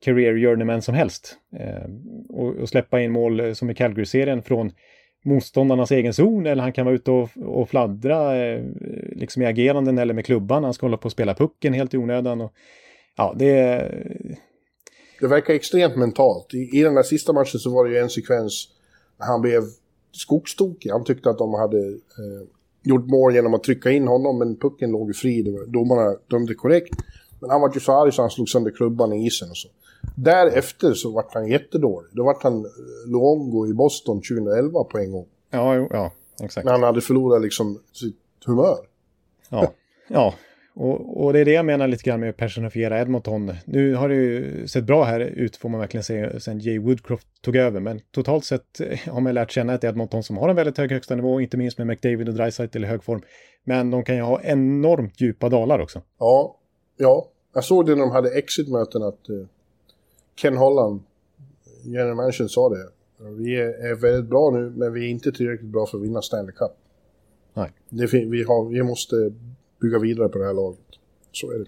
career 0.05 0.35
journeyman 0.35 0.83
som 0.83 0.95
helst. 0.95 1.37
Eh, 1.57 1.91
och 2.29 2.69
släppa 2.69 3.01
in 3.01 3.13
mål 3.13 3.55
som 3.55 3.71
i 3.71 3.75
Calgary-serien 3.75 4.43
från 4.43 4.73
motståndarnas 5.25 5.91
egen 5.91 6.15
zon 6.15 6.47
eller 6.47 6.63
han 6.63 6.73
kan 6.73 6.87
vara 6.87 6.95
ute 6.95 7.11
och, 7.11 7.31
och 7.37 7.69
fladdra 7.69 8.33
liksom 9.13 9.43
i 9.43 9.47
ageranden 9.47 9.99
eller 9.99 10.15
med 10.15 10.27
klubban. 10.27 10.65
Han 10.65 10.75
ska 10.75 10.87
hålla 10.87 10.97
på 10.97 11.09
att 11.09 11.13
spela 11.13 11.35
pucken 11.35 11.73
helt 11.73 11.95
i 11.95 11.97
onödan. 11.97 12.41
Och, 12.41 12.53
ja, 13.17 13.35
det... 13.39 13.91
Det 15.21 15.27
verkar 15.27 15.55
extremt 15.55 15.97
mentalt. 15.97 16.55
I, 16.55 16.79
I 16.79 16.83
den 16.83 16.95
där 16.95 17.03
sista 17.03 17.33
matchen 17.33 17.61
så 17.61 17.71
var 17.71 17.85
det 17.85 17.91
ju 17.91 17.99
en 17.99 18.11
sekvens 18.11 18.69
när 19.19 19.27
han 19.27 19.41
blev 19.41 19.63
skogstokig. 20.13 20.91
Han 20.91 21.05
tyckte 21.05 21.31
att 21.31 21.39
de 21.39 21.55
hade 21.55 21.79
eh, 21.89 22.47
gjort 22.87 23.07
mål 23.07 23.35
genom 23.35 23.55
att 23.55 23.63
trycka 23.63 23.91
in 23.91 24.09
honom, 24.09 24.39
men 24.39 24.57
pucken 24.57 24.91
låg 24.91 25.09
ju 25.09 25.15
fri. 25.15 25.57
Domarna 25.67 26.17
dömde 26.31 26.55
korrekt. 26.55 26.95
Men 27.41 27.51
han 27.51 27.61
var 27.61 27.75
ju 27.75 27.81
så 27.81 27.93
arg 27.93 28.13
så 28.13 28.23
han 28.23 28.31
slog 28.31 28.49
sönder 28.49 28.71
klubban 28.71 29.13
i 29.13 29.27
isen 29.27 29.51
och 29.51 29.57
så. 29.57 29.69
Därefter 30.15 30.95
så 30.95 31.11
vart 31.11 31.35
han 31.35 31.49
jättedålig. 31.49 32.11
Då 32.13 32.25
vart 32.25 32.43
han 32.43 32.65
eh, 32.65 32.71
Luongo 33.07 33.67
i 33.67 33.73
Boston 33.73 34.17
2011 34.17 34.85
på 34.85 34.99
en 34.99 35.13
gång. 35.13 35.27
Ja, 35.51 35.87
ja, 35.91 36.13
exakt. 36.43 36.65
När 36.65 36.73
han 36.73 36.83
hade 36.83 37.01
förlorat 37.01 37.43
liksom 37.43 37.79
sitt 37.93 38.17
humör. 38.47 38.79
Ja, 39.49 39.73
ja. 40.09 40.35
Och, 40.79 41.25
och, 41.25 41.33
det 41.33 41.39
är 41.39 41.45
det 41.45 41.53
jag 41.53 41.65
menar 41.65 41.89
lite 41.89 42.03
grann 42.03 42.21
med 42.21 42.31
att 42.31 42.37
personifiera 42.37 43.01
Edmonton. 43.01 43.53
Nu 43.65 43.95
har 43.95 44.09
det 44.09 44.15
ju 44.15 44.67
sett 44.69 44.85
bra 44.85 45.05
här 45.05 45.21
ut 45.21 45.57
får 45.57 45.69
man 45.69 45.81
verkligen 45.81 46.05
säga 46.05 46.41
sen 46.41 46.59
Jay 46.59 46.79
Woodcroft 46.79 47.27
tog 47.43 47.57
över. 47.57 47.81
Men 47.81 48.01
totalt 48.11 48.45
sett 48.45 48.81
har 49.11 49.21
man 49.21 49.35
lärt 49.35 49.51
känna 49.51 49.75
ett 49.75 49.85
Edmonton 49.85 50.23
som 50.23 50.37
har 50.37 50.49
en 50.49 50.57
väldigt 50.57 50.79
hög 50.79 50.93
högsta 50.93 51.15
nivå, 51.15 51.41
inte 51.41 51.57
minst 51.57 51.79
med 51.79 51.87
McDavid 51.87 52.29
och 52.29 52.35
Dreisaitl 52.35 52.85
i 52.85 52.87
hög 52.87 53.05
form. 53.05 53.23
Men 53.65 53.91
de 53.91 54.05
kan 54.05 54.17
ju 54.17 54.23
ha 54.23 54.41
enormt 54.43 55.21
djupa 55.21 55.49
dalar 55.49 55.79
också. 55.79 56.03
Ja, 56.19 56.57
ja. 56.97 57.29
Jag 57.55 57.65
såg 57.65 57.87
det 57.87 57.95
när 57.95 58.03
de 58.03 58.11
hade 58.11 58.39
exit-möten 58.39 59.03
att 59.03 59.31
uh, 59.31 59.47
Ken 60.37 60.57
Holland, 60.57 61.03
general 61.85 62.15
manager, 62.15 62.47
sa 62.47 62.69
det. 62.69 62.89
Vi 63.19 63.57
är, 63.57 63.91
är, 63.91 63.95
väldigt 63.95 64.31
bra 64.31 64.51
nu, 64.51 64.73
men 64.77 64.93
vi 64.93 65.05
är 65.05 65.09
inte 65.09 65.33
tillräckligt 65.33 65.71
bra 65.71 65.87
för 65.87 65.99
att 65.99 66.05
vinna 66.05 66.23
Stanley 66.23 66.53
Cup. 66.53 66.71
Nej. 67.55 67.73
Det, 67.89 68.07
vi, 68.07 68.43
har, 68.43 68.69
vi 68.69 68.83
måste 68.83 69.33
bygga 69.81 69.99
vidare 69.99 70.29
på 70.29 70.39
det 70.39 70.47
här 70.47 70.55
laget. 70.55 70.79
Så 71.33 71.51
är 71.51 71.59
det. 71.59 71.67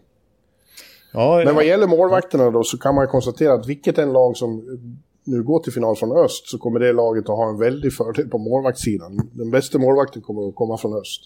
Ja, 1.12 1.42
Men 1.44 1.54
vad 1.54 1.66
gäller 1.66 1.86
målvakterna 1.86 2.50
då 2.50 2.64
så 2.64 2.78
kan 2.78 2.94
man 2.94 3.06
konstatera 3.06 3.52
att 3.52 3.68
vilket 3.68 3.98
en 3.98 4.12
lag 4.12 4.36
som 4.36 4.78
nu 5.24 5.42
går 5.42 5.60
till 5.60 5.72
final 5.72 5.96
från 5.96 6.24
öst 6.24 6.48
så 6.48 6.58
kommer 6.58 6.80
det 6.80 6.92
laget 6.92 7.22
att 7.22 7.36
ha 7.36 7.48
en 7.48 7.58
väldig 7.58 7.92
fördel 7.92 8.28
på 8.28 8.38
målvaktssidan. 8.38 9.30
Den 9.32 9.50
bästa 9.50 9.78
målvakten 9.78 10.22
kommer 10.22 10.48
att 10.48 10.54
komma 10.54 10.76
från 10.76 10.94
öst. 11.00 11.20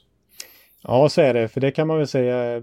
Ja, 0.83 1.09
så 1.09 1.21
är 1.21 1.35
det. 1.35 1.49
För 1.49 1.61
det 1.61 1.71
kan 1.71 1.87
man 1.87 1.99
väl 1.99 2.07
säga, 2.07 2.63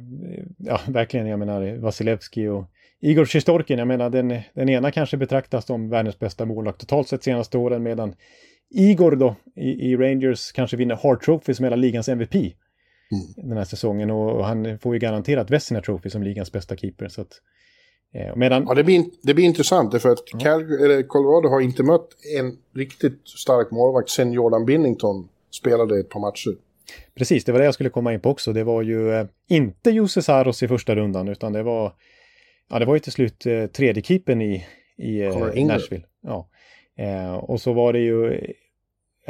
ja 0.58 0.80
verkligen, 0.88 1.28
jag 1.28 1.40
menar 1.40 1.78
Vasilevski 1.78 2.48
och 2.48 2.66
Igor 3.02 3.26
Sjistorkin, 3.26 3.80
jag 3.80 3.88
menar 3.88 4.10
den, 4.10 4.40
den 4.54 4.70
ena 4.70 4.92
kanske 4.92 5.18
betraktas 5.18 5.66
som 5.66 5.90
världens 5.90 6.20
bästa 6.20 6.46
målvakt 6.46 6.80
totalt 6.80 7.08
sett 7.08 7.24
senaste 7.24 7.58
åren 7.58 7.84
medan 7.84 8.16
Igor 8.70 9.16
då 9.16 9.36
i, 9.56 9.92
i 9.92 9.98
Rangers 9.98 10.52
kanske 10.52 10.78
vinner 10.78 10.96
Hart 10.96 11.24
Trophy 11.24 11.54
som 11.54 11.64
hela 11.64 11.76
ligans 11.76 12.10
MVP. 12.10 12.36
Mm. 13.12 13.48
Den 13.50 13.58
här 13.58 13.66
säsongen 13.66 14.12
och 14.12 14.46
han 14.46 14.80
får 14.80 14.94
ju 14.94 15.00
garanterat 15.00 15.52
Vesina 15.52 15.82
Trophy 15.82 16.10
som 16.10 16.24
ligans 16.24 16.52
bästa 16.52 16.76
keeper. 16.76 17.08
Så 17.08 17.22
att, 17.22 17.42
eh, 18.14 18.36
medan... 18.36 18.66
Ja, 18.68 18.74
det 18.74 18.84
blir, 18.84 19.06
det 19.24 19.34
blir 19.34 19.46
intressant 19.46 19.92
därför 19.92 20.10
att 20.10 20.24
ja. 20.34 20.40
Cal 20.40 20.64
Colorado 21.04 21.50
har 21.50 21.62
inte 21.62 21.84
mött 21.84 22.08
en 22.40 22.58
riktigt 22.76 23.22
stark 23.26 23.72
målvakt 23.72 24.10
sen 24.10 24.34
Jordan 24.34 24.66
Binnington 24.66 25.30
spelade 25.52 26.00
ett 26.00 26.10
par 26.10 26.20
matcher. 26.20 26.56
Precis, 27.16 27.46
det 27.46 27.52
var 27.52 27.60
det 27.60 27.66
jag 27.66 27.74
skulle 27.74 27.90
komma 27.90 28.14
in 28.14 28.20
på 28.20 28.30
också. 28.30 28.54
Det 28.54 28.64
var 28.64 28.82
ju 28.82 29.14
eh, 29.14 29.26
inte 29.48 29.90
Jose 29.90 30.22
Saros 30.22 30.64
i 30.64 30.68
första 30.68 30.96
rundan 30.96 31.28
utan 31.28 31.54
det 31.54 31.64
var, 31.64 31.94
ja 32.70 32.80
det 32.80 32.86
var 32.86 32.94
ju 32.94 33.00
till 33.00 33.12
slut 33.12 33.46
eh, 33.46 33.66
tredje 33.66 34.04
keepern 34.04 34.42
i, 34.42 34.66
i 34.98 35.22
eh, 35.22 35.66
Nashville. 35.66 36.06
Ja. 36.22 36.50
Eh, 36.98 37.34
och 37.34 37.62
så 37.62 37.74
var 37.74 37.94
det 37.94 38.00
ju 38.00 38.42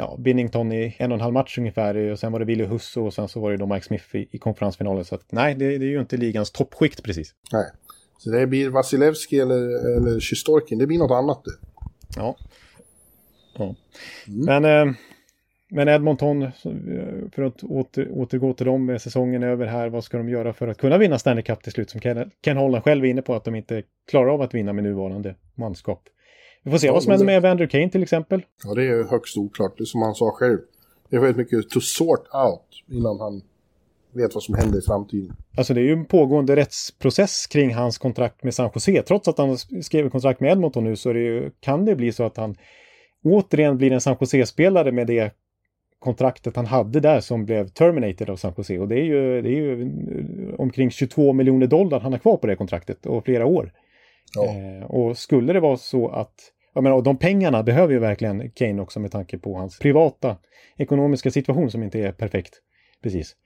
ja, 0.00 0.16
Binnington 0.18 0.72
i 0.72 0.96
en 0.98 1.12
och 1.12 1.16
en 1.16 1.20
halv 1.20 1.32
match 1.32 1.58
ungefär 1.58 2.10
och 2.10 2.18
sen 2.18 2.32
var 2.32 2.38
det 2.38 2.44
Willy 2.44 2.64
Husso 2.64 3.06
och 3.06 3.14
sen 3.14 3.28
så 3.28 3.40
var 3.40 3.50
det 3.50 3.56
då 3.56 3.66
Mike 3.66 3.86
Smith 3.86 4.16
i, 4.16 4.28
i 4.30 4.38
konferensfinalen. 4.38 5.04
Så 5.04 5.14
att, 5.14 5.32
nej, 5.32 5.54
det, 5.54 5.78
det, 5.78 5.84
är 5.84 5.90
ju 5.90 6.00
inte 6.00 6.16
ligans 6.16 6.50
toppskikt 6.50 7.02
precis. 7.02 7.34
Nej, 7.52 7.64
så 8.18 8.30
det 8.30 8.46
blir 8.46 8.70
Vasilevski 8.70 9.40
eller, 9.40 9.96
eller 9.96 10.20
Sjistorkin, 10.20 10.78
det 10.78 10.86
blir 10.86 10.98
något 10.98 11.10
annat 11.10 11.44
det. 11.44 11.50
Ja. 12.16 12.36
ja. 13.58 13.74
Mm. 14.28 14.44
Men, 14.44 14.88
eh, 14.88 14.94
men 15.70 15.88
Edmonton, 15.88 16.52
för 17.32 17.42
att 17.42 17.62
åter, 17.62 18.08
återgå 18.10 18.52
till 18.52 18.66
dem, 18.66 18.98
säsongen 19.00 19.42
över 19.42 19.66
här, 19.66 19.88
vad 19.88 20.04
ska 20.04 20.18
de 20.18 20.28
göra 20.28 20.52
för 20.52 20.68
att 20.68 20.78
kunna 20.78 20.98
vinna 20.98 21.18
Stanley 21.18 21.42
Cup 21.42 21.62
till 21.62 21.72
slut? 21.72 21.90
Som 21.90 22.00
Ken, 22.00 22.30
Ken 22.44 22.56
Holland 22.56 22.84
själv 22.84 23.04
är 23.04 23.08
inne 23.08 23.22
på 23.22 23.34
att 23.34 23.44
de 23.44 23.54
inte 23.54 23.82
klarar 24.10 24.34
av 24.34 24.42
att 24.42 24.54
vinna 24.54 24.72
med 24.72 24.84
nuvarande 24.84 25.34
manskap. 25.54 26.02
Vi 26.62 26.70
får 26.70 26.78
se 26.78 26.86
ja, 26.86 26.92
vad 26.92 27.02
som 27.02 27.10
händer 27.10 27.26
med 27.26 27.36
Evander 27.36 27.66
Kane 27.66 27.90
till 27.90 28.02
exempel. 28.02 28.42
Ja, 28.64 28.74
det 28.74 28.84
är 28.86 29.04
högst 29.04 29.36
oklart. 29.36 29.74
Det 29.78 29.82
är 29.82 29.86
som 29.86 30.02
han 30.02 30.14
sa 30.14 30.30
själv. 30.30 30.58
Det 31.10 31.16
är 31.16 31.20
väldigt 31.20 31.36
mycket 31.36 31.70
to 31.70 31.80
sort 31.80 32.26
out 32.34 32.96
innan 32.98 33.20
han 33.20 33.42
vet 34.12 34.34
vad 34.34 34.42
som 34.42 34.54
händer 34.54 34.78
i 34.78 34.82
framtiden. 34.82 35.36
Alltså 35.56 35.74
det 35.74 35.80
är 35.80 35.84
ju 35.84 35.92
en 35.92 36.04
pågående 36.04 36.56
rättsprocess 36.56 37.46
kring 37.46 37.74
hans 37.74 37.98
kontrakt 37.98 38.42
med 38.44 38.54
San 38.54 38.70
Jose. 38.74 39.02
Trots 39.02 39.28
att 39.28 39.38
han 39.38 39.58
skrev 39.58 40.10
kontrakt 40.10 40.40
med 40.40 40.52
Edmonton 40.52 40.84
nu 40.84 40.96
så 40.96 41.12
det 41.12 41.20
ju, 41.20 41.50
kan 41.60 41.84
det 41.84 41.96
bli 41.96 42.12
så 42.12 42.24
att 42.24 42.36
han 42.36 42.56
återigen 43.24 43.76
blir 43.76 43.92
en 43.92 44.00
San 44.00 44.16
Jose-spelare 44.20 44.92
med 44.92 45.06
det 45.06 45.34
kontraktet 45.98 46.56
han 46.56 46.66
hade 46.66 47.00
där 47.00 47.20
som 47.20 47.44
blev 47.44 47.68
terminated 47.68 48.30
av 48.30 48.36
San 48.36 48.54
Jose. 48.56 48.78
Och 48.78 48.88
det 48.88 48.94
är 48.94 49.04
ju, 49.04 49.42
det 49.42 49.48
är 49.48 49.56
ju 49.56 49.92
omkring 50.58 50.90
22 50.90 51.32
miljoner 51.32 51.66
dollar 51.66 52.00
han 52.00 52.12
har 52.12 52.18
kvar 52.18 52.36
på 52.36 52.46
det 52.46 52.56
kontraktet 52.56 53.06
och 53.06 53.24
flera 53.24 53.46
år. 53.46 53.72
Ja. 54.34 54.44
Eh, 54.44 54.84
och 54.84 55.18
skulle 55.18 55.52
det 55.52 55.60
vara 55.60 55.76
så 55.76 56.08
att, 56.08 56.34
jag 56.72 56.82
menar, 56.82 56.96
och 56.96 57.02
de 57.02 57.16
pengarna 57.16 57.62
behöver 57.62 57.92
ju 57.92 57.98
verkligen 57.98 58.50
Kane 58.50 58.82
också 58.82 59.00
med 59.00 59.12
tanke 59.12 59.38
på 59.38 59.56
hans 59.56 59.78
privata 59.78 60.36
ekonomiska 60.76 61.30
situation 61.30 61.70
som 61.70 61.82
inte 61.82 61.98
är 61.98 62.12
perfekt. 62.12 62.54
Precis. 63.02 63.36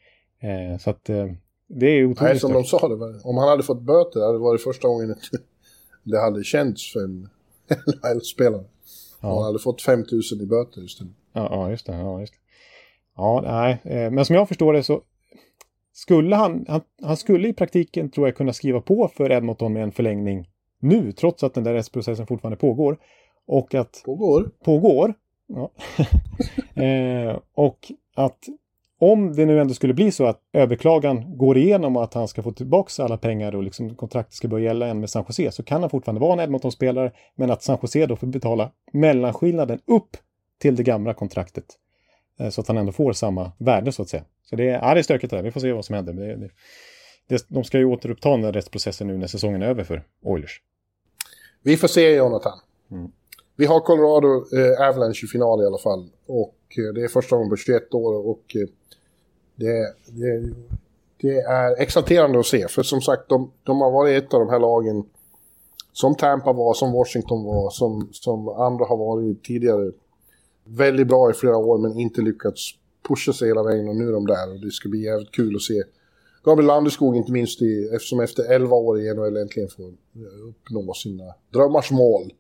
Eh, 0.42 0.78
så 0.78 0.90
att 0.90 1.08
eh, 1.08 1.26
det 1.68 1.86
är 1.86 2.04
otroligt 2.04 2.20
Nej, 2.20 2.38
som 2.38 2.52
de 2.52 2.64
sa, 2.64 2.88
det 2.88 2.96
var, 2.96 3.26
om 3.26 3.36
han 3.36 3.48
hade 3.48 3.62
fått 3.62 3.82
böter 3.82 4.20
hade 4.20 4.32
det 4.32 4.38
varit 4.38 4.62
första 4.62 4.88
gången 4.88 5.14
det 6.02 6.20
hade 6.20 6.44
känts 6.44 6.92
för 6.92 7.04
en 7.04 7.28
NHL-spelare. 8.14 8.64
Ja. 9.20 9.34
Han 9.34 9.44
hade 9.44 9.58
fått 9.58 9.82
5 9.82 9.98
000 9.98 10.42
i 10.42 10.46
böter 10.46 10.80
just 10.80 11.00
nu. 11.00 11.06
Ja, 11.32 11.48
ja, 11.50 11.70
just 11.70 11.86
det. 11.86 11.92
Ja, 11.92 12.20
just 12.20 12.32
det. 12.32 12.38
Ja, 13.16 13.40
nej, 13.44 13.80
eh, 13.84 14.10
men 14.10 14.24
som 14.24 14.36
jag 14.36 14.48
förstår 14.48 14.72
det 14.72 14.82
så 14.82 15.02
skulle 15.92 16.36
han, 16.36 16.64
han, 16.68 16.80
han 17.02 17.16
skulle 17.16 17.48
i 17.48 17.52
praktiken 17.52 18.10
tror 18.10 18.26
jag 18.28 18.36
kunna 18.36 18.52
skriva 18.52 18.80
på 18.80 19.08
för 19.08 19.32
Edmonton 19.32 19.72
med 19.72 19.82
en 19.82 19.92
förlängning 19.92 20.48
nu, 20.84 21.12
trots 21.12 21.44
att 21.44 21.54
den 21.54 21.64
där 21.64 21.72
rättsprocessen 21.72 22.26
fortfarande 22.26 22.56
pågår. 22.56 22.98
Och 23.46 23.74
att... 23.74 24.02
Pågår? 24.04 24.50
Pågår. 24.64 25.14
Ja. 25.46 25.70
eh, 26.82 27.38
och 27.54 27.92
att 28.14 28.38
om 28.98 29.32
det 29.32 29.46
nu 29.46 29.60
ändå 29.60 29.74
skulle 29.74 29.94
bli 29.94 30.10
så 30.10 30.26
att 30.26 30.40
överklagan 30.52 31.38
går 31.38 31.58
igenom 31.58 31.96
och 31.96 32.04
att 32.04 32.14
han 32.14 32.28
ska 32.28 32.42
få 32.42 32.52
tillbaka 32.52 33.02
alla 33.02 33.16
pengar 33.16 33.54
och 33.54 33.62
liksom 33.62 33.94
kontraktet 33.94 34.34
ska 34.34 34.48
börja 34.48 34.64
gälla 34.64 34.84
igen 34.84 35.00
med 35.00 35.10
San 35.10 35.24
Jose 35.28 35.50
så 35.52 35.62
kan 35.62 35.80
han 35.80 35.90
fortfarande 35.90 36.20
vara 36.20 36.32
en 36.32 36.40
Edmonton-spelare 36.40 37.12
men 37.34 37.50
att 37.50 37.62
San 37.62 37.78
Jose 37.82 38.06
då 38.06 38.16
får 38.16 38.26
betala 38.26 38.70
mellanskillnaden 38.92 39.80
upp 39.86 40.16
till 40.58 40.76
det 40.76 40.82
gamla 40.82 41.14
kontraktet. 41.14 41.64
Eh, 42.40 42.48
så 42.48 42.60
att 42.60 42.68
han 42.68 42.76
ändå 42.76 42.92
får 42.92 43.12
samma 43.12 43.52
värde 43.58 43.92
så 43.92 44.02
att 44.02 44.08
säga. 44.08 44.24
Så 44.42 44.56
det 44.56 44.68
är, 44.68 44.78
ja, 44.82 44.94
det 44.94 45.00
är 45.00 45.02
stökigt 45.02 45.30
där. 45.30 45.42
Vi 45.42 45.50
får 45.50 45.60
se 45.60 45.72
vad 45.72 45.84
som 45.84 45.94
händer. 45.94 46.12
Det, 46.12 46.36
det, 46.36 46.50
det, 47.28 47.46
de 47.48 47.64
ska 47.64 47.78
ju 47.78 47.84
återuppta 47.84 48.36
den 48.36 48.52
rättsprocessen 48.52 49.06
nu 49.06 49.18
när 49.18 49.26
säsongen 49.26 49.62
är 49.62 49.66
över 49.66 49.84
för 49.84 50.02
Oilers. 50.22 50.60
Vi 51.66 51.76
får 51.76 51.88
se, 51.88 52.14
Jonathan. 52.14 52.58
Mm. 52.90 53.10
Vi 53.56 53.66
har 53.66 53.80
Colorado 53.80 54.56
eh, 54.58 54.88
Avalanche 54.88 55.24
i 55.24 55.26
final 55.26 55.62
i 55.62 55.66
alla 55.66 55.78
fall. 55.78 56.10
Och 56.26 56.56
eh, 56.78 56.94
det 56.94 57.04
är 57.04 57.08
första 57.08 57.36
gången 57.36 57.50
på 57.50 57.56
21 57.56 57.94
år 57.94 58.26
och 58.26 58.56
eh, 58.56 58.68
det, 59.54 59.94
det, 60.06 60.54
det, 61.20 61.38
är 61.38 61.82
exalterande 61.82 62.40
att 62.40 62.46
se. 62.46 62.68
För 62.68 62.82
som 62.82 63.00
sagt, 63.00 63.28
de, 63.28 63.50
de, 63.62 63.80
har 63.80 63.90
varit 63.90 64.24
ett 64.24 64.34
av 64.34 64.40
de 64.40 64.48
här 64.48 64.58
lagen 64.58 65.04
som 65.92 66.14
Tampa 66.14 66.52
var, 66.52 66.74
som 66.74 66.92
Washington 66.92 67.44
var, 67.44 67.70
som, 67.70 68.08
som 68.12 68.48
andra 68.48 68.84
har 68.84 68.96
varit 68.96 69.44
tidigare. 69.44 69.92
Väldigt 70.64 71.06
bra 71.06 71.30
i 71.30 71.34
flera 71.34 71.56
år 71.56 71.78
men 71.78 71.98
inte 72.00 72.20
lyckats 72.22 72.70
pusha 73.08 73.32
sig 73.32 73.48
hela 73.48 73.62
vägen 73.62 73.88
och 73.88 73.96
nu 73.96 74.08
är 74.08 74.12
de 74.12 74.26
där. 74.26 74.52
Och 74.52 74.60
det 74.60 74.70
ska 74.70 74.88
bli 74.88 75.04
jävligt 75.04 75.32
kul 75.32 75.56
att 75.56 75.62
se 75.62 75.82
Gabriel 76.44 76.66
Landeskog 76.66 77.16
inte 77.16 77.32
minst 77.32 77.62
i, 77.62 77.88
eftersom 77.94 78.20
efter 78.20 78.52
11 78.52 78.76
år 78.76 79.00
i 79.00 79.14
NHL 79.14 79.36
äntligen 79.36 79.68
får 79.68 79.94
uppnå 80.48 80.94
sina 80.94 81.34
drömmars 81.52 81.90
mål. 81.90 82.32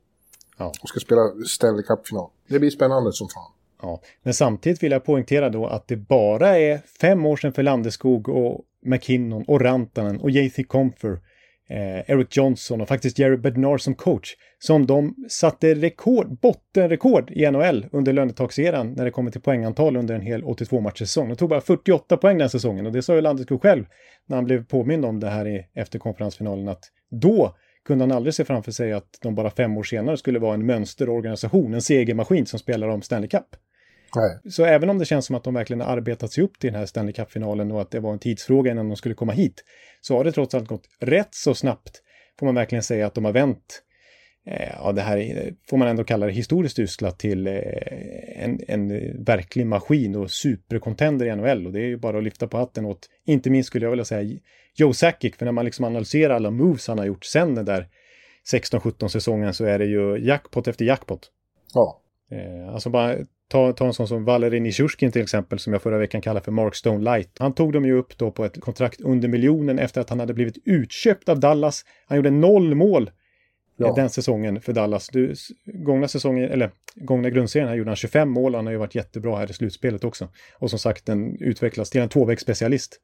Ja. 0.58 0.72
Och 0.82 0.88
ska 0.88 1.00
spela 1.00 1.20
Stanley 1.46 1.82
Cup-final. 1.82 2.30
Det 2.48 2.58
blir 2.58 2.70
spännande 2.70 3.12
som 3.12 3.28
fan. 3.28 3.50
Ja, 3.82 4.00
men 4.22 4.34
samtidigt 4.34 4.82
vill 4.82 4.92
jag 4.92 5.04
poängtera 5.04 5.48
då 5.50 5.66
att 5.66 5.88
det 5.88 5.96
bara 5.96 6.58
är 6.58 6.78
fem 7.00 7.26
år 7.26 7.36
sedan 7.36 7.52
för 7.52 7.62
Landeskog 7.62 8.28
och 8.28 8.60
McKinnon 8.82 9.44
och 9.48 9.60
Rantanen 9.60 10.20
och 10.20 10.30
JT 10.30 10.68
Comfer 10.68 11.20
eh, 11.70 12.10
Eric 12.10 12.36
Johnson 12.36 12.80
och 12.80 12.88
faktiskt 12.88 13.18
Jerry 13.18 13.36
Bednar 13.36 13.78
som 13.78 13.94
coach. 13.94 14.34
Som 14.58 14.86
de 14.86 15.14
satte 15.28 15.74
rekord, 15.74 16.40
bottenrekord 16.40 17.30
i 17.30 17.50
NHL 17.50 17.86
under 17.92 18.12
lönetakseran 18.12 18.92
när 18.92 19.04
det 19.04 19.10
kommer 19.10 19.30
till 19.30 19.40
poängantal 19.40 19.96
under 19.96 20.14
en 20.14 20.20
hel 20.20 20.44
82-matchsäsong. 20.44 21.28
De 21.28 21.36
tog 21.36 21.48
bara 21.48 21.60
48 21.60 22.16
poäng 22.16 22.38
den 22.38 22.50
säsongen 22.50 22.86
och 22.86 22.92
det 22.92 23.02
sa 23.02 23.14
ju 23.14 23.20
Landeskog 23.20 23.62
själv 23.62 23.84
när 24.26 24.36
han 24.36 24.44
blev 24.44 24.64
påmind 24.64 25.04
om 25.04 25.20
det 25.20 25.28
här 25.28 25.48
i, 25.48 25.66
efter 25.74 25.98
konferensfinalen 25.98 26.68
att 26.68 26.84
då 27.10 27.56
kunde 27.84 28.04
han 28.04 28.12
aldrig 28.12 28.34
se 28.34 28.44
framför 28.44 28.72
sig 28.72 28.92
att 28.92 29.18
de 29.22 29.34
bara 29.34 29.50
fem 29.50 29.76
år 29.76 29.82
senare 29.82 30.16
skulle 30.16 30.38
vara 30.38 30.54
en 30.54 30.66
mönsterorganisation, 30.66 31.74
en 31.74 31.82
segermaskin 31.82 32.46
som 32.46 32.58
spelar 32.58 32.88
om 32.88 33.02
Stanley 33.02 33.28
Cup. 33.28 33.46
Nej. 34.16 34.52
Så 34.52 34.64
även 34.64 34.90
om 34.90 34.98
det 34.98 35.04
känns 35.04 35.26
som 35.26 35.36
att 35.36 35.44
de 35.44 35.54
verkligen 35.54 35.80
har 35.80 35.96
arbetat 35.96 36.32
sig 36.32 36.44
upp 36.44 36.58
till 36.58 36.72
den 36.72 36.78
här 36.78 36.86
Stanley 36.86 37.12
Cup-finalen 37.12 37.72
och 37.72 37.80
att 37.80 37.90
det 37.90 38.00
var 38.00 38.12
en 38.12 38.18
tidsfråga 38.18 38.70
innan 38.70 38.88
de 38.88 38.96
skulle 38.96 39.14
komma 39.14 39.32
hit, 39.32 39.64
så 40.00 40.16
har 40.16 40.24
det 40.24 40.32
trots 40.32 40.54
allt 40.54 40.68
gått 40.68 40.88
rätt 41.00 41.34
så 41.34 41.54
snabbt, 41.54 42.02
får 42.38 42.46
man 42.46 42.54
verkligen 42.54 42.82
säga 42.82 43.06
att 43.06 43.14
de 43.14 43.24
har 43.24 43.32
vänt 43.32 43.82
eh, 44.46 44.68
ja, 44.82 44.92
det 44.92 45.02
här 45.02 45.52
får 45.70 45.76
man 45.76 45.88
ändå 45.88 46.04
kalla 46.04 46.26
det 46.26 46.32
historiskt 46.32 46.78
usla 46.78 47.10
till 47.10 47.46
eh, 47.46 47.54
en, 48.36 48.60
en 48.68 48.88
verklig 49.24 49.66
maskin 49.66 50.16
och 50.16 50.30
supercontender 50.30 51.26
i 51.26 51.36
NHL 51.36 51.66
och 51.66 51.72
det 51.72 51.80
är 51.80 51.86
ju 51.86 51.96
bara 51.96 52.18
att 52.18 52.24
lyfta 52.24 52.48
på 52.48 52.56
hatten 52.56 52.84
åt, 52.84 53.08
inte 53.24 53.50
minst 53.50 53.66
skulle 53.66 53.86
jag 53.86 53.90
vilja 53.90 54.04
säga, 54.04 54.38
Joe 54.76 54.92
Sakic, 54.92 55.36
för 55.36 55.44
när 55.44 55.52
man 55.52 55.64
liksom 55.64 55.84
analyserar 55.84 56.34
alla 56.34 56.50
moves 56.50 56.88
han 56.88 56.98
har 56.98 57.06
gjort 57.06 57.24
sen 57.24 57.54
den 57.54 57.64
där 57.64 57.88
16-17 58.52 59.08
säsongen 59.08 59.54
så 59.54 59.64
är 59.64 59.78
det 59.78 59.84
ju 59.84 60.18
jackpot 60.18 60.68
efter 60.68 60.84
jackpot. 60.84 61.30
Ja. 61.74 62.00
Eh, 62.30 62.74
alltså 62.74 62.90
bara 62.90 63.16
ta, 63.48 63.72
ta 63.72 63.86
en 63.86 63.94
sån 63.94 64.08
som 64.08 64.24
Valery 64.24 64.60
Nishushkin 64.60 65.12
till 65.12 65.22
exempel, 65.22 65.58
som 65.58 65.72
jag 65.72 65.82
förra 65.82 65.98
veckan 65.98 66.20
kallade 66.20 66.44
för 66.44 66.52
Mark 66.52 66.74
Stone 66.74 67.04
Light. 67.04 67.30
Han 67.38 67.54
tog 67.54 67.72
dem 67.72 67.84
ju 67.84 67.98
upp 67.98 68.18
då 68.18 68.30
på 68.30 68.44
ett 68.44 68.60
kontrakt 68.60 69.00
under 69.00 69.28
miljonen 69.28 69.78
efter 69.78 70.00
att 70.00 70.10
han 70.10 70.20
hade 70.20 70.34
blivit 70.34 70.58
utköpt 70.64 71.28
av 71.28 71.40
Dallas. 71.40 71.84
Han 72.06 72.16
gjorde 72.16 72.30
noll 72.30 72.74
mål 72.74 73.10
ja. 73.76 73.92
den 73.96 74.10
säsongen 74.10 74.60
för 74.60 74.72
Dallas. 74.72 75.08
Du, 75.08 75.34
gångna 75.64 76.08
säsongen, 76.08 76.50
eller 76.50 76.70
gångna 76.94 77.30
grundserien 77.30 77.68
här 77.68 77.76
gjorde 77.76 77.90
han 77.90 77.96
25 77.96 78.30
mål. 78.30 78.54
Han 78.54 78.66
har 78.66 78.72
ju 78.72 78.78
varit 78.78 78.94
jättebra 78.94 79.36
här 79.36 79.50
i 79.50 79.52
slutspelet 79.52 80.04
också. 80.04 80.28
Och 80.58 80.70
som 80.70 80.78
sagt, 80.78 81.06
den 81.06 81.36
utvecklas 81.40 81.90
till 81.90 82.00
en 82.00 82.08
tvåvägsspecialist. 82.08 83.00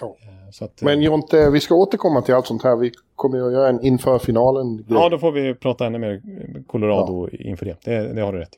Ja. 0.00 0.16
Eh, 0.22 0.64
att, 0.64 0.82
Men 0.82 1.02
Jonte, 1.02 1.50
vi 1.50 1.60
ska 1.60 1.74
återkomma 1.74 2.22
till 2.22 2.34
allt 2.34 2.46
sånt 2.46 2.62
här. 2.62 2.76
Vi 2.76 2.92
kommer 3.16 3.46
att 3.46 3.52
göra 3.52 3.68
en 3.68 3.84
inför 3.84 4.18
finalen. 4.18 4.66
-grej. 4.66 4.84
Ja, 4.88 5.08
då 5.08 5.18
får 5.18 5.32
vi 5.32 5.54
prata 5.54 5.86
ännu 5.86 5.98
mer 5.98 6.22
Colorado 6.66 7.28
ja. 7.32 7.38
inför 7.38 7.66
det. 7.66 7.76
det. 7.84 8.12
Det 8.12 8.20
har 8.20 8.32
du 8.32 8.38
rätt 8.38 8.56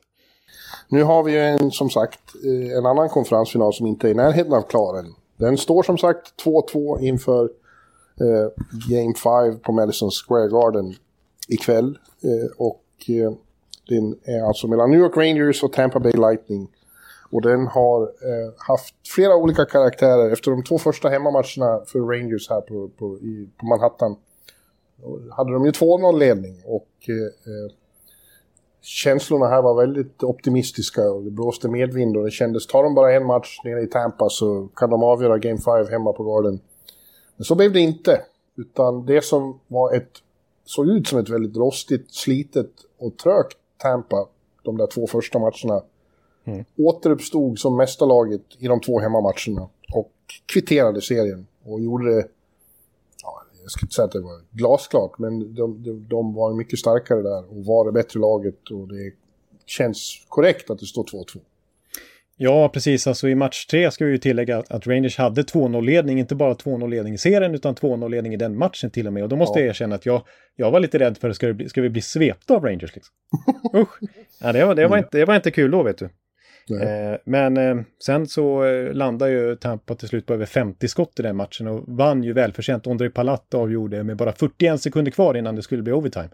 nu 0.87 1.03
har 1.03 1.23
vi 1.23 1.31
ju 1.31 1.39
en, 1.39 1.71
som 1.71 1.89
sagt, 1.89 2.19
eh, 2.45 2.77
en 2.77 2.85
annan 2.85 3.09
konferensfinal 3.09 3.73
som 3.73 3.87
inte 3.87 4.07
är 4.07 4.11
i 4.11 4.13
närheten 4.13 4.53
av 4.53 4.61
klar 4.61 4.99
än. 4.99 5.15
Den 5.37 5.57
står 5.57 5.83
som 5.83 5.97
sagt 5.97 6.45
2-2 6.45 6.99
inför 6.99 7.43
eh, 8.19 8.49
Game 8.89 9.13
5 9.13 9.59
på 9.59 9.71
Madison 9.71 10.11
Square 10.11 10.47
Garden 10.47 10.95
ikväll. 11.47 11.97
Eh, 12.23 12.51
och 12.57 12.83
eh, 13.07 13.33
den 13.89 14.19
är 14.23 14.43
alltså 14.43 14.67
mellan 14.67 14.91
New 14.91 14.99
York 14.99 15.17
Rangers 15.17 15.63
och 15.63 15.73
Tampa 15.73 15.99
Bay 15.99 16.13
Lightning. 16.13 16.67
Och 17.29 17.41
den 17.41 17.67
har 17.67 18.01
eh, 18.01 18.53
haft 18.57 18.95
flera 19.15 19.35
olika 19.35 19.65
karaktärer. 19.65 20.31
Efter 20.31 20.51
de 20.51 20.63
två 20.63 20.77
första 20.77 21.09
hemmamatcherna 21.09 21.81
för 21.85 21.99
Rangers 21.99 22.49
här 22.49 22.61
på, 22.61 22.89
på, 22.89 23.17
i, 23.19 23.49
på 23.57 23.65
Manhattan 23.65 24.15
hade 25.31 25.53
de 25.53 25.65
ju 25.65 25.71
2-0-ledning. 25.71 26.61
Och 26.65 26.89
eh, 27.07 27.15
eh 27.15 27.71
känslorna 28.83 29.47
här 29.47 29.61
var 29.61 29.75
väldigt 29.75 30.23
optimistiska 30.23 31.11
och 31.11 31.23
det 31.23 31.31
blåste 31.31 31.69
medvind 31.69 32.17
och 32.17 32.23
det 32.23 32.31
kändes, 32.31 32.67
tar 32.67 32.83
de 32.83 32.95
bara 32.95 33.13
en 33.13 33.25
match 33.25 33.59
nere 33.63 33.81
i 33.81 33.87
Tampa 33.87 34.29
så 34.29 34.67
kan 34.75 34.89
de 34.89 35.03
avgöra 35.03 35.37
Game 35.37 35.57
5 35.57 35.87
hemma 35.91 36.13
på 36.13 36.23
Garden. 36.23 36.59
Men 37.35 37.45
så 37.45 37.55
blev 37.55 37.73
det 37.73 37.79
inte. 37.79 38.21
Utan 38.55 39.05
det 39.05 39.23
som 39.23 39.59
var 39.67 39.93
ett 39.93 40.11
såg 40.65 40.87
ut 40.87 41.07
som 41.07 41.19
ett 41.19 41.29
väldigt 41.29 41.57
rostigt, 41.57 42.13
slitet 42.13 42.71
och 42.99 43.17
trögt 43.17 43.57
Tampa 43.77 44.27
de 44.63 44.77
där 44.77 44.87
två 44.87 45.07
första 45.07 45.39
matcherna. 45.39 45.81
Mm. 46.45 46.65
Återuppstod 46.77 47.59
som 47.59 47.77
mästarlaget 47.77 48.41
i 48.59 48.67
de 48.67 48.81
två 48.81 48.99
hemmamatcherna 48.99 49.69
och 49.93 50.11
kvitterade 50.45 51.01
serien 51.01 51.47
och 51.65 51.81
gjorde 51.81 52.15
det, 52.15 52.27
jag 53.63 53.71
skulle 53.71 53.85
inte 53.85 53.95
säga 53.95 54.05
att 54.05 54.11
det 54.11 54.21
var 54.21 54.41
glasklart, 54.51 55.19
men 55.19 55.55
de, 55.55 55.83
de, 55.83 56.07
de 56.09 56.33
var 56.33 56.53
mycket 56.53 56.79
starkare 56.79 57.21
där 57.21 57.57
och 57.57 57.65
var 57.65 57.85
det 57.85 57.91
bättre 57.91 58.19
laget 58.19 58.71
och 58.71 58.87
det 58.87 59.13
känns 59.65 60.25
korrekt 60.29 60.69
att 60.69 60.79
det 60.79 60.85
står 60.85 61.03
2-2. 61.03 61.39
Ja, 62.37 62.69
precis. 62.69 63.07
Alltså 63.07 63.29
i 63.29 63.35
match 63.35 63.65
tre 63.65 63.91
ska 63.91 64.05
vi 64.05 64.11
ju 64.11 64.17
tillägga 64.17 64.63
att 64.69 64.87
Rangers 64.87 65.17
hade 65.17 65.41
2-0-ledning, 65.41 66.19
inte 66.19 66.35
bara 66.35 66.53
2-0-ledning 66.53 67.13
i 67.13 67.17
serien, 67.17 67.55
utan 67.55 67.75
2-0-ledning 67.75 68.33
i 68.33 68.37
den 68.37 68.57
matchen 68.57 68.91
till 68.91 69.07
och 69.07 69.13
med. 69.13 69.23
Och 69.23 69.29
då 69.29 69.35
måste 69.35 69.59
ja. 69.59 69.63
jag 69.63 69.69
erkänna 69.69 69.95
att 69.95 70.05
jag, 70.05 70.21
jag 70.55 70.71
var 70.71 70.79
lite 70.79 70.99
rädd 70.99 71.17
för 71.17 71.29
att 71.29 71.35
ska, 71.35 71.53
bli, 71.53 71.69
ska 71.69 71.81
vi 71.81 71.89
bli 71.89 72.01
svepta 72.01 72.55
av 72.55 72.65
Rangers 72.65 72.95
liksom? 72.95 73.15
Usch! 73.81 73.99
Ja, 74.41 74.53
det, 74.53 74.65
var, 74.65 74.75
det, 74.75 74.87
var 74.87 74.97
inte, 74.97 75.17
det 75.17 75.25
var 75.25 75.35
inte 75.35 75.51
kul 75.51 75.71
då, 75.71 75.83
vet 75.83 75.97
du. 75.97 76.09
Eh, 76.69 77.17
men 77.25 77.57
eh, 77.57 77.83
sen 78.05 78.27
så 78.27 78.63
eh, 78.63 78.93
landade 78.93 79.31
ju 79.31 79.55
Tampa 79.55 79.95
till 79.95 80.07
slut 80.07 80.25
på 80.25 80.33
över 80.33 80.45
50 80.45 80.87
skott 80.87 81.19
i 81.19 81.23
den 81.23 81.35
matchen 81.35 81.67
och 81.67 81.83
vann 81.87 82.23
ju 82.23 82.33
välförtjänt. 82.33 82.87
Ondrej 82.87 83.09
Palat 83.09 83.53
avgjorde 83.53 84.03
med 84.03 84.17
bara 84.17 84.31
41 84.31 84.81
sekunder 84.81 85.11
kvar 85.11 85.37
innan 85.37 85.55
det 85.55 85.61
skulle 85.61 85.83
bli 85.83 85.93
overtime. 85.93 86.29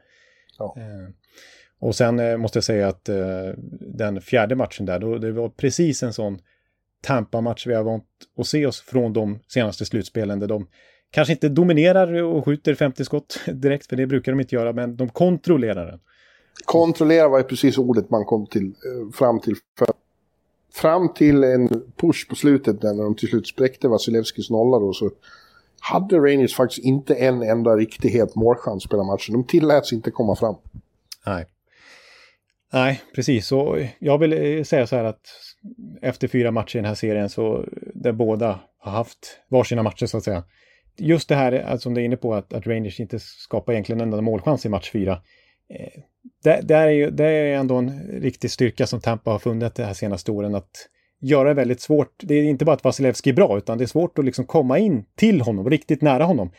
Ja. 0.59 0.75
Eh, 0.77 1.09
och 1.79 1.95
sen 1.95 2.19
eh, 2.19 2.37
måste 2.37 2.57
jag 2.57 2.63
säga 2.63 2.87
att 2.87 3.09
eh, 3.09 3.17
den 3.95 4.21
fjärde 4.21 4.55
matchen 4.55 4.85
där, 4.85 4.99
då, 4.99 5.17
det 5.17 5.31
var 5.31 5.49
precis 5.49 6.03
en 6.03 6.13
sån 6.13 6.39
Tampa-match 7.01 7.67
vi 7.67 7.73
har 7.73 7.83
vant 7.83 8.05
att 8.37 8.47
se 8.47 8.65
oss 8.65 8.81
från 8.81 9.13
de 9.13 9.39
senaste 9.47 9.85
slutspelen 9.85 10.39
där 10.39 10.47
de 10.47 10.67
kanske 11.11 11.33
inte 11.33 11.49
dominerar 11.49 12.23
och 12.23 12.45
skjuter 12.45 12.75
50 12.75 13.05
skott 13.05 13.39
direkt, 13.47 13.87
för 13.87 13.95
det 13.95 14.07
brukar 14.07 14.31
de 14.31 14.39
inte 14.39 14.55
göra, 14.55 14.73
men 14.73 14.95
de 14.95 15.09
kontrollerar 15.09 15.85
den. 15.85 15.99
Kontrollera 16.65 17.29
var 17.29 17.37
ju 17.37 17.43
precis 17.43 17.77
ordet 17.77 18.09
man 18.09 18.25
kom 18.25 18.47
till, 18.47 18.73
fram 19.13 19.39
till. 19.39 19.55
För, 19.77 19.87
fram 20.73 21.13
till 21.13 21.43
en 21.43 21.67
push 21.95 22.29
på 22.29 22.36
slutet 22.36 22.84
när 22.84 23.03
de 23.03 23.15
till 23.15 23.27
slut 23.27 23.47
spräckte 23.47 23.88
Vasilevskis 23.88 24.49
nolla 24.49 24.79
då, 24.79 24.93
så 24.93 25.10
hade 25.79 26.17
Rangers 26.17 26.55
faktiskt 26.55 26.86
inte 26.86 27.15
en 27.15 27.41
enda 27.41 27.75
riktig 27.75 28.10
het 28.10 28.36
målchans 28.36 28.84
spela 28.84 29.03
matchen. 29.03 29.34
De 29.34 29.47
tilläts 29.47 29.93
inte 29.93 30.12
komma 30.12 30.36
fram. 30.36 30.55
Nej. 31.25 31.45
Nej, 32.73 33.01
precis. 33.15 33.47
Så 33.47 33.88
jag 33.99 34.17
vill 34.17 34.34
eh, 34.34 34.63
säga 34.63 34.88
så 34.88 34.95
här 34.95 35.03
att 35.03 35.27
efter 36.01 36.27
fyra 36.27 36.51
matcher 36.51 36.75
i 36.75 36.79
den 36.79 36.86
här 36.86 36.95
serien 36.95 37.29
så 37.29 37.65
där 37.93 38.12
båda 38.12 38.60
har 38.77 38.91
haft 38.91 39.39
varsina 39.47 39.84
matcher 39.84 40.05
så 40.05 40.17
att 40.17 40.23
säga. 40.23 40.43
Just 40.97 41.29
det 41.29 41.36
här 41.36 41.51
eh, 41.51 41.77
som 41.77 41.93
du 41.93 42.01
är 42.01 42.05
inne 42.05 42.17
på 42.17 42.34
att, 42.34 42.53
att 42.53 42.67
Rangers 42.67 42.99
inte 42.99 43.19
skapar 43.19 43.73
egentligen 43.73 44.01
en 44.01 44.08
enda 44.08 44.21
målchans 44.21 44.65
i 44.65 44.69
match 44.69 44.91
fyra. 44.91 45.21
Eh, 45.69 46.01
det, 46.43 46.62
det, 46.63 46.75
är 46.75 46.89
ju, 46.89 47.10
det 47.10 47.25
är 47.25 47.58
ändå 47.58 47.75
en 47.75 47.99
riktig 48.21 48.52
styrka 48.52 48.88
som 48.88 49.02
Tampa 49.02 49.32
har 49.32 49.39
funnit 49.39 49.75
de 49.75 49.84
här 49.84 49.93
senaste 49.93 50.32
åren 50.32 50.56
att 50.56 50.88
göra 51.21 51.47
det 51.47 51.54
väldigt 51.54 51.82
svårt. 51.82 52.13
Det 52.17 52.36
är 52.36 52.43
inte 52.43 52.65
bara 52.65 52.75
att 52.75 52.84
Vasilevski 52.84 53.30
är 53.30 53.34
bra 53.34 53.58
utan 53.58 53.78
det 53.78 53.84
är 53.84 53.88
svårt 53.88 54.19
att 54.19 54.25
liksom 54.25 54.45
komma 54.45 54.80
in 54.80 55.06
till 55.15 55.41
honom, 55.41 55.69
riktigt 55.69 56.02
nära 56.02 56.23
honom. 56.23 56.52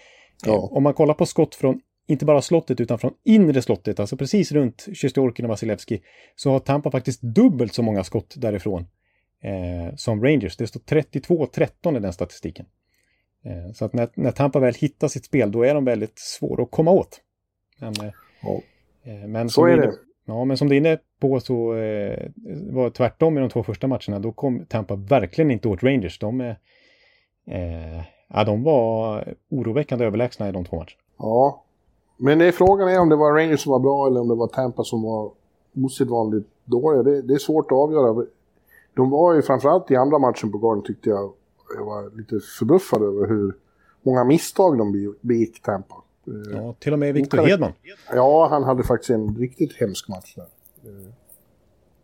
Ja. 0.46 0.68
Om 0.72 0.82
man 0.82 0.94
kollar 0.94 1.14
på 1.14 1.26
skott 1.26 1.54
från 1.54 1.80
inte 2.06 2.24
bara 2.24 2.42
slottet 2.42 2.80
utan 2.80 2.98
från 2.98 3.14
inre 3.24 3.62
slottet, 3.62 4.00
alltså 4.00 4.16
precis 4.16 4.52
runt 4.52 4.88
Sjestjorkin 4.94 5.44
och 5.44 5.48
Vasilevski, 5.48 6.02
så 6.36 6.50
har 6.50 6.58
Tampa 6.58 6.90
faktiskt 6.90 7.22
dubbelt 7.22 7.74
så 7.74 7.82
många 7.82 8.04
skott 8.04 8.34
därifrån 8.36 8.86
eh, 9.42 9.96
som 9.96 10.24
Rangers. 10.24 10.56
Det 10.56 10.66
står 10.66 10.80
32-13 10.80 11.96
i 11.96 12.00
den 12.00 12.12
statistiken. 12.12 12.66
Eh, 13.44 13.72
så 13.72 13.84
att 13.84 13.92
när, 13.92 14.08
när, 14.14 14.30
Tampa 14.30 14.58
väl 14.58 14.74
hittar 14.74 15.08
sitt 15.08 15.24
spel, 15.24 15.52
då 15.52 15.62
är 15.62 15.74
de 15.74 15.84
väldigt 15.84 16.18
svåra 16.18 16.62
att 16.62 16.70
komma 16.70 16.90
åt. 16.90 17.20
Men, 17.78 17.94
eh, 18.00 18.12
ja. 18.42 18.60
Eh, 19.02 19.28
men 19.28 19.48
så 19.48 19.66
är 19.66 19.76
det. 19.76 19.92
Ja, 20.24 20.44
men 20.44 20.56
som 20.56 20.68
du 20.68 20.74
är 20.74 20.78
inne 20.78 20.98
på 21.20 21.40
så 21.40 21.74
eh, 21.74 22.30
var 22.70 22.84
det 22.84 22.90
tvärtom 22.90 23.38
i 23.38 23.40
de 23.40 23.50
två 23.50 23.62
första 23.62 23.86
matcherna. 23.86 24.18
Då 24.18 24.32
kom 24.32 24.64
Tampa 24.68 24.96
verkligen 24.96 25.50
inte 25.50 25.68
åt 25.68 25.82
Rangers. 25.82 26.18
De, 26.18 26.40
eh, 26.40 28.02
ja, 28.28 28.44
de 28.44 28.62
var 28.62 29.24
oroväckande 29.50 30.04
överlägsna 30.04 30.48
i 30.48 30.52
de 30.52 30.64
två 30.64 30.76
matcherna. 30.76 30.90
Ja, 31.18 31.64
men 32.16 32.38
det 32.38 32.44
är 32.44 32.52
frågan 32.52 32.88
är 32.88 33.00
om 33.00 33.08
det 33.08 33.16
var 33.16 33.32
Rangers 33.32 33.60
som 33.60 33.72
var 33.72 33.78
bra 33.78 34.06
eller 34.06 34.20
om 34.20 34.28
det 34.28 34.34
var 34.34 34.46
Tampa 34.46 34.84
som 34.84 35.02
var 35.02 35.30
osedvanligt 35.74 36.48
dåliga. 36.64 37.02
Det, 37.02 37.22
det 37.22 37.34
är 37.34 37.38
svårt 37.38 37.72
att 37.72 37.78
avgöra. 37.78 38.26
De 38.94 39.10
var 39.10 39.34
ju 39.34 39.42
framförallt 39.42 39.90
i 39.90 39.96
andra 39.96 40.18
matchen 40.18 40.52
på 40.52 40.58
Garden 40.58 40.82
tyckte 40.82 41.10
jag, 41.10 41.32
jag 41.76 41.84
var 41.84 42.16
lite 42.16 42.40
förbluffad 42.58 43.02
över 43.02 43.26
hur 43.28 43.54
många 44.02 44.24
misstag 44.24 44.78
de 44.78 45.14
begick 45.20 45.62
Tampa. 45.62 45.94
Ja, 46.24 46.74
till 46.78 46.92
och 46.92 46.98
med 46.98 47.14
Victor 47.14 47.38
Hedman. 47.38 47.72
Ja, 48.14 48.48
han 48.48 48.62
hade 48.62 48.82
faktiskt 48.82 49.10
en 49.10 49.36
riktigt 49.36 49.72
hemsk 49.72 50.08
match 50.08 50.34
där. 50.34 50.46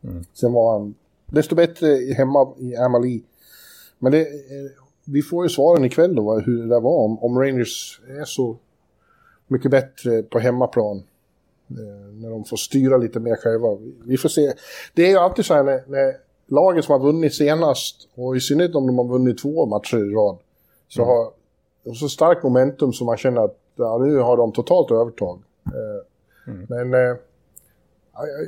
Mm. 0.05 0.25
Sen 0.33 0.53
var 0.53 0.79
han 0.79 0.95
desto 1.27 1.55
bättre 1.55 1.87
hemma 2.17 2.49
i 2.59 2.77
Amalie. 2.77 3.23
Men 3.99 4.13
det, 4.13 4.27
vi 5.05 5.23
får 5.23 5.45
ju 5.45 5.49
svaren 5.49 5.85
ikväll 5.85 6.15
då, 6.15 6.39
hur 6.39 6.63
det 6.63 6.69
där 6.69 6.81
var. 6.81 7.05
Om, 7.05 7.19
om 7.19 7.39
Rangers 7.39 8.01
är 8.09 8.25
så 8.25 8.57
mycket 9.47 9.71
bättre 9.71 10.23
på 10.23 10.39
hemmaplan. 10.39 11.03
Eh, 11.71 12.13
när 12.13 12.31
de 12.31 12.45
får 12.45 12.57
styra 12.57 12.97
lite 12.97 13.21
mer 13.21 13.37
själva. 13.37 13.69
Vi 14.05 14.17
får 14.17 14.29
se. 14.29 14.53
Det 14.95 15.07
är 15.07 15.11
ju 15.11 15.17
alltid 15.17 15.45
så 15.45 15.55
här 15.55 15.65
när, 15.65 15.85
när 15.87 16.17
lagen 16.47 16.83
som 16.83 16.93
har 16.93 17.07
vunnit 17.07 17.35
senast, 17.35 18.09
och 18.15 18.37
i 18.37 18.41
synnerhet 18.41 18.75
om 18.75 18.87
de 18.87 18.99
har 18.99 19.05
vunnit 19.05 19.39
två 19.39 19.67
matcher 19.67 19.97
i 19.97 20.15
rad, 20.15 20.39
så 20.89 21.03
mm. 21.03 21.09
har 21.09 21.33
de 21.85 21.95
så 21.95 22.09
starkt 22.09 22.43
momentum 22.43 22.93
som 22.93 23.07
man 23.07 23.17
känner 23.17 23.45
att 23.45 23.59
ja, 23.77 23.99
nu 23.99 24.19
har 24.19 24.37
de 24.37 24.53
totalt 24.53 24.91
övertag. 24.91 25.43
Eh, 25.67 26.53
mm. 26.53 26.67
Men 26.69 26.95
eh, 26.95 27.17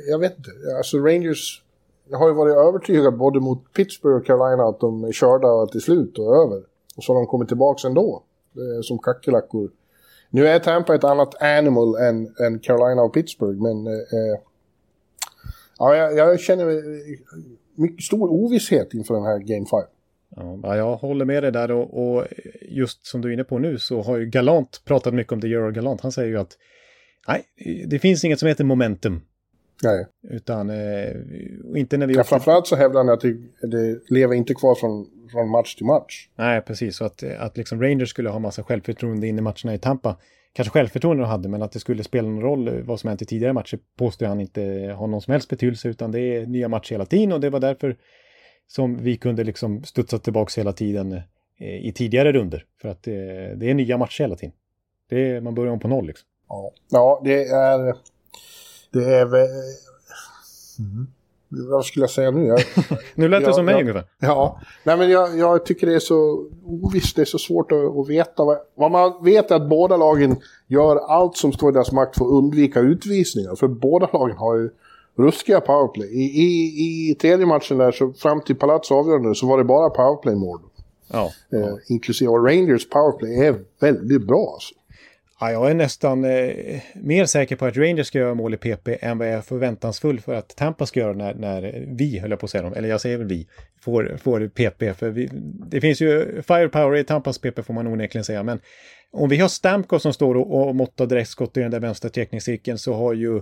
jag, 0.07 0.19
vet 0.19 0.37
inte. 0.37 0.51
Alltså 0.77 0.97
Rangers 0.97 1.63
jag 2.09 2.17
har 2.17 2.27
ju 2.27 2.33
varit 2.33 2.55
övertygad 2.55 3.17
både 3.17 3.39
mot 3.39 3.73
Pittsburgh 3.73 4.17
och 4.17 4.25
Carolina 4.25 4.63
att 4.63 4.79
de 4.79 5.03
är 5.03 5.11
körda 5.11 5.71
till 5.71 5.81
slut 5.81 6.19
och 6.19 6.35
över. 6.35 6.63
Och 6.97 7.03
så 7.03 7.13
har 7.13 7.19
de 7.19 7.27
kommit 7.27 7.47
tillbaka 7.47 7.87
ändå. 7.87 8.23
Som 8.83 8.99
kackerlackor 8.99 9.69
nu 10.29 10.47
är 10.47 10.59
Tampa 10.59 10.95
ett 10.95 11.03
annat 11.03 11.41
animal 11.41 11.95
än, 11.95 12.35
än 12.39 12.59
Carolina 12.59 13.01
och 13.01 13.13
Pittsburgh, 13.13 13.61
men 13.61 13.87
eh, 13.87 13.93
eh 13.93 14.39
ja, 15.77 15.95
jag, 15.95 16.17
jag, 16.17 16.39
känner 16.39 16.83
mycket 17.75 18.05
stor 18.05 18.29
ovisshet 18.29 18.93
inför 18.93 19.13
den 19.13 19.23
här 19.23 19.39
Game 19.39 19.65
5. 19.65 19.79
Ja, 20.35 20.75
jag 20.75 20.95
håller 20.95 21.25
med 21.25 21.43
dig 21.43 21.51
där 21.51 21.71
och, 21.71 22.15
och, 22.15 22.25
just 22.61 23.05
som 23.05 23.21
du 23.21 23.29
är 23.29 23.33
inne 23.33 23.43
på 23.43 23.59
nu 23.59 23.77
så 23.77 24.01
har 24.01 24.17
ju 24.17 24.25
Galant 24.25 24.81
pratat 24.85 25.13
mycket 25.13 25.33
om 25.33 25.39
det, 25.39 25.47
Euro 25.47 25.71
Galant. 25.71 26.01
Han 26.01 26.11
säger 26.11 26.29
ju 26.29 26.37
att 26.37 26.57
nej, 27.27 27.43
det 27.87 27.99
finns 27.99 28.23
inget 28.23 28.39
som 28.39 28.47
heter 28.47 28.63
momentum. 28.63 29.21
Nej. 29.83 30.07
Utan, 30.29 30.69
eh, 30.69 31.11
inte 31.75 31.97
när 31.97 32.07
vi... 32.07 32.13
Ja, 32.13 32.23
framförallt 32.23 32.67
så 32.67 32.75
hävdar 32.75 32.99
han 32.99 33.09
att 33.09 33.21
det, 33.21 33.37
det 33.67 33.99
lever 34.09 34.35
inte 34.35 34.53
kvar 34.53 34.75
från, 34.75 35.07
från 35.31 35.49
match 35.49 35.75
till 35.75 35.85
match. 35.85 36.29
Nej, 36.35 36.61
precis. 36.61 36.95
Så 36.95 37.05
att, 37.05 37.23
att 37.23 37.57
liksom 37.57 37.81
Rangers 37.81 38.09
skulle 38.09 38.29
ha 38.29 38.39
massa 38.39 38.63
självförtroende 38.63 39.27
in 39.27 39.39
i 39.39 39.41
matcherna 39.41 39.73
i 39.73 39.77
Tampa. 39.77 40.17
Kanske 40.53 40.71
självförtroende 40.71 41.23
de 41.23 41.29
hade, 41.29 41.49
men 41.49 41.61
att 41.61 41.71
det 41.71 41.79
skulle 41.79 42.03
spela 42.03 42.29
någon 42.29 42.41
roll 42.41 42.83
vad 42.83 42.99
som 42.99 43.07
hänt 43.07 43.21
i 43.21 43.25
tidigare 43.25 43.53
matcher 43.53 43.79
påstår 43.97 44.25
han 44.25 44.39
inte 44.39 44.61
har 44.97 45.07
någon 45.07 45.21
som 45.21 45.31
helst 45.31 45.49
betydelse, 45.49 45.89
utan 45.89 46.11
det 46.11 46.19
är 46.19 46.45
nya 46.45 46.67
matcher 46.67 46.91
hela 46.91 47.05
tiden 47.05 47.31
och 47.31 47.39
det 47.39 47.49
var 47.49 47.59
därför 47.59 47.97
som 48.69 48.97
vi 49.03 49.17
kunde 49.17 49.43
liksom 49.43 49.83
studsa 49.83 50.19
tillbaka 50.19 50.61
hela 50.61 50.73
tiden 50.73 51.11
eh, 51.57 51.85
i 51.87 51.91
tidigare 51.95 52.31
runder. 52.31 52.65
För 52.81 52.89
att 52.89 53.03
det, 53.03 53.55
det 53.55 53.69
är 53.69 53.73
nya 53.73 53.97
matcher 53.97 54.21
hela 54.21 54.35
tiden. 54.35 54.55
Det 55.09 55.29
är, 55.29 55.41
man 55.41 55.55
börjar 55.55 55.73
om 55.73 55.79
på 55.79 55.87
noll 55.87 56.07
liksom. 56.07 56.27
Ja, 56.49 56.71
ja 56.89 57.21
det 57.23 57.43
är... 57.43 57.95
Det 58.91 59.15
är 59.15 59.25
väl... 59.25 59.47
Mm. 60.79 61.07
Vad 61.51 61.85
skulle 61.85 62.03
jag 62.03 62.09
säga 62.09 62.31
nu? 62.31 62.45
Jag, 62.45 62.59
nu 63.15 63.27
lät 63.27 63.41
det 63.41 63.47
ja, 63.47 63.53
som 63.53 63.65
mig 63.65 63.75
ja, 63.75 63.81
ungefär. 63.81 64.03
Ja, 64.19 64.61
nej 64.83 64.97
men 64.97 65.09
jag, 65.09 65.37
jag, 65.37 65.65
tycker 65.65 65.87
det 65.87 65.95
är 65.95 65.99
så 65.99 66.49
ovisst, 66.65 67.15
det 67.15 67.21
är 67.21 67.25
så 67.25 67.37
svårt 67.37 67.71
att, 67.71 67.97
att 67.97 68.09
veta. 68.09 68.45
Vad, 68.45 68.57
vad, 68.75 68.91
man 68.91 69.23
vet 69.23 69.51
är 69.51 69.55
att 69.55 69.69
båda 69.69 69.97
lagen 69.97 70.35
gör 70.67 70.95
allt 70.95 71.37
som 71.37 71.53
står 71.53 71.69
i 71.69 71.73
deras 71.73 71.91
makt 71.91 72.17
för 72.17 72.25
att 72.25 72.31
undvika 72.31 72.79
utvisningar. 72.79 73.55
För 73.55 73.67
båda 73.67 74.09
lagen 74.13 74.37
har 74.37 74.55
ju 74.55 74.69
ruskiga 75.19 75.61
powerplay. 75.61 76.07
I, 76.07 76.23
i, 76.23 77.11
i 77.11 77.15
tredje 77.15 77.45
matchen 77.45 77.77
där, 77.77 77.91
så 77.91 78.13
fram 78.13 78.41
till 78.41 78.55
Palazzo 78.55 78.93
avgörande, 78.95 79.35
så 79.35 79.47
var 79.47 79.57
det 79.57 79.63
bara 79.63 79.89
powerplay-mål. 79.89 80.59
Ja, 81.11 81.31
eh, 81.53 81.75
Inklusive 81.87 82.31
Rangers 82.31 82.89
powerplay 82.89 83.45
är 83.45 83.55
väldigt 83.79 84.27
bra. 84.27 84.51
Alltså. 84.53 84.73
Ja, 85.39 85.51
jag 85.51 85.69
är 85.69 85.73
nästan 85.73 86.25
eh, 86.25 86.81
mer 86.93 87.25
säker 87.25 87.55
på 87.55 87.65
att 87.65 87.77
Rangers 87.77 88.07
ska 88.07 88.19
göra 88.19 88.33
mål 88.33 88.53
i 88.53 88.57
PP 88.57 88.87
än 89.01 89.17
vad 89.17 89.27
jag 89.27 89.35
är 89.35 89.41
förväntansfull 89.41 90.19
för 90.19 90.33
att 90.33 90.55
Tampa 90.55 90.85
ska 90.85 90.99
göra 90.99 91.13
när, 91.13 91.33
när 91.33 91.85
vi, 91.87 92.19
höll 92.19 92.29
jag 92.29 92.39
på 92.39 92.45
att 92.45 92.49
säga 92.49 92.63
dem, 92.63 92.73
eller 92.73 92.89
jag 92.89 93.01
säger 93.01 93.17
väl 93.17 93.27
vi, 93.27 93.47
får, 93.81 94.17
får 94.23 94.47
PP. 94.47 94.93
För 94.93 95.09
vi, 95.09 95.29
det 95.71 95.81
finns 95.81 96.01
ju 96.01 96.41
firepower 96.41 96.97
i 96.97 97.03
Tampas 97.03 97.37
PP 97.37 97.63
får 97.63 97.73
man 97.73 97.87
onekligen 97.87 98.25
säga, 98.25 98.43
men 98.43 98.59
om 99.11 99.29
vi 99.29 99.37
har 99.37 99.47
Stamkos 99.47 100.01
som 100.01 100.13
står 100.13 100.37
och, 100.37 100.67
och 100.67 100.75
måttar 100.75 101.05
direktskott 101.05 101.57
i 101.57 101.59
den 101.59 101.71
där 101.71 101.79
vänstra 101.79 102.09
teckningscirkeln 102.09 102.77
så 102.77 102.93
har 102.93 103.13
ju 103.13 103.41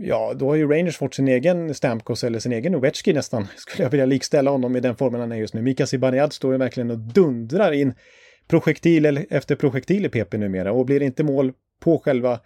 Ja, 0.00 0.34
då 0.34 0.48
har 0.48 0.54
ju 0.54 0.68
Rangers 0.68 0.96
fått 0.96 1.14
sin 1.14 1.28
egen 1.28 1.74
Stamkos 1.74 2.24
eller 2.24 2.38
sin 2.38 2.52
egen 2.52 2.74
Ovechkin 2.74 3.14
nästan. 3.14 3.46
Skulle 3.56 3.84
jag 3.84 3.90
vilja 3.90 4.06
likställa 4.06 4.50
honom 4.50 4.76
i 4.76 4.80
den 4.80 4.96
formen 4.96 5.20
han 5.20 5.32
är 5.32 5.36
just 5.36 5.54
nu. 5.54 5.62
Mika 5.62 5.86
Zibanejad 5.86 6.32
står 6.32 6.52
ju 6.52 6.58
verkligen 6.58 6.90
och 6.90 6.98
dundrar 6.98 7.72
in 7.72 7.94
projektil 8.48 9.26
efter 9.30 9.56
projektil 9.56 10.06
i 10.06 10.08
PP 10.08 10.34
numera 10.38 10.72
och 10.72 10.86
blir 10.86 11.00
det 11.00 11.06
inte 11.06 11.24
mål 11.24 11.52
på 11.80 11.98
själva 11.98 12.40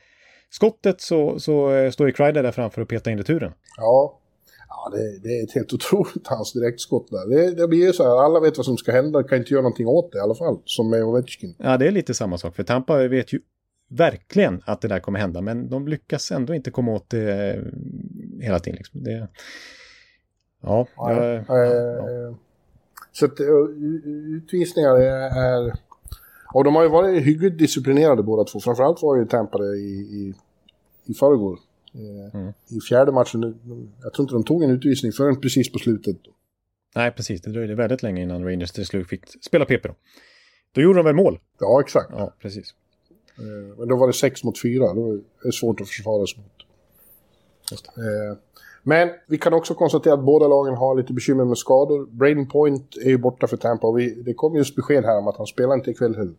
skottet 0.50 1.00
så, 1.00 1.38
så 1.38 1.72
eh, 1.72 1.90
står 1.90 2.06
ju 2.06 2.12
Kreider 2.12 2.42
där 2.42 2.52
framför 2.52 2.82
och 2.82 2.88
petar 2.88 3.10
in 3.10 3.18
returen. 3.18 3.52
Ja, 3.76 4.20
ja 4.68 4.90
det, 4.96 5.18
det 5.22 5.40
är 5.40 5.44
ett 5.44 5.54
helt 5.54 5.72
otroligt 5.72 6.26
hans 6.26 6.52
direktskott 6.52 7.10
där. 7.10 7.36
Det, 7.36 7.54
det 7.54 7.68
blir 7.68 7.86
ju 7.86 7.92
så 7.92 8.02
här, 8.02 8.24
alla 8.24 8.40
vet 8.40 8.56
vad 8.56 8.66
som 8.66 8.76
ska 8.76 8.92
hända, 8.92 9.22
kan 9.22 9.38
inte 9.38 9.54
göra 9.54 9.62
någonting 9.62 9.86
åt 9.86 10.12
det 10.12 10.18
i 10.18 10.20
alla 10.20 10.34
fall, 10.34 10.58
som 10.64 10.90
med 10.90 11.04
Ovechkin. 11.04 11.54
Ja, 11.58 11.76
det 11.76 11.86
är 11.86 11.90
lite 11.90 12.14
samma 12.14 12.38
sak, 12.38 12.56
för 12.56 12.62
Tampa 12.62 13.08
vet 13.08 13.32
ju 13.32 13.40
verkligen 13.92 14.62
att 14.64 14.80
det 14.80 14.88
där 14.88 15.00
kommer 15.00 15.18
hända, 15.18 15.40
men 15.40 15.70
de 15.70 15.88
lyckas 15.88 16.32
ändå 16.32 16.54
inte 16.54 16.70
komma 16.70 16.92
åt 16.92 17.10
det 17.10 17.54
eh, 17.54 17.62
hela 18.40 18.58
tiden. 18.58 18.76
Liksom. 18.76 19.02
Det, 19.02 19.28
ja, 20.62 20.86
ja, 20.96 21.12
jag, 21.12 21.34
äh, 21.34 21.42
ja. 21.46 22.34
Så 23.12 23.24
att 23.24 23.40
utvisningar 24.26 24.96
är 25.00 25.72
och 26.54 26.64
de 26.64 26.74
har 26.74 26.82
ju 26.82 26.88
varit 26.88 27.22
hyggligt 27.22 27.58
disciplinerade 27.58 28.22
båda 28.22 28.44
två. 28.44 28.60
Framförallt 28.60 29.02
var 29.02 29.16
ju 29.16 29.26
Tampa 29.26 29.58
det 29.58 29.76
i, 29.76 30.00
i, 30.00 30.34
i 31.04 31.14
förrgår. 31.14 31.58
Eh, 31.94 32.40
mm. 32.40 32.52
I 32.68 32.80
fjärde 32.88 33.12
matchen, 33.12 33.42
jag 34.02 34.12
tror 34.12 34.24
inte 34.24 34.34
de 34.34 34.44
tog 34.44 34.62
en 34.62 34.70
utvisning 34.70 35.12
förrän 35.12 35.40
precis 35.40 35.72
på 35.72 35.78
slutet. 35.78 36.16
Nej, 36.94 37.10
precis. 37.10 37.42
Det 37.42 37.50
dröjde 37.50 37.74
väldigt 37.74 38.02
länge 38.02 38.22
innan 38.22 38.44
Rangers 38.44 38.70
till 38.70 38.86
slut 38.86 39.08
fick 39.08 39.44
spela 39.44 39.64
PP 39.64 39.88
då. 39.88 39.94
Då 40.72 40.80
gjorde 40.80 40.98
de 40.98 41.04
väl 41.04 41.14
mål? 41.14 41.38
Ja, 41.60 41.80
exakt. 41.80 42.10
Ja, 42.12 42.34
precis. 42.38 42.74
Eh, 43.38 43.78
men 43.78 43.88
då 43.88 43.96
var 43.96 44.06
det 44.06 44.12
6 44.12 44.44
mot 44.44 44.62
4. 44.62 44.94
Då 44.94 45.12
är 45.12 45.20
det 45.42 45.52
svårt 45.52 45.80
att 45.80 45.88
försvara 45.88 46.26
sig 46.26 46.38
mot. 46.38 46.52
Eh, 47.96 48.38
men 48.82 49.08
vi 49.28 49.38
kan 49.38 49.54
också 49.54 49.74
konstatera 49.74 50.14
att 50.14 50.24
båda 50.24 50.48
lagen 50.48 50.74
har 50.74 50.94
lite 50.94 51.12
bekymmer 51.12 51.44
med 51.44 51.58
skador. 51.58 52.06
Braden 52.10 52.48
Point 52.48 52.96
är 52.96 53.08
ju 53.08 53.18
borta 53.18 53.46
för 53.46 53.56
Tampa 53.56 53.86
och 53.86 53.98
vi, 53.98 54.22
det 54.22 54.34
kom 54.34 54.56
just 54.56 54.76
besked 54.76 55.04
här 55.04 55.18
om 55.18 55.28
att 55.28 55.36
han 55.36 55.46
spelar 55.46 55.74
inte 55.74 55.90
ikväll 55.90 56.16
heller. 56.16 56.34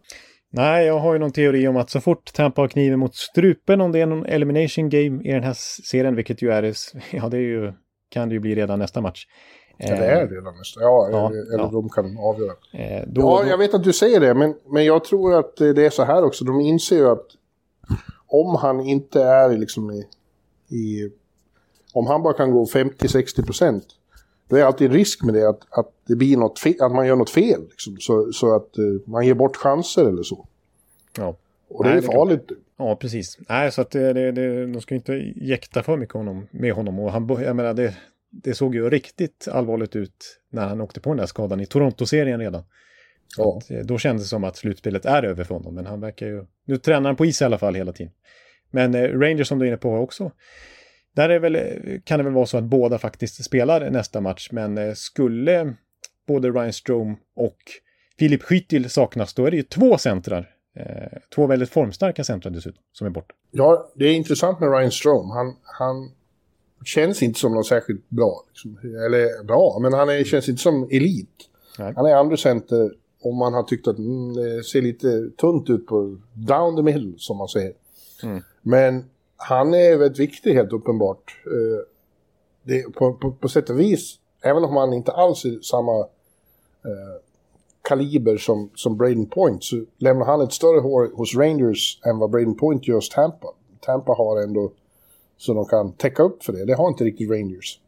Nej, 0.50 0.86
jag 0.86 1.00
har 1.00 1.14
ju 1.14 1.20
någon 1.20 1.32
teori 1.32 1.68
om 1.68 1.78
att 1.78 1.90
så 1.90 2.02
fort 2.02 2.34
Tampa 2.34 2.62
har 2.62 2.68
kniven 2.68 3.00
mot 3.00 3.16
strupen, 3.16 3.82
om 3.82 3.92
det 3.92 4.00
är 4.00 4.06
någon 4.06 4.26
elimination 4.26 4.90
game 4.90 5.24
i 5.24 5.32
den 5.32 5.44
här 5.44 5.56
serien, 5.90 6.16
vilket 6.16 6.42
ju 6.42 6.52
är, 6.52 6.74
ja 7.12 7.30
det 7.30 7.38
är 7.38 7.42
ju, 7.42 7.74
kan 8.10 8.30
det 8.30 8.34
ju 8.34 8.40
bli 8.40 8.56
redan 8.56 8.80
nästa 8.80 9.02
match. 9.02 9.26
Ja, 9.90 9.96
det 9.96 10.06
är 10.06 10.28
redan 10.28 10.58
nästa, 10.58 10.82
ja, 10.82 11.10
ja 11.12 11.30
eller 11.30 11.64
ja. 11.64 11.70
de 11.72 11.90
kan 11.90 12.18
avgöra. 12.18 12.54
Eh, 12.72 13.04
då, 13.08 13.22
ja, 13.22 13.46
jag 13.46 13.58
vet 13.58 13.74
att 13.74 13.84
du 13.84 13.94
säger 13.94 14.20
det, 14.20 14.34
men, 14.34 14.56
men 14.68 14.86
jag 14.86 15.04
tror 15.04 15.40
att 15.40 15.56
det 15.58 15.86
är 15.86 15.90
så 15.90 16.04
här 16.04 16.24
också, 16.24 16.46
de 16.46 16.62
inser 16.62 16.96
ju 16.96 17.10
att 17.10 17.28
om 18.28 18.56
han 18.56 18.82
inte 18.82 19.24
är 19.24 19.58
liksom 19.58 19.92
i, 19.92 20.08
i 20.76 21.12
om 21.94 22.08
han 22.08 22.24
bara 22.24 22.34
kan 22.34 22.52
gå 22.52 22.66
50-60 22.66 23.46
procent, 23.46 23.86
då 24.48 24.56
är 24.56 24.60
det 24.60 24.68
alltid 24.68 24.92
risk 24.92 25.24
med 25.24 25.34
det 25.34 25.50
att, 25.50 25.60
att 25.70 25.92
det 26.08 26.16
blir 26.16 26.38
något 26.38 26.60
fel, 26.60 26.76
att 26.80 26.92
man 26.92 27.08
gör 27.08 27.16
något 27.16 27.30
fel. 27.30 27.62
Liksom, 27.70 27.98
så, 28.00 28.32
så 28.32 28.56
att 28.56 28.80
uh, 28.80 29.02
man 29.06 29.26
ger 29.26 29.34
bort 29.34 29.56
chanser 29.56 30.06
eller 30.06 30.24
så. 30.24 30.48
Ja. 31.18 31.36
Och 31.68 31.84
det 31.84 31.90
Nej, 31.90 31.98
är 31.98 32.02
farligt. 32.02 32.48
Det 32.48 32.56
ja, 32.78 32.96
precis. 32.96 33.38
Nej, 33.50 33.72
så 33.72 33.82
att 33.82 33.92
det, 33.92 34.14
det, 34.14 34.32
det, 34.32 34.66
de 34.74 34.82
ska 34.82 34.96
inte 34.96 35.14
jäkta 35.36 35.84
för 35.84 35.98
mycket 35.98 36.16
honom, 36.16 36.48
med 36.52 36.74
honom. 36.74 37.00
Och 37.00 37.12
han, 37.12 37.30
jag 37.30 37.56
menar, 37.56 37.74
det, 37.74 37.94
det 38.34 38.54
såg 38.54 38.76
ju 38.76 38.90
riktigt 38.90 39.48
allvarligt 39.52 39.96
ut 39.96 40.40
när 40.50 40.68
han 40.68 40.82
åkte 40.82 41.00
på 41.00 41.10
den 41.10 41.18
där 41.18 41.26
skadan 41.26 41.60
i 41.60 41.66
Toronto-serien 41.66 42.40
redan. 42.40 42.64
Ja. 43.38 43.58
Att, 43.58 43.72
eh, 43.72 43.80
då 43.80 43.98
kändes 43.98 44.26
det 44.26 44.30
som 44.30 44.44
att 44.44 44.58
slutspelet 44.58 45.06
är 45.06 45.24
över 45.24 45.44
för 45.44 45.56
honom, 45.56 45.76
men 45.76 45.86
han 45.86 46.02
verkar 46.02 46.26
ju... 46.26 46.46
Nu 46.66 46.78
tränar 46.78 47.10
han 47.10 47.16
på 47.16 47.26
is 47.26 47.42
i 47.42 47.46
alla 47.46 47.58
fall 47.58 47.76
hela 47.76 47.92
tiden. 47.92 48.14
Men 48.72 48.96
eh, 48.96 49.20
Rangers 49.20 49.48
som 49.48 49.60
du 49.60 49.66
är 49.66 49.68
inne 49.68 49.78
på 49.78 49.92
har 49.92 50.00
också 50.00 50.32
där 51.16 51.30
är 51.30 51.40
väl, 51.40 51.58
kan 52.04 52.18
det 52.18 52.24
väl 52.24 52.34
vara 52.34 52.46
så 52.46 52.58
att 52.58 52.64
båda 52.64 52.98
faktiskt 52.98 53.44
spelar 53.44 53.90
nästa 53.90 54.22
match, 54.22 54.50
men 54.52 54.78
eh, 54.78 54.94
skulle 54.94 55.74
både 56.28 56.50
Ryan 56.50 56.74
Strome 56.74 57.16
och 57.36 57.58
Filip 58.20 58.44
Skyttil 58.44 58.90
saknas, 58.90 59.34
då 59.34 59.46
är 59.46 59.52
det 59.52 59.58
ju 59.58 59.64
två 59.64 59.98
centrar. 59.98 60.50
Eh, 60.76 61.20
två 61.36 61.48
väldigt 61.48 61.70
formstarka 61.70 62.24
centrar 62.24 62.52
dessutom, 62.52 62.84
som 62.92 63.08
är 63.08 63.12
borta. 63.12 63.36
Ja, 63.52 63.92
det 63.96 64.06
är 64.06 64.14
intressant 64.14 64.60
med 64.60 64.72
Ryan 64.72 64.92
Strome. 64.92 65.34
Han, 65.34 65.56
han 65.64 66.12
känns 66.86 67.24
inte 67.24 67.40
som 67.40 67.54
någon 67.54 67.64
särskilt 67.64 68.10
bra. 68.10 68.44
Liksom. 68.48 68.78
Eller 69.06 69.44
bra, 69.44 69.78
men 69.82 69.94
han 69.94 70.10
är, 70.10 70.24
känns 70.24 70.50
inte 70.50 70.62
som 70.62 70.84
elit. 70.92 71.50
Nej. 71.80 71.94
Han 71.96 72.06
är 72.06 72.16
andra 72.16 72.38
center 72.38 72.92
och 73.22 73.34
man 73.34 73.54
har 73.54 73.64
tyckt 73.64 73.88
att 73.88 73.98
mm, 73.98 74.34
det 74.34 74.64
ser 74.64 74.82
lite 74.82 75.30
tunt 75.38 75.70
ut 75.70 75.88
på 75.88 76.18
down 76.34 76.76
the 76.76 76.82
middle, 76.82 77.14
som 77.18 77.38
man 77.38 77.48
säger. 77.48 77.74
Mm. 78.24 78.44
Men 78.62 79.06
han 79.38 79.74
är 79.74 79.98
väldigt 79.98 80.20
viktig 80.20 80.54
helt 80.54 80.74
uppenbart. 80.74 81.38
Eh, 81.46 81.86
det, 82.64 82.94
på, 82.94 83.14
på, 83.14 83.32
på 83.32 83.48
sätt 83.48 83.70
och 83.70 83.80
vis, 83.80 84.16
även 84.42 84.64
om 84.64 84.76
han 84.76 84.94
inte 84.94 85.12
alls 85.12 85.46
är 85.46 85.60
samma 85.62 86.00
eh, 86.00 87.22
kaliber 87.82 88.38
som, 88.38 88.70
som 88.76 88.98
Braden 88.98 89.26
Point 89.26 89.64
så 89.64 89.86
lämnar 89.98 90.26
han 90.26 90.42
ett 90.42 90.54
större 90.54 90.80
hår 90.80 91.12
hos 91.14 91.36
Rangers 91.36 92.00
än 92.06 92.18
vad 92.18 92.32
Braden 92.32 92.56
Point 92.56 92.88
gör 92.88 92.96
hos 92.96 93.10
Tampa. 93.10 93.48
Tampa 93.80 94.14
har 94.14 94.44
ändå 94.44 94.72
så 95.46 95.54
de 95.54 95.66
kan 95.66 95.94
täcka 95.94 96.24
upp 96.24 96.44
för 96.44 96.54
det. 96.54 96.66
Det 96.66 96.76
har 96.76 96.88
inte 96.88 97.04
riktigt 97.04 97.30
Rangers. 97.30 97.80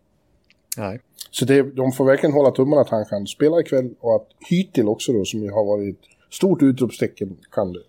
Nej. 0.77 0.99
Så 1.31 1.45
det, 1.45 1.61
de 1.61 1.91
får 1.91 2.05
verkligen 2.05 2.33
hålla 2.33 2.51
tummarna 2.51 2.81
att 2.81 2.89
han 2.89 3.05
kan 3.05 3.27
spela 3.27 3.59
ikväll 3.59 3.89
och 3.99 4.15
att 4.15 4.27
Hytil 4.49 4.87
också 4.87 5.13
då, 5.13 5.25
som 5.25 5.39
ju 5.39 5.51
har 5.51 5.65
varit 5.65 5.95
ett 5.95 6.33
stort 6.33 6.61
utropstecken, 6.61 7.37
kan 7.51 7.73
det. 7.73 7.79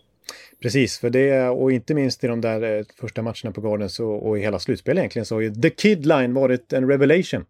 Precis, 0.63 0.99
för 0.99 1.11
det 1.11 1.49
och 1.49 1.73
inte 1.73 1.95
minst 1.95 2.25
i 2.25 2.27
de 2.27 2.41
där 2.41 2.79
eh, 2.79 2.85
första 3.01 3.23
matcherna 3.23 3.53
på 3.55 3.61
Gardens 3.61 4.01
och, 4.01 4.29
och 4.29 4.39
i 4.39 4.41
hela 4.41 4.59
slutspelet 4.59 5.01
egentligen 5.01 5.27
så 5.27 5.35
har 5.35 5.41
ju 5.41 5.55
The 5.55 5.71
Kid 5.71 6.07
Line 6.07 6.35
varit 6.35 6.73
en 6.73 6.89
revelation. 6.89 7.45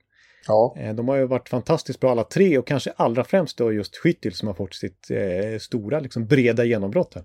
Ja. 0.46 0.76
Eh, 0.78 0.94
de 0.94 1.08
har 1.08 1.16
ju 1.16 1.26
varit 1.26 1.48
fantastiskt 1.48 2.00
bra 2.00 2.10
alla 2.10 2.24
tre 2.24 2.58
och 2.58 2.66
kanske 2.66 2.92
allra 2.96 3.24
främst 3.24 3.58
då 3.58 3.72
just 3.72 3.96
Skyttil 3.96 4.34
som 4.34 4.48
har 4.48 4.54
fått 4.54 4.74
sitt 4.74 5.10
eh, 5.10 5.58
stora, 5.58 6.00
liksom 6.00 6.26
breda 6.26 6.64
genombrott 6.64 7.14
här. 7.14 7.24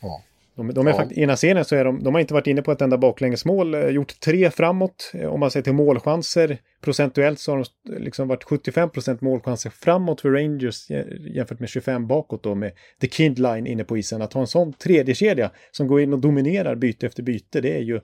Ja. 0.00 0.22
De, 0.56 0.74
de 0.74 0.86
är 0.86 0.90
ja. 0.90 0.96
faktiskt, 0.96 1.18
I 1.18 1.26
här 1.26 1.36
serien 1.36 1.64
så 1.64 1.76
är 1.76 1.84
de, 1.84 2.02
de 2.02 2.14
har 2.14 2.20
inte 2.20 2.34
varit 2.34 2.46
inne 2.46 2.62
på 2.62 2.72
ett 2.72 2.82
enda 2.82 2.98
baklängesmål, 2.98 3.74
eh, 3.74 3.88
gjort 3.88 4.20
tre 4.20 4.50
framåt. 4.50 5.12
Eh, 5.14 5.28
om 5.28 5.40
man 5.40 5.50
ser 5.50 5.62
till 5.62 5.72
målchanser 5.72 6.58
procentuellt 6.80 7.40
så 7.40 7.52
har 7.52 7.58
de 7.58 7.98
liksom 7.98 8.28
varit 8.28 8.44
75 8.44 8.90
procent 8.90 9.20
målchanser 9.20 9.70
framåt 9.70 10.20
för 10.20 10.30
Rangers 10.30 10.90
jämfört 11.34 11.60
med 11.60 11.68
25 11.68 12.06
bakåt 12.06 12.42
då 12.42 12.54
med 12.54 12.72
The 13.00 13.06
Kid 13.06 13.38
Line 13.38 13.66
inne 13.66 13.84
på 13.84 13.98
isen. 13.98 14.22
Att 14.22 14.32
ha 14.32 14.40
en 14.40 14.46
sån 14.46 14.72
tredje 14.72 15.14
kedja 15.14 15.50
som 15.70 15.86
går 15.86 16.00
in 16.00 16.12
och 16.12 16.18
dominerar 16.18 16.74
byte 16.74 17.06
efter 17.06 17.22
byte, 17.22 17.60
det 17.60 17.76
är 17.76 17.82
ju 17.82 18.00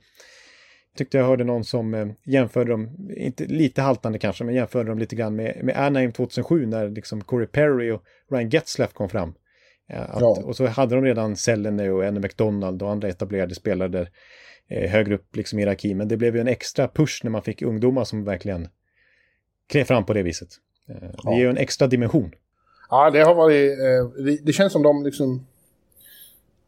tyckte 0.97 1.19
jag 1.19 1.25
hörde 1.25 1.45
någon 1.45 1.65
som 1.65 1.95
eh, 1.95 2.07
jämförde 2.27 2.71
dem, 2.71 3.11
inte 3.17 3.45
lite 3.45 3.83
haltande 3.83 4.19
kanske, 4.19 4.45
men 4.45 4.55
jämförde 4.55 4.88
dem 4.88 4.99
lite 4.99 5.17
grann 5.17 5.37
med, 5.37 5.61
med 5.62 5.77
Anaheim 5.77 6.12
2007 6.12 6.67
när 6.67 6.88
liksom 6.88 7.21
Corey 7.21 7.47
Perry 7.47 7.91
och 7.91 8.03
Ryan 8.31 8.49
Getzlaff 8.49 8.93
kom 8.93 9.09
fram. 9.09 9.35
Att, 9.92 10.20
ja. 10.20 10.42
Och 10.44 10.57
så 10.57 10.66
hade 10.66 10.94
de 10.94 11.05
redan 11.05 11.37
Selene 11.37 11.90
och 11.90 12.05
Anne 12.05 12.20
McDonald 12.20 12.83
och 12.83 12.90
andra 12.90 13.09
etablerade 13.09 13.55
spelare 13.55 13.88
där. 13.88 14.11
eh, 14.68 14.90
högre 14.90 15.14
upp 15.14 15.37
liksom 15.37 15.59
i 15.59 15.62
hierarkin. 15.62 15.96
Men 15.96 16.09
det 16.09 16.16
blev 16.16 16.35
ju 16.35 16.40
en 16.40 16.48
extra 16.48 16.88
push 16.88 17.20
när 17.24 17.31
man 17.31 17.42
fick 17.42 17.62
ungdomar 17.62 18.05
som 18.05 18.24
verkligen 18.24 18.68
klev 19.68 19.85
fram 19.85 20.05
på 20.07 20.12
det 20.12 20.22
viset. 20.22 20.48
Eh, 20.88 20.94
det 20.94 21.12
Ja. 21.22 21.33
ger 21.33 21.40
ju 21.40 21.50
en 21.50 21.57
extra 21.57 21.87
dimension. 21.87 22.33
Ja, 22.90 23.11
det 23.11 23.20
har 23.20 23.35
varit... 23.35 23.70
Eh, 23.78 24.24
det, 24.24 24.38
det 24.42 24.52
känns 24.52 24.72
som 24.72 24.83
de 24.83 25.05
liksom 25.05 25.46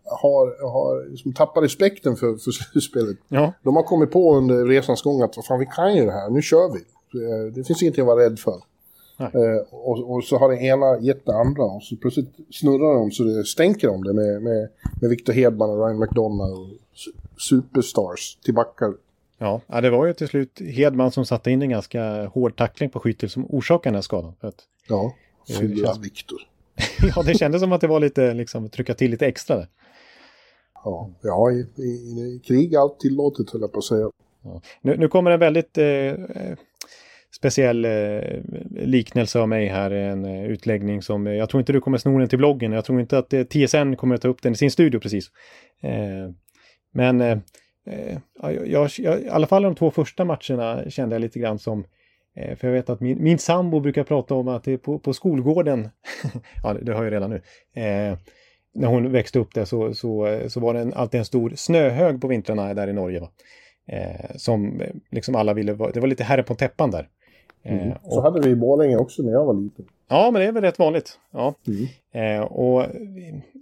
har, 0.04 0.70
har 0.72 1.10
liksom 1.10 1.32
tappat 1.34 1.64
respekten 1.64 2.16
för, 2.16 2.36
för 2.36 2.50
slutspelet. 2.72 3.16
Ja, 3.28 3.52
De 3.62 3.76
har 3.76 3.82
kommit 3.82 4.10
på 4.10 4.34
under 4.36 4.64
resans 4.66 5.02
gång 5.02 5.22
att 5.22 5.46
fan, 5.46 5.58
vi 5.58 5.66
kan 5.66 5.96
ju 5.96 6.04
det 6.04 6.12
här, 6.12 6.30
nu 6.30 6.42
kör 6.42 6.72
vi. 6.72 6.78
Eh, 7.24 7.52
Det 7.54 7.64
finns 7.64 7.82
ingenting 7.82 8.02
att 8.02 8.06
vara 8.08 8.24
rädd 8.24 8.38
för. 8.38 8.60
Eh, 9.18 9.66
och, 9.70 10.10
och 10.14 10.24
så 10.24 10.38
har 10.38 10.48
det 10.50 10.56
ena 10.58 10.98
gett 11.00 11.26
det 11.26 11.34
andra 11.34 11.62
och 11.64 11.82
så 11.82 11.96
plötsligt 11.96 12.28
snurrar 12.50 12.94
de 12.94 13.10
så 13.10 13.22
det 13.24 13.44
stänker 13.44 13.88
om 13.88 14.04
det 14.04 14.12
med, 14.12 14.42
med, 14.42 14.68
med 15.00 15.10
Victor 15.10 15.32
Hedman 15.32 15.70
och 15.70 15.86
Ryan 15.86 15.98
McDonough 15.98 16.52
och 16.60 16.66
su- 16.94 17.38
superstars 17.38 18.36
tillbaka. 18.44 18.92
ja. 19.38 19.60
ja, 19.66 19.80
det 19.80 19.90
var 19.90 20.06
ju 20.06 20.14
till 20.14 20.28
slut 20.28 20.60
Hedman 20.60 21.10
som 21.12 21.26
satte 21.26 21.50
in 21.50 21.62
en 21.62 21.70
ganska 21.70 22.26
hård 22.26 22.56
tackling 22.56 22.90
på 22.90 23.00
Skyttel 23.00 23.30
som 23.30 23.46
orsakade 23.48 23.88
den 23.90 23.94
här 23.94 24.02
skadan. 24.02 24.32
För 24.40 24.48
att, 24.48 24.62
Ja, 24.88 25.14
det 25.46 25.52
fylla 25.54 25.86
känns- 25.86 26.04
Victor. 26.06 26.38
ja, 27.16 27.22
det 27.22 27.34
kändes 27.38 27.60
som 27.62 27.72
att 27.72 27.80
det 27.80 27.86
var 27.86 28.00
lite, 28.00 28.34
liksom, 28.34 28.68
trycka 28.68 28.94
till 28.94 29.10
lite 29.10 29.26
extra 29.26 29.56
där. 29.56 29.68
Ja, 30.84 31.10
ja 31.22 31.50
i, 31.52 31.66
i, 31.76 31.82
i 31.84 32.40
krig 32.46 32.76
allt 32.76 33.00
tillåtet 33.00 33.50
höll 33.50 33.60
jag 33.60 33.72
på 33.72 33.78
att 33.78 33.84
säga. 33.84 34.10
Ja. 34.42 34.60
Nu, 34.80 34.96
nu 34.96 35.08
kommer 35.08 35.30
en 35.30 35.40
väldigt 35.40 35.78
eh, 35.78 35.84
eh, 35.86 36.56
speciell 37.36 37.84
eh, 37.84 38.40
liknelse 38.70 39.40
av 39.40 39.48
mig 39.48 39.66
här, 39.68 39.90
en 39.90 40.24
eh, 40.24 40.44
utläggning 40.44 41.02
som, 41.02 41.26
eh, 41.26 41.32
jag 41.32 41.48
tror 41.48 41.60
inte 41.60 41.72
du 41.72 41.80
kommer 41.80 41.98
sno 41.98 42.18
den 42.18 42.28
till 42.28 42.38
bloggen, 42.38 42.72
jag 42.72 42.84
tror 42.84 43.00
inte 43.00 43.18
att 43.18 43.32
eh, 43.32 43.42
TSN 43.42 43.96
kommer 43.96 44.14
att 44.14 44.22
ta 44.22 44.28
upp 44.28 44.42
den 44.42 44.52
i 44.52 44.56
sin 44.56 44.70
studio 44.70 45.00
precis. 45.00 45.30
Eh, 45.82 46.30
men 46.92 47.20
eh, 47.20 47.38
eh 47.90 48.18
jag, 48.42 48.88
jag, 48.98 49.20
i 49.20 49.28
alla 49.28 49.46
fall 49.46 49.62
de 49.62 49.74
två 49.74 49.90
första 49.90 50.24
matcherna 50.24 50.90
kände 50.90 51.14
jag 51.14 51.20
lite 51.20 51.38
grann 51.38 51.58
som 51.58 51.84
eh, 52.36 52.56
för 52.56 52.68
jag 52.68 52.74
vet 52.74 52.90
att 52.90 53.00
min, 53.00 53.22
min 53.22 53.38
sambo 53.38 53.80
brukar 53.80 54.04
prata 54.04 54.34
om 54.34 54.48
att 54.48 54.64
det 54.64 54.72
är 54.72 54.78
på, 54.78 54.98
på 54.98 55.12
skolgården, 55.12 55.88
ja 56.62 56.74
det 56.82 56.92
har 56.92 57.04
jag 57.04 57.12
redan 57.12 57.30
nu, 57.30 57.36
eh, 57.82 58.18
när 58.74 58.88
hon 58.88 59.12
växte 59.12 59.38
upp 59.38 59.54
där 59.54 59.64
så, 59.64 59.94
så, 59.94 60.26
eh, 60.26 60.48
så 60.48 60.60
var 60.60 60.74
det 60.74 60.80
en, 60.80 60.94
alltid 60.94 61.18
en 61.18 61.24
stor 61.24 61.52
snöhög 61.56 62.20
på 62.20 62.28
vintrarna 62.28 62.74
där 62.74 62.88
i 62.88 62.92
Norge. 62.92 63.20
Va? 63.20 63.30
Eh, 63.86 64.36
som 64.36 64.82
liksom 65.10 65.34
alla 65.34 65.54
ville 65.54 65.72
vara, 65.72 65.90
det 65.90 66.00
var 66.00 66.08
lite 66.08 66.24
herre 66.24 66.42
på 66.42 66.54
täppan 66.54 66.90
där. 66.90 67.08
Eh, 67.64 67.96
Så 68.02 68.16
och, 68.16 68.22
hade 68.22 68.40
vi 68.40 68.50
i 68.50 68.56
Borlänge 68.56 68.96
också 68.96 69.22
när 69.22 69.32
jag 69.32 69.44
var 69.44 69.54
liten. 69.54 69.84
ja, 70.08 70.30
men 70.30 70.40
det 70.42 70.48
är 70.48 70.52
väl 70.52 70.62
rätt 70.62 70.78
vanligt. 70.78 71.18
Ja. 71.30 71.54
Mm. 71.66 72.40
Eh, 72.40 72.46
och 72.46 72.86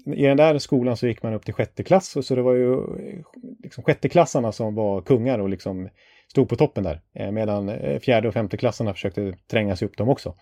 i 0.06 0.22
den 0.26 0.36
där 0.36 0.58
skolan 0.58 0.96
så 0.96 1.06
gick 1.06 1.22
man 1.22 1.34
upp 1.34 1.44
till 1.44 1.54
sjätte 1.54 1.82
klass 1.82 2.16
och 2.16 2.24
så 2.24 2.34
det 2.34 2.42
var 2.42 2.52
ju 2.54 2.72
eh, 2.74 3.18
liksom 3.62 3.84
sjätteklassarna 3.84 4.52
som 4.52 4.74
var 4.74 5.00
kungar 5.00 5.38
och 5.38 5.48
liksom 5.48 5.88
stod 6.30 6.48
på 6.48 6.56
toppen 6.56 6.84
där. 6.84 7.00
Eh, 7.14 7.30
medan 7.30 7.68
eh, 7.68 7.98
fjärde 7.98 8.28
och 8.28 8.34
femteklassarna 8.34 8.94
försökte 8.94 9.34
tränga 9.50 9.76
sig 9.76 9.88
upp 9.88 9.96
dem 9.96 10.08
också. 10.08 10.34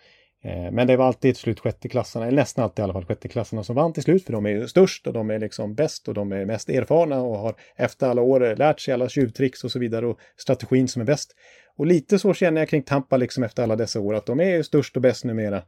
Eh, 0.43 0.71
men 0.71 0.87
det 0.87 0.97
var 0.97 1.05
alltid 1.05 1.35
till 1.35 1.41
slut 1.41 1.59
sjätteklassarna, 1.59 2.27
eller 2.27 2.35
nästan 2.35 2.63
alltid 2.63 2.79
i 2.79 2.83
alla 2.83 2.93
fall 2.93 3.05
sjätteklassarna 3.05 3.63
som 3.63 3.75
vann 3.75 3.93
till 3.93 4.03
slut 4.03 4.25
för 4.25 4.33
de 4.33 4.45
är 4.45 4.49
ju 4.49 4.67
störst 4.67 5.07
och 5.07 5.13
de 5.13 5.29
är 5.29 5.39
liksom 5.39 5.75
bäst 5.75 6.07
och 6.07 6.13
de 6.13 6.31
är 6.31 6.45
mest 6.45 6.69
erfarna 6.69 7.21
och 7.21 7.37
har 7.37 7.55
efter 7.75 8.07
alla 8.07 8.21
år 8.21 8.55
lärt 8.55 8.79
sig 8.79 8.93
alla 8.93 9.09
tjuvtricks 9.09 9.63
och 9.63 9.71
så 9.71 9.79
vidare 9.79 10.07
och 10.07 10.19
strategin 10.37 10.87
som 10.87 11.01
är 11.01 11.05
bäst. 11.05 11.35
Och 11.75 11.85
lite 11.85 12.19
så 12.19 12.33
känner 12.33 12.61
jag 12.61 12.69
kring 12.69 12.83
Tampa 12.83 13.17
liksom 13.17 13.43
efter 13.43 13.63
alla 13.63 13.75
dessa 13.75 13.99
år 13.99 14.15
att 14.15 14.25
de 14.25 14.39
är 14.39 14.49
ju 14.55 14.63
störst 14.63 14.95
och 14.95 15.01
bäst 15.01 15.23
numera. 15.25 15.63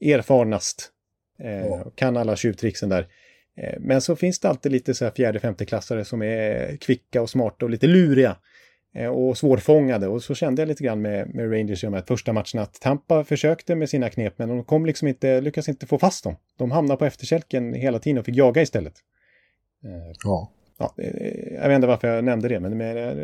Erfarnast. 0.00 0.90
Eh, 1.38 1.66
Ja. 1.66 1.92
Kan 1.94 2.16
alla 2.16 2.36
tjuvtricksen 2.36 2.88
där. 2.88 3.08
Eh, 3.56 3.74
men 3.80 4.00
så 4.00 4.16
finns 4.16 4.40
det 4.40 4.48
alltid 4.48 4.72
lite 4.72 4.94
så 4.94 5.04
här 5.04 5.12
fjärde, 5.12 5.40
femteklassare 5.40 6.04
som 6.04 6.22
är 6.22 6.76
kvicka 6.76 7.22
och 7.22 7.30
smarta 7.30 7.64
och 7.64 7.70
lite 7.70 7.86
luriga. 7.86 8.36
Eh, 8.94 9.08
och 9.08 9.38
svårfångade. 9.38 10.08
Och 10.08 10.22
så 10.22 10.34
kände 10.34 10.62
jag 10.62 10.68
lite 10.68 10.84
grann 10.84 11.02
med, 11.02 11.34
med 11.34 11.52
Rangers 11.52 11.84
i 11.84 11.86
de 11.86 11.94
här 11.94 12.04
första 12.08 12.32
matcherna 12.32 12.62
att 12.62 12.74
Tampa 12.80 13.24
försökte 13.24 13.74
med 13.74 13.90
sina 13.90 14.10
knep 14.10 14.38
men 14.38 14.48
de 14.48 14.64
kom 14.64 14.86
liksom 14.86 15.08
inte, 15.08 15.40
lyckades 15.40 15.68
inte 15.68 15.86
få 15.86 15.98
fast 15.98 16.24
dem. 16.24 16.36
De 16.58 16.70
hamnade 16.70 16.98
på 16.98 17.04
efterkälken 17.04 17.74
hela 17.74 17.98
tiden 17.98 18.18
och 18.18 18.24
fick 18.24 18.36
jaga 18.36 18.62
istället. 18.62 18.94
Eh, 19.84 20.12
Ja. 20.24 20.50
Ja, 20.96 21.04
jag 21.62 21.68
vet 21.68 21.74
inte 21.76 21.86
varför 21.86 22.08
jag 22.08 22.24
nämnde 22.24 22.48
det 22.48 22.60
men 22.60 22.78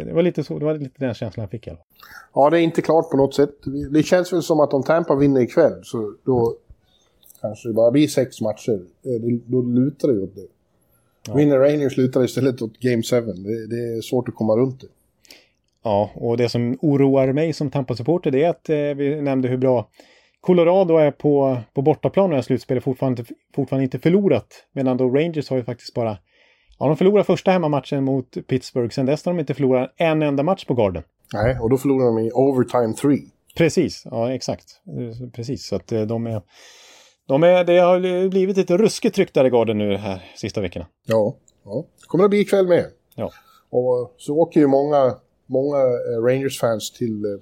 det 0.06 0.12
var 0.12 0.22
lite 0.22 0.44
så, 0.44 0.58
det 0.58 0.64
var 0.64 0.74
lite 0.78 0.94
den 1.04 1.14
känslan 1.14 1.42
jag 1.42 1.50
fick 1.50 1.66
i 1.66 1.70
fall. 1.70 1.78
ja, 2.34 2.50
det 2.50 2.60
är 2.60 2.62
inte 2.62 2.82
klart 2.82 3.10
på 3.10 3.16
något 3.16 3.34
sätt. 3.34 3.50
Det 3.90 4.02
känns 4.02 4.32
väl 4.32 4.42
som 4.42 4.60
att 4.60 4.72
om 4.74 4.82
Tampa 4.82 5.14
vinner 5.14 5.40
ikväll 5.40 5.80
så 5.82 6.14
då 6.24 6.54
kanske 7.40 7.68
det 7.68 7.74
bara 7.74 7.90
blir 7.90 8.08
sex 8.08 8.40
matcher. 8.40 8.80
Eh, 9.04 9.20
det- 9.20 9.40
Då 9.46 9.62
lutar 9.62 10.08
det 10.08 10.14
ju 10.14 10.22
åt 10.22 10.34
det. 10.34 10.46
Ja. 11.28 11.34
Vinner 11.34 11.58
Rangers 11.58 11.96
lutar 11.96 12.24
istället 12.24 12.62
åt 12.62 12.78
Game 12.80 13.02
7. 13.02 13.20
Det, 13.20 13.66
det 13.66 13.96
är 13.96 14.00
svårt 14.00 14.28
att 14.28 14.34
komma 14.34 14.56
runt 14.56 14.80
det. 14.80 14.86
Ja, 15.82 16.10
och 16.14 16.36
det 16.36 16.48
som 16.48 16.78
oroar 16.82 17.32
mig 17.32 17.52
som 17.52 17.70
Tampa-supporter 17.70 18.30
det 18.30 18.44
är 18.44 18.48
att 18.50 18.68
eh, 18.68 18.76
vi 18.76 19.22
nämnde 19.22 19.48
hur 19.48 19.56
bra 19.56 19.88
Colorado 20.40 20.96
är 20.96 21.10
på, 21.10 21.58
på 21.74 21.82
bortaplan 21.82 22.32
och 22.32 22.38
är 22.38 22.42
slutspelet 22.42 22.84
fortfarande, 22.84 23.24
fortfarande 23.54 23.84
inte 23.84 23.98
förlorat. 23.98 24.46
Medan 24.72 24.96
då 24.96 25.08
Rangers 25.10 25.50
har 25.50 25.56
ju 25.56 25.64
faktiskt 25.64 25.94
bara... 25.94 26.18
Ja, 26.80 26.86
de 26.86 26.96
förlorade 26.96 27.24
första 27.24 27.50
hemmamatchen 27.50 28.04
mot 28.04 28.46
Pittsburgh. 28.46 28.94
Sen 28.94 29.06
dess 29.06 29.24
har 29.24 29.32
de 29.32 29.40
inte 29.40 29.54
förlorat 29.54 29.94
en 29.96 30.22
enda 30.22 30.42
match 30.42 30.64
på 30.64 30.74
Garden. 30.74 31.02
Nej, 31.32 31.58
och 31.58 31.70
då 31.70 31.76
förlorar 31.76 32.06
de 32.06 32.18
i 32.18 32.30
overtime 32.32 32.94
3. 32.94 33.18
Precis, 33.56 34.02
ja 34.04 34.32
exakt. 34.32 34.80
Precis, 35.32 35.66
så 35.66 35.76
att 35.76 35.92
eh, 35.92 36.02
de 36.02 36.26
är... 36.26 36.42
De 37.26 37.42
är, 37.42 37.64
det 37.64 37.78
har 37.78 38.28
blivit 38.28 38.56
lite 38.56 38.76
ruskigt 38.76 39.14
tryck 39.14 39.34
där 39.34 39.44
i 39.44 39.50
Garden 39.50 39.78
nu 39.78 39.96
här 39.96 40.32
sista 40.36 40.60
veckorna. 40.60 40.86
Ja, 41.06 41.36
ja. 41.64 41.84
Det 42.00 42.06
kommer 42.06 42.24
att 42.24 42.30
bli 42.30 42.40
ikväll 42.40 42.68
med. 42.68 42.86
Ja. 43.14 43.30
Och 43.70 44.14
så 44.16 44.36
åker 44.36 44.60
ju 44.60 44.66
många, 44.66 45.16
många 45.46 45.78
eh, 45.78 46.22
Rangers-fans 46.22 46.90
till, 46.90 47.24
eh, 47.24 47.40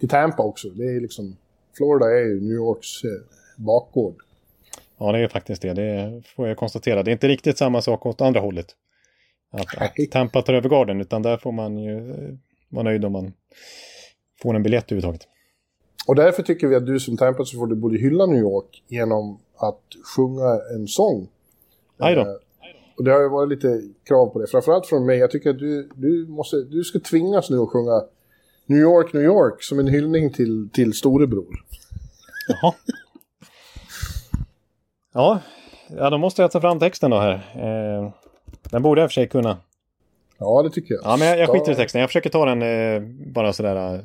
till 0.00 0.08
Tampa 0.08 0.42
också. 0.42 0.68
Det 0.68 0.84
är 0.84 1.00
liksom... 1.00 1.36
Florida 1.76 2.06
är 2.06 2.24
ju 2.24 2.40
New 2.40 2.56
Yorks 2.56 2.88
bakgård. 3.56 4.14
Ja, 4.98 5.12
det 5.12 5.18
är 5.18 5.28
faktiskt 5.28 5.62
det. 5.62 5.72
Det 5.72 6.22
får 6.36 6.48
jag 6.48 6.56
konstatera. 6.56 7.02
Det 7.02 7.10
är 7.10 7.12
inte 7.12 7.28
riktigt 7.28 7.58
samma 7.58 7.82
sak 7.82 8.06
åt 8.06 8.20
andra 8.20 8.40
hållet. 8.40 8.66
Att, 9.50 9.82
att 9.82 10.10
Tampa 10.10 10.42
tar 10.42 10.54
över 10.54 10.68
garden, 10.68 11.00
utan 11.00 11.22
där 11.22 11.36
får 11.36 11.52
man 11.52 11.78
ju 11.78 12.10
eh, 12.10 12.34
vara 12.68 12.82
nöjd 12.82 13.04
om 13.04 13.12
man 13.12 13.32
får 14.42 14.54
en 14.54 14.62
biljett 14.62 14.92
överhuvudtaget. 14.92 15.28
Och 16.06 16.14
därför 16.14 16.42
tycker 16.42 16.66
vi 16.66 16.74
att 16.76 16.86
du 16.86 17.00
som 17.00 17.16
Tampa 17.16 17.44
så 17.44 17.58
får 17.58 17.66
du 17.66 17.74
borde 17.74 17.98
hylla 17.98 18.26
New 18.26 18.40
York 18.40 18.82
genom 18.88 19.38
att 19.56 19.82
sjunga 20.16 20.60
en 20.74 20.86
sång. 20.86 21.28
Aj 21.98 22.14
då. 22.14 22.20
Eh, 22.20 22.26
Och 22.96 23.04
det 23.04 23.12
har 23.12 23.20
ju 23.20 23.28
varit 23.28 23.48
lite 23.48 23.82
krav 24.04 24.26
på 24.26 24.38
det. 24.38 24.46
Framförallt 24.46 24.86
från 24.86 25.06
mig. 25.06 25.18
Jag 25.18 25.30
tycker 25.30 25.50
att 25.50 25.58
du, 25.58 25.88
du, 25.94 26.26
måste, 26.28 26.56
du 26.56 26.84
ska 26.84 26.98
tvingas 27.00 27.50
nu 27.50 27.58
att 27.58 27.68
sjunga 27.68 28.02
New 28.66 28.78
York, 28.78 29.12
New 29.12 29.22
York 29.22 29.62
som 29.62 29.78
en 29.78 29.88
hyllning 29.88 30.32
till, 30.32 30.68
till 30.72 30.92
storebror. 30.92 31.56
Jaha. 32.48 32.74
Ja, 35.12 35.40
ja, 35.88 36.10
då 36.10 36.18
måste 36.18 36.42
jag 36.42 36.50
ta 36.50 36.60
fram 36.60 36.78
texten 36.78 37.10
då 37.10 37.18
här. 37.18 37.34
Eh, 37.54 38.12
den 38.70 38.82
borde 38.82 39.00
jag 39.00 39.04
i 39.04 39.08
och 39.08 39.10
för 39.10 39.14
sig 39.14 39.28
kunna. 39.28 39.58
Ja, 40.38 40.62
det 40.62 40.70
tycker 40.70 40.94
jag. 40.94 41.04
Ja, 41.04 41.16
men 41.16 41.28
jag, 41.28 41.38
jag 41.38 41.48
skiter 41.48 41.72
i 41.72 41.74
texten. 41.74 42.00
Jag 42.00 42.10
försöker 42.10 42.30
ta 42.30 42.44
den 42.44 42.62
eh, 42.62 43.02
bara 43.32 43.52
sådär. 43.52 43.94
Eh, 43.94 44.00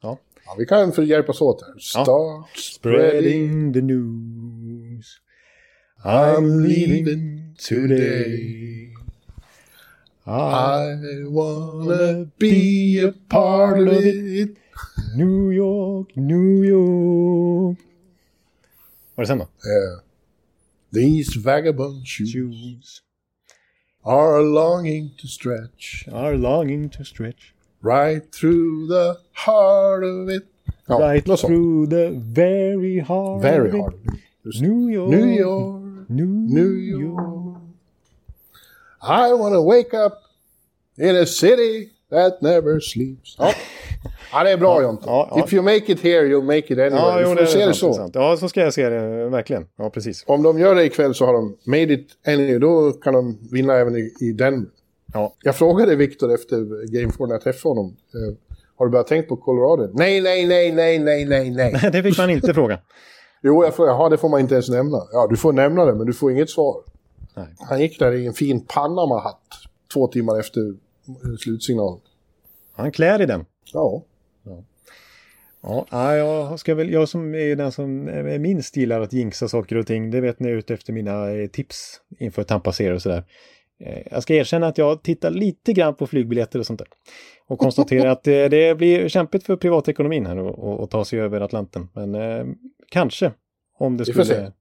ja. 0.00 0.18
Ja, 0.46 0.54
vi 0.58 0.66
kan 0.66 0.92
för 0.92 1.02
hjälpas 1.02 1.40
åt 1.40 1.62
här. 1.62 1.78
Start 1.78 2.56
spreading. 2.56 3.10
Spreading 3.10 3.72
the 3.72 3.80
news. 3.80 5.06
I'm 6.04 6.66
leaving 6.68 7.54
today. 7.68 8.94
I 10.26 11.24
wanna 11.28 12.30
be 12.38 13.08
a 13.08 13.12
part 13.28 13.78
of 13.78 14.04
it. 14.04 14.56
New 15.16 15.52
York, 15.52 16.16
New 16.16 16.64
York. 16.64 17.78
Vad 19.14 19.22
är 19.22 19.22
det 19.22 19.26
sen 19.26 19.38
då? 19.38 19.44
Yeah. 19.44 20.07
These 20.92 21.34
vagabond 21.34 22.06
shoes 22.06 22.30
Shoes 22.30 23.02
are 24.04 24.40
longing 24.42 25.10
to 25.18 25.26
stretch 25.28 26.04
are 26.10 26.34
longing 26.36 26.88
to 26.90 27.04
stretch 27.04 27.54
right 27.82 28.22
through 28.32 28.86
the 28.86 29.18
heart 29.32 30.02
of 30.04 30.28
it. 30.28 30.46
Ja, 30.88 30.96
right 30.96 31.24
through 31.24 31.86
the 31.88 32.10
very 32.18 33.00
heart 33.00 33.42
Very 33.42 33.68
of 33.68 33.74
it. 33.74 33.80
hard. 33.80 33.94
Just 34.44 34.62
New 34.62 34.88
York, 34.88 35.10
New 35.10 35.26
York, 35.26 35.82
New, 36.08 36.26
New 36.26 36.70
York. 36.72 37.60
I 39.02 39.32
wanna 39.34 39.62
wake 39.62 39.92
up 39.92 40.22
in 40.96 41.14
a 41.14 41.26
city 41.26 41.90
that 42.10 42.40
never 42.40 42.80
sleeps. 42.80 43.36
Ja, 43.38 43.52
ja 44.32 44.44
det 44.44 44.50
är 44.50 44.56
bra 44.56 44.82
Jonte. 44.82 45.02
ja, 45.06 45.28
ja. 45.30 45.44
If 45.44 45.52
you 45.52 45.62
make 45.62 45.92
it 45.92 46.00
here 46.00 46.26
you'll 46.26 46.42
make 46.44 46.58
it 46.58 46.70
anywhere. 46.70 46.94
Ja, 46.96 47.16
du 47.16 47.22
jo, 47.22 47.28
får 47.28 47.36
det 47.36 47.42
är 47.42 47.46
se 47.46 47.66
det 47.66 47.74
så. 47.74 47.92
sant. 47.92 48.14
Ja, 48.14 48.36
så 48.36 48.48
ska 48.48 48.60
jag 48.60 48.74
se 48.74 48.88
det, 48.88 49.28
verkligen. 49.28 49.66
Ja, 49.76 49.90
precis. 49.90 50.24
Om 50.26 50.42
de 50.42 50.58
gör 50.58 50.74
det 50.74 50.84
ikväll 50.84 51.14
så 51.14 51.26
har 51.26 51.32
de 51.32 51.56
made 51.64 51.92
it 51.94 52.08
anywhere. 52.26 52.58
Då 52.58 52.92
kan 52.92 53.14
de 53.14 53.38
vinna 53.52 53.74
även 53.74 53.96
i, 53.96 54.14
i 54.20 54.32
Denver. 54.32 54.68
Ja. 55.14 55.34
Jag 55.42 55.56
frågade 55.56 55.96
Victor 55.96 56.34
efter 56.34 56.56
Game 57.00 57.12
4 57.12 57.26
när 57.26 57.34
jag 57.34 57.42
träffade 57.42 57.70
honom. 57.74 57.96
Eh, 58.14 58.36
har 58.76 58.86
du 58.86 58.92
börjat 58.92 59.06
tänka 59.06 59.28
på 59.28 59.36
Colorado? 59.36 59.90
Nej, 59.94 60.20
nej, 60.20 60.46
nej, 60.46 60.72
nej, 60.72 60.98
nej, 60.98 61.24
nej, 61.24 61.50
nej. 61.50 61.72
det 61.92 62.02
fick 62.02 62.18
man 62.18 62.30
inte 62.30 62.54
fråga. 62.54 62.78
jo, 63.42 63.64
jag 63.64 63.74
frågade, 63.74 63.98
jaha, 63.98 64.08
det 64.08 64.18
får 64.18 64.28
man 64.28 64.40
inte 64.40 64.54
ens 64.54 64.68
nämna. 64.68 64.98
Ja, 65.12 65.26
du 65.30 65.36
får 65.36 65.52
nämna 65.52 65.84
det, 65.84 65.94
men 65.94 66.06
du 66.06 66.12
får 66.12 66.32
inget 66.32 66.50
svar. 66.50 66.76
Nej. 67.36 67.46
Han 67.58 67.80
gick 67.80 67.98
där 67.98 68.12
i 68.12 68.26
en 68.26 68.32
fin 68.32 68.60
Panama-hatt 68.60 69.42
två 69.92 70.06
timmar 70.06 70.38
efter 70.38 70.60
slutsignalen. 71.40 72.00
Han 72.72 72.92
klär 72.92 73.22
i 73.22 73.26
den. 73.26 73.44
Ja. 73.72 74.02
Ja, 75.62 76.16
jag, 76.16 76.58
ska 76.60 76.74
väl, 76.74 76.90
jag 76.92 77.08
som 77.08 77.34
är 77.34 77.56
den 77.56 77.72
som 77.72 78.08
är 78.08 78.38
minst 78.38 78.76
gillar 78.76 79.00
att 79.00 79.12
jinxa 79.12 79.48
saker 79.48 79.76
och 79.76 79.86
ting, 79.86 80.10
det 80.10 80.20
vet 80.20 80.40
ni 80.40 80.50
ute 80.50 80.74
efter 80.74 80.92
mina 80.92 81.30
eh, 81.30 81.46
tips 81.46 82.00
inför 82.18 82.42
Tampa-serier 82.42 82.94
och 82.94 83.02
sådär. 83.02 83.24
Eh, 83.80 84.02
jag 84.10 84.22
ska 84.22 84.34
erkänna 84.34 84.66
att 84.66 84.78
jag 84.78 85.02
tittar 85.02 85.30
lite 85.30 85.72
grann 85.72 85.94
på 85.94 86.06
flygbiljetter 86.06 86.58
och 86.58 86.66
sånt 86.66 86.78
där. 86.78 86.88
Och 87.46 87.58
konstaterar 87.58 88.10
att 88.10 88.24
det, 88.24 88.48
det 88.48 88.74
blir 88.74 89.08
kämpigt 89.08 89.44
för 89.44 89.56
privatekonomin 89.56 90.26
här 90.26 90.82
att 90.84 90.90
ta 90.90 91.04
sig 91.04 91.20
över 91.20 91.40
Atlanten. 91.40 91.88
Men 91.92 92.14
eh, 92.14 92.46
kanske, 92.90 93.32
om 93.78 93.96
det 93.96 94.04
skulle 94.04 94.52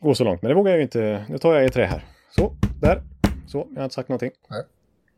gå 0.00 0.14
så 0.14 0.24
långt. 0.24 0.42
Men 0.42 0.48
det 0.48 0.54
vågar 0.54 0.70
jag 0.70 0.78
ju 0.78 0.82
inte. 0.82 1.24
Nu 1.28 1.38
tar 1.38 1.54
jag 1.54 1.66
i 1.66 1.68
trä 1.68 1.84
här. 1.84 2.04
Så, 2.30 2.52
där. 2.80 3.02
Så, 3.46 3.66
jag 3.70 3.76
har 3.80 3.84
inte 3.84 3.94
sagt 3.94 4.08
någonting. 4.08 4.30
Nej. 4.50 4.62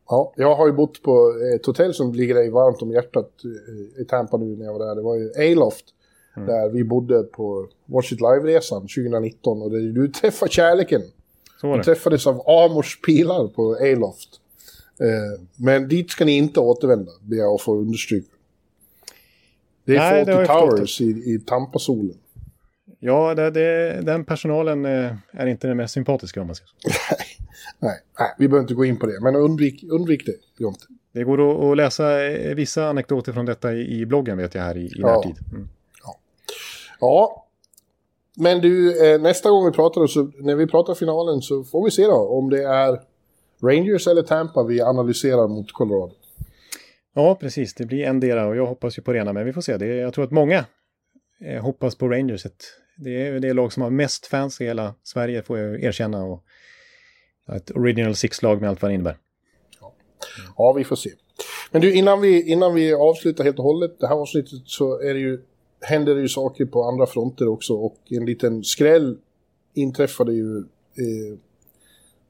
Ja, 0.09 0.33
jag 0.35 0.55
har 0.55 0.67
ju 0.67 0.73
bott 0.73 1.01
på 1.01 1.33
ett 1.55 1.65
hotell 1.65 1.93
som 1.93 2.13
ligger 2.13 2.35
dig 2.35 2.49
varmt 2.49 2.81
om 2.81 2.91
hjärtat 2.91 3.31
eh, 3.43 4.01
i 4.01 4.05
Tampa 4.05 4.37
nu 4.37 4.55
när 4.55 4.65
jag 4.65 4.73
var 4.73 4.87
där. 4.87 4.95
Det 4.95 5.01
var 5.01 5.15
ju 5.15 5.51
Aloft. 5.51 5.85
Mm. 6.35 6.47
Där 6.47 6.69
vi 6.69 6.83
bodde 6.83 7.23
på 7.23 7.67
Watch 7.85 8.11
It 8.11 8.19
Live-resan 8.21 8.81
2019 8.81 9.61
och 9.61 9.71
där 9.71 9.79
du 9.79 10.07
träffade 10.07 10.51
kärleken. 10.51 11.01
Så 11.61 11.67
var 11.67 11.73
det. 11.73 11.79
Du 11.79 11.83
träffades 11.83 12.27
av 12.27 12.49
Amors 12.49 13.01
pilar 13.01 13.47
på 13.47 13.75
Aloft. 13.75 14.29
Eh, 14.99 15.41
men 15.55 15.87
dit 15.87 16.11
ska 16.11 16.25
ni 16.25 16.31
inte 16.31 16.59
återvända, 16.59 17.11
ber 17.21 17.37
jag 17.37 17.53
att 17.53 17.61
få 17.61 17.77
understryka. 17.77 18.27
Det 19.85 19.95
är 19.95 20.25
Nej, 20.25 20.45
Fawlty 20.47 20.75
Towers 20.75 21.01
i, 21.01 21.05
i 21.05 21.39
Tampa-solen. 21.45 22.17
Ja, 22.99 23.35
det, 23.35 23.51
det, 23.51 24.01
den 24.01 24.25
personalen 24.25 24.85
eh, 24.85 25.11
är 25.31 25.45
inte 25.45 25.67
den 25.67 25.77
mest 25.77 25.93
sympatiska 25.93 26.41
om 26.41 26.47
man 26.47 26.55
ska 26.55 26.65
säga 26.65 27.17
nej, 27.79 27.99
nej, 28.19 28.35
vi 28.37 28.47
behöver 28.47 28.63
inte 28.63 28.73
gå 28.73 28.85
in 28.85 28.99
på 28.99 29.05
det. 29.05 29.19
Men 29.21 29.35
undvik, 29.35 29.83
undvik 29.83 30.25
det, 30.25 30.63
Jonte. 30.63 30.85
Det 31.11 31.23
går 31.23 31.71
att 31.71 31.77
läsa 31.77 32.25
eh, 32.25 32.55
vissa 32.55 32.89
anekdoter 32.89 33.33
från 33.33 33.45
detta 33.45 33.73
i, 33.73 34.05
bloggen 34.05 34.37
vet 34.37 34.55
jag 34.55 34.61
här 34.61 34.77
i, 34.77 34.85
i 34.85 34.91
ja. 34.95 35.15
närtid. 35.15 35.35
Mm. 35.51 35.69
Ja. 36.03 36.15
ja, 36.99 37.45
men 38.37 38.61
du, 38.61 39.05
eh, 39.07 39.21
nästa 39.21 39.49
gång 39.49 39.65
vi 39.65 39.71
pratar, 39.71 40.07
så, 40.07 40.31
när 40.37 40.55
vi 40.55 40.67
pratar 40.67 40.95
finalen 40.95 41.41
så 41.41 41.63
får 41.63 41.85
vi 41.85 41.91
se 41.91 42.05
då 42.05 42.29
om 42.29 42.49
det 42.49 42.63
är 42.63 43.01
Rangers 43.61 44.07
eller 44.07 44.21
Tampa 44.21 44.63
vi 44.63 44.81
analyserar 44.81 45.47
mot 45.47 45.71
Colorado. 45.71 46.13
Ja, 47.13 47.35
precis. 47.35 47.73
Det 47.73 47.85
blir 47.85 48.03
en 48.03 48.19
del 48.19 48.37
och 48.37 48.55
jag 48.55 48.65
hoppas 48.65 48.97
ju 48.97 49.01
på 49.01 49.13
det 49.13 49.19
ena, 49.19 49.33
men 49.33 49.45
vi 49.45 49.53
får 49.53 49.61
se. 49.61 49.77
Det, 49.77 49.85
jag 49.85 50.13
tror 50.13 50.25
att 50.25 50.31
många 50.31 50.65
eh, 51.41 51.61
hoppas 51.61 51.95
på 51.95 52.07
Rangers. 52.07 52.45
Det 52.97 53.27
är 53.27 53.39
det 53.39 53.53
lag 53.53 53.73
som 53.73 53.83
har 53.83 53.89
mest 53.89 54.25
fans 54.25 54.61
i 54.61 54.65
hela 54.65 54.93
Sverige, 55.03 55.43
får 55.43 55.59
jag 55.59 55.83
erkänna. 55.83 56.23
Och 56.23 56.43
ett 57.53 57.71
original 57.75 58.15
six-lag 58.15 58.61
med 58.61 58.69
allt 58.69 58.81
vad 58.81 58.91
det 58.91 58.95
innebär. 58.95 59.17
Ja. 59.81 59.93
ja, 60.57 60.73
vi 60.73 60.83
får 60.83 60.95
se. 60.95 61.09
Men 61.71 61.81
du, 61.81 61.93
innan 61.93 62.21
vi, 62.21 62.51
innan 62.51 62.73
vi 62.73 62.93
avslutar 62.93 63.43
helt 63.43 63.59
och 63.59 63.65
hållet 63.65 63.99
det 63.99 64.07
här 64.07 64.15
avsnittet 64.15 64.61
så 64.65 64.99
är 64.99 65.13
det 65.13 65.19
ju, 65.19 65.41
händer 65.81 66.15
det 66.15 66.21
ju 66.21 66.27
saker 66.27 66.65
på 66.65 66.83
andra 66.83 67.05
fronter 67.05 67.47
också 67.47 67.73
och 67.73 67.97
en 68.09 68.25
liten 68.25 68.63
skräll 68.63 69.17
inträffade 69.73 70.33
ju 70.33 70.57
eh, 70.57 71.37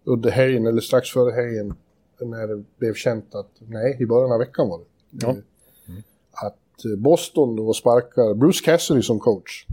under 0.04 0.32
helgen, 0.32 0.66
eller 0.66 0.82
strax 0.82 1.10
före 1.10 1.32
helgen, 1.32 1.74
när 2.22 2.48
det 2.48 2.64
blev 2.80 2.94
känt 2.94 3.36
att, 3.36 3.52
nej, 3.60 3.98
i 4.00 4.06
början 4.06 4.32
av 4.32 4.40
veckan 4.40 4.70
var 4.70 4.80
det. 4.80 4.86
Ja. 5.10 5.30
Mm. 5.30 5.44
Att 6.32 6.98
Boston 6.98 7.56
då 7.56 7.74
sparkar 7.74 8.34
Bruce 8.34 8.66
Cassidy 8.66 9.02
som 9.02 9.20
coach. 9.20 9.66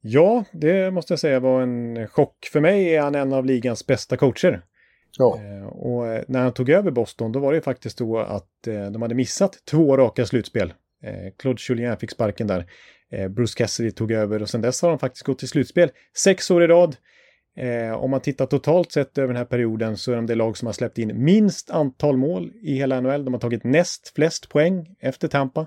Ja, 0.00 0.44
det 0.52 0.90
måste 0.90 1.12
jag 1.12 1.20
säga 1.20 1.40
var 1.40 1.62
en 1.62 2.08
chock. 2.08 2.48
För 2.52 2.60
mig 2.60 2.94
är 2.94 3.00
han 3.00 3.14
en 3.14 3.32
av 3.32 3.46
ligans 3.46 3.86
bästa 3.86 4.16
coacher. 4.16 4.62
Ja. 5.18 5.38
Eh, 5.38 5.66
och 5.66 6.06
eh, 6.06 6.24
när 6.28 6.42
han 6.42 6.52
tog 6.52 6.70
över 6.70 6.90
Boston, 6.90 7.32
då 7.32 7.38
var 7.38 7.52
det 7.52 7.60
faktiskt 7.60 7.98
så 7.98 8.18
att 8.18 8.66
eh, 8.66 8.90
de 8.90 9.02
hade 9.02 9.14
missat 9.14 9.64
två 9.64 9.96
raka 9.96 10.26
slutspel. 10.26 10.72
Claude 11.38 11.60
Julien 11.68 11.96
fick 11.96 12.10
sparken 12.10 12.46
där. 12.46 12.66
Bruce 13.28 13.54
Cassidy 13.56 13.90
tog 13.90 14.12
över 14.12 14.42
och 14.42 14.48
sen 14.48 14.60
dess 14.60 14.82
har 14.82 14.88
de 14.88 14.98
faktiskt 14.98 15.26
gått 15.26 15.38
till 15.38 15.48
slutspel 15.48 15.90
sex 16.16 16.50
år 16.50 16.64
i 16.64 16.66
rad. 16.66 16.96
om 17.96 18.10
man 18.10 18.20
tittar 18.20 18.46
totalt 18.46 18.92
sett 18.92 19.18
över 19.18 19.28
den 19.28 19.36
här 19.36 19.44
perioden 19.44 19.96
så 19.96 20.12
är 20.12 20.16
de 20.16 20.26
det 20.26 20.34
lag 20.34 20.56
som 20.56 20.66
har 20.66 20.72
släppt 20.72 20.98
in 20.98 21.24
minst 21.24 21.70
antal 21.70 22.16
mål 22.16 22.52
i 22.62 22.74
hela 22.74 23.00
NHL. 23.00 23.24
De 23.24 23.34
har 23.34 23.40
tagit 23.40 23.64
näst 23.64 24.12
flest 24.14 24.48
poäng 24.48 24.96
efter 25.00 25.28
Tampa. 25.28 25.66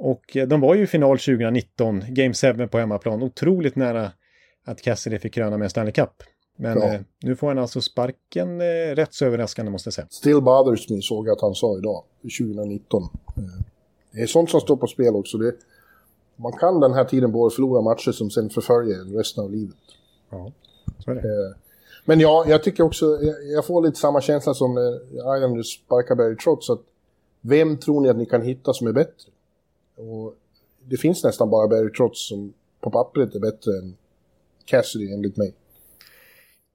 Och 0.00 0.36
eh, 0.36 0.48
de 0.48 0.60
var 0.60 0.74
ju 0.74 0.82
i 0.82 0.86
final 0.86 1.18
2019, 1.18 2.04
Game 2.08 2.34
7 2.34 2.66
på 2.66 2.78
hemmaplan, 2.78 3.22
otroligt 3.22 3.76
nära 3.76 4.12
att 4.64 4.82
Cassidy 4.82 5.18
fick 5.18 5.34
kröna 5.34 5.58
med 5.58 5.64
en 5.64 5.70
Stanley 5.70 5.92
Cup. 5.92 6.22
Men 6.56 6.78
ja. 6.78 6.94
eh, 6.94 7.00
nu 7.22 7.36
får 7.36 7.48
han 7.48 7.58
alltså 7.58 7.80
sparken 7.80 8.60
eh, 8.60 8.94
rätt 8.94 9.14
så 9.14 9.24
överraskande 9.24 9.72
måste 9.72 9.86
jag 9.86 9.94
säga. 9.94 10.06
Still 10.10 10.40
bothers 10.40 10.88
me 10.88 11.02
såg 11.02 11.28
jag 11.28 11.32
att 11.32 11.40
han 11.40 11.54
sa 11.54 11.78
idag, 11.78 12.04
2019. 12.22 13.02
Eh, 13.02 13.08
det 14.12 14.20
är 14.20 14.26
sånt 14.26 14.50
som 14.50 14.60
står 14.60 14.76
på 14.76 14.86
spel 14.86 15.16
också. 15.16 15.38
Det, 15.38 15.52
man 16.36 16.52
kan 16.52 16.80
den 16.80 16.94
här 16.94 17.04
tiden 17.04 17.32
både 17.32 17.54
förlora 17.54 17.80
matcher 17.80 18.12
som 18.12 18.30
sen 18.30 18.50
förföljer 18.50 19.16
resten 19.18 19.44
av 19.44 19.50
livet. 19.50 19.76
Ja, 20.30 20.52
så 21.04 21.10
är 21.10 21.14
det. 21.14 21.20
Eh, 21.20 21.56
men 22.04 22.20
ja, 22.20 22.44
jag 22.48 22.62
tycker 22.62 22.82
också, 22.82 23.06
jag, 23.06 23.34
jag, 23.54 23.66
får 23.66 23.82
lite 23.82 23.98
samma 23.98 24.20
känsla 24.20 24.54
som 24.54 24.74
när 24.74 25.36
Islanders 25.36 25.66
sparkar 25.66 26.14
Barry 26.14 26.36
Trotz. 26.36 26.70
Att 26.70 26.80
vem 27.40 27.76
tror 27.76 28.00
ni 28.00 28.08
att 28.08 28.16
ni 28.16 28.26
kan 28.26 28.42
hitta 28.42 28.72
som 28.72 28.86
är 28.86 28.92
bättre? 28.92 29.30
Och 30.00 30.34
det 30.88 30.96
finns 30.96 31.24
nästan 31.24 31.50
bara 31.50 31.68
Barry 31.68 31.92
Trotz 31.92 32.28
som 32.28 32.54
på 32.80 32.90
pappret 32.90 33.34
är 33.34 33.40
bättre 33.40 33.78
än 33.78 33.96
Cassidy 34.64 35.12
enligt 35.12 35.36
mig. 35.36 35.54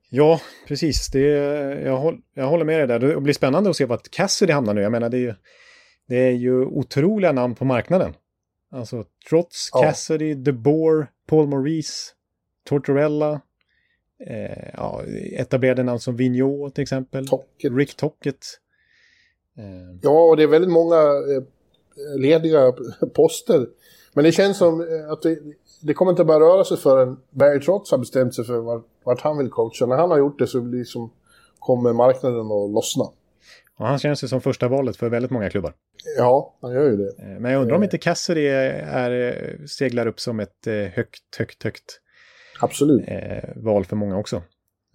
Ja, 0.10 0.42
precis. 0.68 1.10
Det, 1.12 1.20
jag, 1.82 1.98
håll, 1.98 2.22
jag 2.34 2.48
håller 2.48 2.66
med 2.66 2.80
dig 2.80 2.88
där. 2.88 3.00
Det 3.00 3.22
blir 3.22 3.34
spännande 3.34 3.70
att 3.70 3.76
se 3.76 3.86
vart 3.86 4.10
Cassidy 4.10 4.54
hamnar 4.54 4.74
nu. 4.74 4.82
Jag 4.82 4.92
menar, 4.92 5.10
det 5.10 5.18
är 5.18 5.22
ju, 5.22 5.34
det 6.08 6.16
är 6.16 6.32
ju 6.32 6.66
otroliga 6.66 7.32
namn 7.32 7.56
på 7.56 7.66
marknaden. 7.66 8.14
Alltså 8.72 9.06
Trotz, 9.30 9.70
ja. 9.74 9.82
Cassidy, 9.82 10.34
DeBoer, 10.34 11.08
Paul 11.28 11.48
Maurice, 11.48 12.14
Tortorella. 12.64 13.42
Eh, 14.28 14.70
ja, 14.74 15.04
etablerade 15.32 15.84
namn 15.84 16.00
som 16.00 16.16
Vigneault 16.16 16.76
till 16.76 16.82
exempel. 16.82 17.28
Tocket. 17.28 17.74
Rick 17.74 17.96
Tocket. 17.96 18.46
Eh. 19.58 20.00
Ja, 20.02 20.30
och 20.30 20.38
det 20.38 20.44
är 20.44 20.48
väldigt 20.48 20.72
många 20.72 20.96
eh, 20.96 21.44
lediga 22.18 22.74
poster. 23.14 23.68
Men 24.14 24.24
det 24.24 24.32
känns 24.32 24.58
som 24.58 24.82
eh, 24.82 25.12
att 25.12 25.22
det, 25.22 25.38
det 25.82 25.94
kommer 25.94 26.12
inte 26.12 26.24
bara 26.24 26.40
röra 26.40 26.64
sig 26.64 26.78
förrän 26.78 27.18
Barry 27.30 27.60
Trotz 27.60 27.92
har 27.92 27.98
bestämt 27.98 28.36
sig 28.36 28.46
för 28.46 28.60
vart, 28.60 28.86
vart 29.04 29.22
han 29.22 29.38
vill 29.38 29.50
coacha. 29.50 29.86
När 29.86 29.96
han 29.96 30.12
har 30.12 30.18
gjort 30.18 30.40
det 30.40 30.48
så 30.48 30.60
liksom 30.60 31.12
kommer 31.60 31.94
marknaden 31.94 32.40
att 32.40 32.72
lossna. 32.72 33.04
Och 33.78 33.88
han 33.88 34.00
känns 34.00 34.24
ju 34.24 34.28
som 34.28 34.42
första 34.42 34.68
valet 34.68 34.98
för 34.98 35.10
väldigt 35.10 35.32
många 35.32 35.50
klubbar. 35.50 35.74
Ja, 36.18 36.56
han 36.62 36.72
gör 36.72 36.84
ju 36.84 36.98
det. 36.98 37.10
Eh, 37.20 37.40
men 37.40 37.52
jag 37.52 37.62
undrar 37.62 37.76
om 37.76 37.84
inte 37.84 37.98
Cassidy 37.98 38.48
är, 38.48 39.12
är, 39.12 39.68
seglar 39.68 40.08
upp 40.08 40.20
som 40.20 40.40
ett 40.40 40.68
eh, 40.68 40.74
högt, 40.74 41.36
högt, 41.38 41.64
högt 41.64 42.02
Absolut. 42.60 43.06
val 43.56 43.86
för 43.86 43.96
många 43.96 44.18
också. 44.18 44.42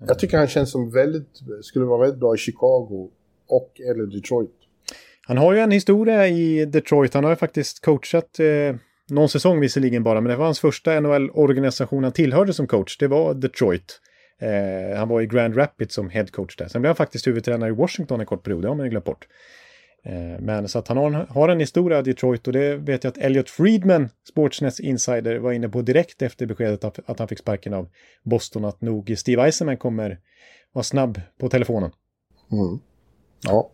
Jag 0.06 0.18
tycker 0.18 0.38
han 0.38 0.46
känns 0.46 0.70
som 0.70 0.90
väldigt, 0.90 1.40
skulle 1.62 1.84
vara 1.84 2.00
väldigt 2.00 2.20
bra 2.20 2.34
i 2.34 2.38
Chicago 2.38 3.10
och 3.46 3.80
eller 3.80 4.06
Detroit. 4.06 4.59
Han 5.30 5.38
har 5.38 5.52
ju 5.52 5.58
en 5.58 5.70
historia 5.70 6.28
i 6.28 6.64
Detroit. 6.64 7.14
Han 7.14 7.24
har 7.24 7.30
ju 7.30 7.36
faktiskt 7.36 7.84
coachat 7.84 8.40
eh, 8.40 8.76
någon 9.08 9.28
säsong 9.28 9.60
visserligen 9.60 10.02
bara, 10.02 10.20
men 10.20 10.30
det 10.30 10.36
var 10.36 10.44
hans 10.44 10.60
första 10.60 11.00
NHL-organisation 11.00 12.04
han 12.04 12.12
tillhörde 12.12 12.52
som 12.52 12.66
coach. 12.66 12.98
Det 12.98 13.08
var 13.08 13.34
Detroit. 13.34 14.00
Eh, 14.40 14.98
han 14.98 15.08
var 15.08 15.20
i 15.20 15.26
Grand 15.26 15.56
Rapids 15.56 15.94
som 15.94 16.10
head 16.10 16.26
coach 16.26 16.56
där. 16.56 16.68
Sen 16.68 16.82
blev 16.82 16.88
han 16.88 16.96
faktiskt 16.96 17.26
huvudtränare 17.26 17.70
i 17.70 17.72
Washington 17.72 18.20
en 18.20 18.26
kort 18.26 18.42
period, 18.42 18.62
det 18.62 18.68
har 18.68 18.74
man 18.74 18.86
ju 18.86 18.90
glömt 18.90 19.04
bort. 19.04 19.26
Eh, 20.04 20.40
men 20.40 20.68
så 20.68 20.78
att 20.78 20.88
han 20.88 20.96
har, 20.96 21.10
har 21.10 21.48
en 21.48 21.60
historia 21.60 21.98
i 21.98 22.02
Detroit 22.02 22.46
och 22.46 22.52
det 22.52 22.76
vet 22.76 23.04
jag 23.04 23.10
att 23.10 23.18
Elliot 23.18 23.50
Friedman, 23.50 24.08
Sportsnets 24.28 24.80
insider, 24.80 25.38
var 25.38 25.52
inne 25.52 25.68
på 25.68 25.82
direkt 25.82 26.22
efter 26.22 26.46
beskedet 26.46 26.84
att, 26.84 27.10
att 27.10 27.18
han 27.18 27.28
fick 27.28 27.38
sparken 27.38 27.74
av 27.74 27.88
Boston, 28.22 28.64
att 28.64 28.80
nog 28.80 29.14
Steve 29.16 29.42
Eisenman 29.42 29.76
kommer 29.76 30.18
vara 30.72 30.82
snabb 30.82 31.20
på 31.38 31.48
telefonen. 31.48 31.90
Mm. 32.52 32.80
Ja. 33.46 33.70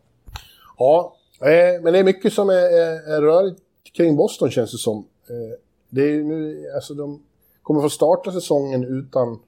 Ja, 0.78 1.16
Eh, 1.40 1.82
men 1.82 1.92
det 1.92 1.98
är 1.98 2.04
mycket 2.04 2.32
som 2.32 2.48
är, 2.48 2.54
är, 2.54 3.16
är 3.16 3.22
rörigt 3.22 3.60
kring 3.96 4.16
Boston 4.16 4.50
känns 4.50 4.72
det 4.72 4.78
som. 4.78 4.98
Eh, 5.28 5.58
det 5.90 6.02
är 6.02 6.22
nu, 6.22 6.70
alltså 6.74 6.94
de 6.94 7.22
kommer 7.62 7.80
få 7.80 7.90
starta 7.90 8.32
säsongen 8.32 8.84
utan 8.84 9.38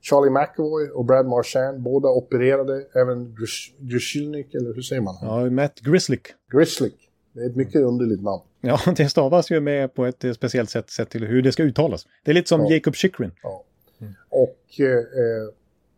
Charlie 0.00 0.30
McAvoy 0.30 0.88
och 0.88 1.04
Brad 1.04 1.26
Marchand, 1.26 1.80
båda 1.80 2.08
opererade, 2.08 2.86
även 2.94 3.36
Grishilnik, 3.78 4.54
eller 4.54 4.74
hur 4.74 4.82
säger 4.82 5.02
man? 5.02 5.16
Ja, 5.22 5.50
Matt 5.50 5.80
Grislick. 5.80 6.26
Grislick. 6.52 6.94
Det 7.32 7.40
är 7.40 7.46
ett 7.46 7.56
mycket 7.56 7.82
underligt 7.82 8.22
namn. 8.22 8.42
Ja, 8.60 8.80
det 8.96 9.08
stavas 9.08 9.50
ju 9.50 9.60
med 9.60 9.94
på 9.94 10.06
ett 10.06 10.24
speciellt 10.34 10.70
sätt 10.70 10.90
sett 10.90 11.10
till 11.10 11.24
hur 11.24 11.42
det 11.42 11.52
ska 11.52 11.62
uttalas. 11.62 12.06
Det 12.24 12.30
är 12.30 12.34
lite 12.34 12.48
som 12.48 12.60
ja. 12.60 12.70
Jacob 12.70 12.94
Chikrin. 12.94 13.30
Ja. 13.42 13.64
Mm. 14.00 14.14
Och 14.28 14.80
eh, 14.80 15.54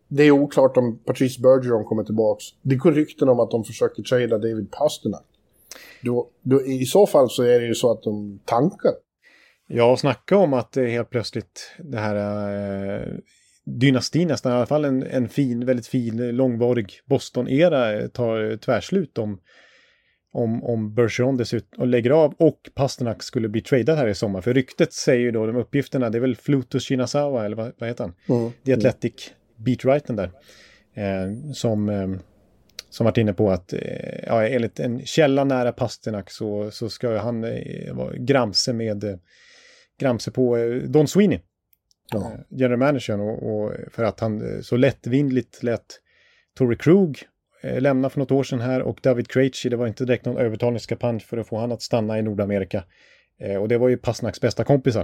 det 0.07 0.23
är 0.23 0.31
oklart 0.31 0.77
om 0.77 0.97
Patrice 1.05 1.39
Bergeron 1.39 1.83
kommer 1.83 2.03
tillbaka. 2.03 2.41
Det 2.61 2.75
går 2.75 2.91
rykten 2.91 3.29
om 3.29 3.39
att 3.39 3.51
de 3.51 3.63
försöker 3.63 4.03
trada 4.03 4.37
David 4.37 4.71
Pasternak. 4.71 5.25
Då, 6.01 6.29
då, 6.41 6.65
I 6.65 6.85
så 6.85 7.07
fall 7.07 7.29
så 7.29 7.43
är 7.43 7.59
det 7.59 7.65
ju 7.65 7.75
så 7.75 7.91
att 7.91 8.03
de 8.03 8.39
tankar. 8.45 8.91
Ja, 9.67 9.97
snacka 9.97 10.37
om 10.37 10.53
att 10.53 10.71
det 10.71 10.87
helt 10.87 11.09
plötsligt 11.09 11.75
det 11.79 11.97
här... 11.97 12.15
Eh, 13.01 13.07
dynastin 13.63 14.27
nästan, 14.27 14.51
i 14.51 14.55
alla 14.55 14.65
fall 14.65 14.85
en, 14.85 15.03
en 15.03 15.29
fin, 15.29 15.65
väldigt 15.65 15.87
fin, 15.87 16.35
långvarig 16.35 16.99
Boston-era 17.05 18.07
tar 18.07 18.57
tvärslut 18.57 19.17
om, 19.17 19.39
om, 20.31 20.63
om 20.63 20.93
Bergeron 20.93 21.37
dessutom 21.37 21.89
lägger 21.89 22.11
av 22.11 22.33
och 22.37 22.69
Pasternak 22.73 23.23
skulle 23.23 23.49
bli 23.49 23.61
tradad 23.61 23.97
här 23.97 24.07
i 24.07 24.15
sommar. 24.15 24.41
För 24.41 24.53
ryktet 24.53 24.93
säger 24.93 25.19
ju 25.19 25.31
då, 25.31 25.45
de 25.45 25.55
uppgifterna, 25.55 26.09
det 26.09 26.17
är 26.17 26.19
väl 26.19 26.35
Flutus 26.35 26.87
Shinazawa, 26.87 27.45
eller 27.45 27.55
vad, 27.55 27.71
vad 27.77 27.89
heter 27.89 28.03
han? 28.03 28.37
Mm. 28.39 28.51
The 28.65 28.73
Athletic 28.73 29.31
beatwritern 29.55 30.15
där. 30.15 30.31
Eh, 30.93 31.51
som, 31.53 31.89
eh, 31.89 32.09
som 32.91 33.03
varit 33.03 33.17
inne 33.17 33.33
på 33.33 33.51
att, 33.51 33.73
eh, 33.73 33.79
ja, 34.27 34.47
enligt 34.47 34.79
en 34.79 35.05
källa 35.05 35.43
nära 35.43 35.71
Pasternak 35.71 36.31
så, 36.31 36.71
så 36.71 36.89
ska 36.89 37.17
han 37.17 37.43
eh, 37.43 37.93
vara 37.93 38.13
gramse 38.17 38.73
med, 38.73 39.03
eh, 39.03 39.15
gramse 39.99 40.31
på 40.31 40.57
Don 40.85 41.07
Sweeney. 41.07 41.39
Ja. 42.13 42.31
General 42.49 42.79
managern 42.79 43.19
och, 43.19 43.43
och, 43.43 43.73
för 43.91 44.03
att 44.03 44.19
han 44.19 44.63
så 44.63 44.77
lättvindligt 44.77 45.63
lät 45.63 45.99
Torrey 46.57 46.77
Krug 46.77 47.19
lämna 47.63 48.09
för 48.09 48.19
något 48.19 48.31
år 48.31 48.43
sedan 48.43 48.61
här 48.61 48.81
och 48.81 48.99
David 49.03 49.27
Krejci, 49.27 49.69
det 49.69 49.75
var 49.75 49.87
inte 49.87 50.05
direkt 50.05 50.25
någon 50.25 50.37
övertalningskampanj 50.37 51.19
för 51.19 51.37
att 51.37 51.47
få 51.47 51.57
han 51.57 51.71
att 51.71 51.81
stanna 51.81 52.19
i 52.19 52.21
Nordamerika. 52.21 52.83
Och 53.59 53.67
det 53.67 53.77
var 53.77 53.89
ju 53.89 53.97
Passnacks 53.97 54.41
bästa 54.41 54.63
kompisar. 54.63 55.01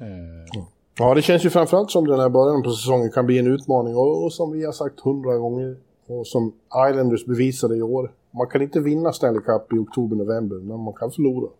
Eh. 0.00 0.62
Ja, 0.98 1.14
det 1.14 1.22
känns 1.22 1.44
ju 1.44 1.50
framförallt 1.50 1.90
som 1.90 2.06
den 2.06 2.20
här 2.20 2.28
början 2.28 2.62
på 2.62 2.70
säsongen 2.70 3.10
kan 3.10 3.26
bli 3.26 3.38
en 3.38 3.46
utmaning 3.46 3.96
och, 3.96 4.24
och 4.24 4.32
som 4.32 4.52
vi 4.52 4.64
har 4.64 4.72
sagt 4.72 5.00
hundra 5.00 5.36
gånger 5.36 5.76
och 6.10 6.26
som 6.26 6.54
Islanders 6.90 7.26
bevisade 7.26 7.76
i 7.76 7.82
år. 7.82 8.12
Man 8.30 8.46
kan 8.46 8.62
inte 8.62 8.80
vinna 8.80 9.12
Stanley 9.12 9.40
Cup 9.40 9.72
i 9.72 9.76
oktober-november, 9.76 10.56
men 10.56 10.80
man 10.80 10.94
kan 10.94 11.10
förlora. 11.10 11.50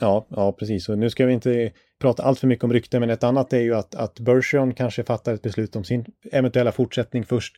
Ja, 0.00 0.26
ja, 0.28 0.52
precis. 0.52 0.88
Och 0.88 0.98
nu 0.98 1.10
ska 1.10 1.26
vi 1.26 1.32
inte 1.32 1.72
prata 2.00 2.22
allt 2.22 2.38
för 2.38 2.46
mycket 2.46 2.64
om 2.64 2.72
rykten, 2.72 3.00
men 3.00 3.10
ett 3.10 3.24
annat 3.24 3.52
är 3.52 3.60
ju 3.60 3.74
att, 3.74 3.94
att 3.94 4.20
Bergeron 4.20 4.74
kanske 4.74 5.04
fattar 5.04 5.34
ett 5.34 5.42
beslut 5.42 5.76
om 5.76 5.84
sin 5.84 6.04
eventuella 6.32 6.72
fortsättning 6.72 7.24
först 7.24 7.56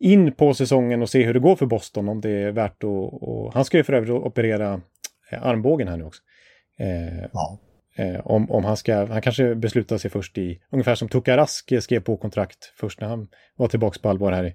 in 0.00 0.32
på 0.32 0.54
säsongen 0.54 1.02
och 1.02 1.10
se 1.10 1.24
hur 1.24 1.34
det 1.34 1.40
går 1.40 1.56
för 1.56 1.66
Boston 1.66 2.08
om 2.08 2.20
det 2.20 2.30
är 2.30 2.52
värt 2.52 2.84
att... 2.84 3.12
Och, 3.22 3.54
han 3.54 3.64
ska 3.64 3.76
ju 3.76 3.84
för 3.84 3.92
övrigt 3.92 4.10
operera 4.10 4.80
eh, 5.30 5.46
armbågen 5.46 5.88
här 5.88 5.96
nu 5.96 6.04
också. 6.04 6.22
Eh, 6.78 7.28
ja. 7.32 7.58
eh, 7.96 8.26
om, 8.26 8.50
om 8.50 8.64
han 8.64 8.76
ska, 8.76 9.06
han 9.06 9.22
kanske 9.22 9.54
beslutar 9.54 9.98
sig 9.98 10.10
först 10.10 10.38
i, 10.38 10.60
ungefär 10.70 10.94
som 10.94 11.08
Tuka 11.08 11.36
Rask 11.36 11.82
skrev 11.82 12.00
på 12.00 12.16
kontrakt 12.16 12.72
först 12.76 13.00
när 13.00 13.08
han 13.08 13.28
var 13.56 13.68
tillbaka 13.68 13.98
på 14.02 14.08
allvar 14.08 14.32
här 14.32 14.46
i, 14.46 14.54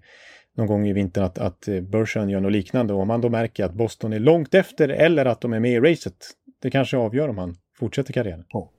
någon 0.59 0.67
gång 0.67 0.87
i 0.87 0.93
vintern 0.93 1.23
att, 1.23 1.37
att 1.37 1.67
eh, 1.67 1.81
Börsen 1.81 2.29
gör 2.29 2.39
något 2.39 2.51
liknande. 2.51 2.93
Och 2.93 3.01
om 3.01 3.09
han 3.09 3.21
då 3.21 3.29
märker 3.29 3.65
att 3.65 3.73
Boston 3.73 4.13
är 4.13 4.19
långt 4.19 4.53
efter 4.53 4.89
eller 4.89 5.25
att 5.25 5.41
de 5.41 5.53
är 5.53 5.59
med 5.59 5.71
i 5.71 5.79
racet, 5.79 6.15
det 6.61 6.71
kanske 6.71 6.97
avgör 6.97 7.27
om 7.27 7.37
han 7.37 7.55
fortsätter 7.79 8.13
karriären. 8.13 8.45
Ja. 8.49 8.71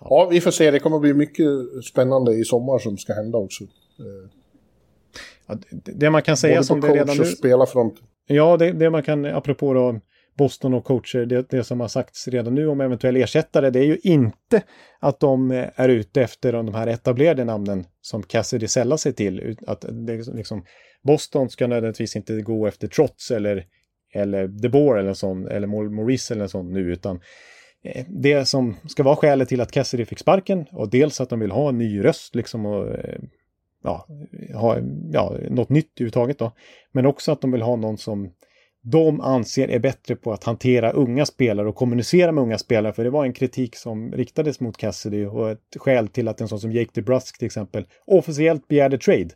ja, 0.00 0.28
vi 0.30 0.40
får 0.40 0.50
se. 0.50 0.70
Det 0.70 0.78
kommer 0.78 0.98
bli 0.98 1.14
mycket 1.14 1.46
spännande 1.90 2.32
i 2.34 2.44
sommar 2.44 2.78
som 2.78 2.98
ska 2.98 3.12
hända 3.12 3.38
också. 3.38 3.64
Ja, 5.46 5.58
det 5.70 6.10
man 6.10 6.22
kan 6.22 6.36
säga 6.36 6.54
Både 6.54 6.64
som 6.64 6.80
det 6.80 6.88
redan 6.88 7.16
nu... 7.16 7.24
spela 7.24 7.66
front. 7.66 7.94
Ja, 8.26 8.56
det, 8.56 8.72
det 8.72 8.90
man 8.90 9.02
kan, 9.02 9.24
apropå 9.24 9.74
då 9.74 10.00
Boston 10.36 10.74
och 10.74 10.84
coacher, 10.84 11.26
det, 11.26 11.50
det 11.50 11.64
som 11.64 11.80
har 11.80 11.88
sagts 11.88 12.28
redan 12.28 12.54
nu 12.54 12.66
om 12.66 12.80
eventuell 12.80 13.16
ersättare, 13.16 13.70
det 13.70 13.78
är 13.78 13.84
ju 13.84 13.98
inte 14.02 14.62
att 15.00 15.20
de 15.20 15.50
eh, 15.50 15.68
är 15.74 15.88
ute 15.88 16.22
efter 16.22 16.52
de 16.52 16.74
här 16.74 16.86
etablerade 16.86 17.44
namnen 17.44 17.84
som 18.00 18.22
Cassidy 18.22 18.68
sällar 18.68 18.96
sig 18.96 19.12
till. 19.12 19.56
Att 19.66 19.84
det, 19.90 20.26
liksom, 20.34 20.64
Boston 21.02 21.50
ska 21.50 21.66
nödvändigtvis 21.66 22.16
inte 22.16 22.40
gå 22.40 22.66
efter 22.66 22.88
Trots 22.88 23.30
eller, 23.30 23.66
eller 24.14 24.48
DeBoer 24.48 24.98
eller 24.98 25.14
sån, 25.14 25.48
eller 25.48 25.66
Maurice 25.66 26.34
eller 26.34 26.46
sån 26.46 26.72
nu, 26.72 26.92
utan 26.92 27.20
eh, 27.82 28.04
det 28.08 28.44
som 28.44 28.76
ska 28.88 29.02
vara 29.02 29.16
skälet 29.16 29.48
till 29.48 29.60
att 29.60 29.72
Cassidy 29.72 30.04
fick 30.04 30.18
sparken 30.18 30.64
och 30.72 30.90
dels 30.90 31.20
att 31.20 31.30
de 31.30 31.40
vill 31.40 31.50
ha 31.50 31.68
en 31.68 31.78
ny 31.78 32.04
röst 32.04 32.34
liksom 32.34 32.66
och 32.66 32.94
eh, 32.94 33.18
ja, 33.82 34.06
ha 34.54 34.78
ja, 35.12 35.36
något 35.50 35.68
nytt 35.68 35.90
överhuvudtaget 35.96 36.38
då. 36.38 36.52
Men 36.92 37.06
också 37.06 37.32
att 37.32 37.40
de 37.40 37.52
vill 37.52 37.62
ha 37.62 37.76
någon 37.76 37.98
som 37.98 38.32
de 38.86 39.20
anser 39.20 39.68
är 39.68 39.78
bättre 39.78 40.16
på 40.16 40.32
att 40.32 40.44
hantera 40.44 40.90
unga 40.90 41.26
spelare 41.26 41.68
och 41.68 41.74
kommunicera 41.74 42.32
med 42.32 42.42
unga 42.42 42.58
spelare. 42.58 42.92
För 42.92 43.04
det 43.04 43.10
var 43.10 43.24
en 43.24 43.32
kritik 43.32 43.76
som 43.76 44.12
riktades 44.12 44.60
mot 44.60 44.76
Cassidy 44.76 45.26
och 45.26 45.50
ett 45.50 45.76
skäl 45.76 46.08
till 46.08 46.28
att 46.28 46.40
en 46.40 46.48
sån 46.48 46.60
som 46.60 46.72
Jake 46.72 46.90
DeBrusk 46.94 47.38
till 47.38 47.46
exempel 47.46 47.86
officiellt 48.06 48.68
begärde 48.68 48.98
trade. 48.98 49.30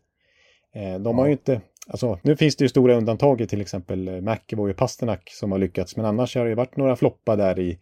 Eh, 0.75 0.99
de 0.99 1.19
har 1.19 1.27
ju 1.27 1.33
inte, 1.33 1.61
alltså 1.89 2.19
nu 2.23 2.37
finns 2.37 2.57
det 2.57 2.65
ju 2.65 2.69
stora 2.69 2.95
undantag 2.95 3.41
i 3.41 3.47
till 3.47 3.61
exempel 3.61 4.21
McEvoy 4.21 4.71
och 4.71 4.77
Pasternak 4.77 5.31
som 5.33 5.53
har 5.53 5.59
lyckats, 5.59 5.97
men 5.97 6.07
annars 6.07 6.37
har 6.37 6.47
det 6.47 6.55
varit 6.55 6.77
några 6.77 6.97
floppar 6.97 7.37
där 7.37 7.59
i 7.59 7.79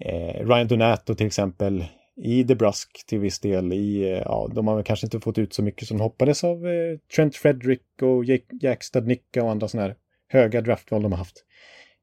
eh, 0.00 0.46
Ryan 0.46 0.68
Donato 0.68 1.14
till 1.14 1.26
exempel 1.26 1.84
i 2.16 2.42
DeBrusk 2.42 3.06
till 3.06 3.18
viss 3.18 3.40
del. 3.40 3.72
I, 3.72 4.02
eh, 4.02 4.22
ja, 4.24 4.50
de 4.54 4.66
har 4.66 4.82
kanske 4.82 5.06
inte 5.06 5.20
fått 5.20 5.38
ut 5.38 5.54
så 5.54 5.62
mycket 5.62 5.88
som 5.88 6.00
hoppades 6.00 6.44
av 6.44 6.66
eh, 6.66 6.98
Trent 7.16 7.36
Frederick 7.36 8.02
och 8.02 8.24
Jack, 8.24 8.42
Jack 8.62 8.84
Stadnicka 8.84 9.44
och 9.44 9.50
andra 9.50 9.68
sådana 9.68 9.88
här 9.88 9.96
höga 10.34 10.60
draftval 10.60 11.02
de 11.02 11.12
har 11.12 11.18
haft. 11.18 11.44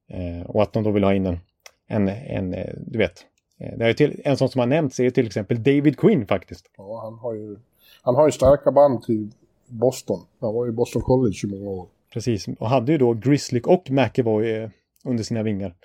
Eh, 0.10 0.50
och 0.50 0.62
att 0.64 0.74
de 0.74 0.84
då 0.84 0.92
vill 0.92 1.04
ha 1.04 1.14
in 1.14 1.26
en, 1.26 1.40
en, 1.88 2.08
en 2.08 2.54
eh, 2.54 2.74
du 2.78 2.98
vet, 2.98 3.26
eh, 3.60 3.78
det 3.78 3.86
är 3.86 3.94
till, 3.94 4.22
en 4.26 4.38
sån 4.38 4.50
som 4.50 4.60
har 4.60 4.68
nämnts 4.68 5.00
är 5.00 5.10
till 5.10 5.26
exempel 5.26 5.64
David 5.64 5.98
Quinn 5.98 6.28
faktiskt. 6.28 6.72
Ja, 6.78 7.02
han 7.04 7.20
har 7.20 7.34
ju, 7.34 7.58
han 8.02 8.16
har 8.16 8.26
ju 8.26 8.32
starka 8.32 8.72
band 8.72 9.04
till 9.04 9.32
Boston. 9.68 10.20
Han 10.40 10.54
var 10.54 10.66
ju 10.66 10.72
Boston 10.72 11.02
College 11.02 11.38
i 11.44 11.48
många 11.48 11.70
år. 11.70 11.88
Precis, 12.14 12.48
och 12.48 12.70
hade 12.70 12.92
ju 12.92 12.98
då 12.98 13.14
Grizzly 13.14 13.62
och 13.64 13.92
McEvoy 13.92 14.70
under 15.06 15.24
sina 15.24 15.44
vingar. 15.44 15.76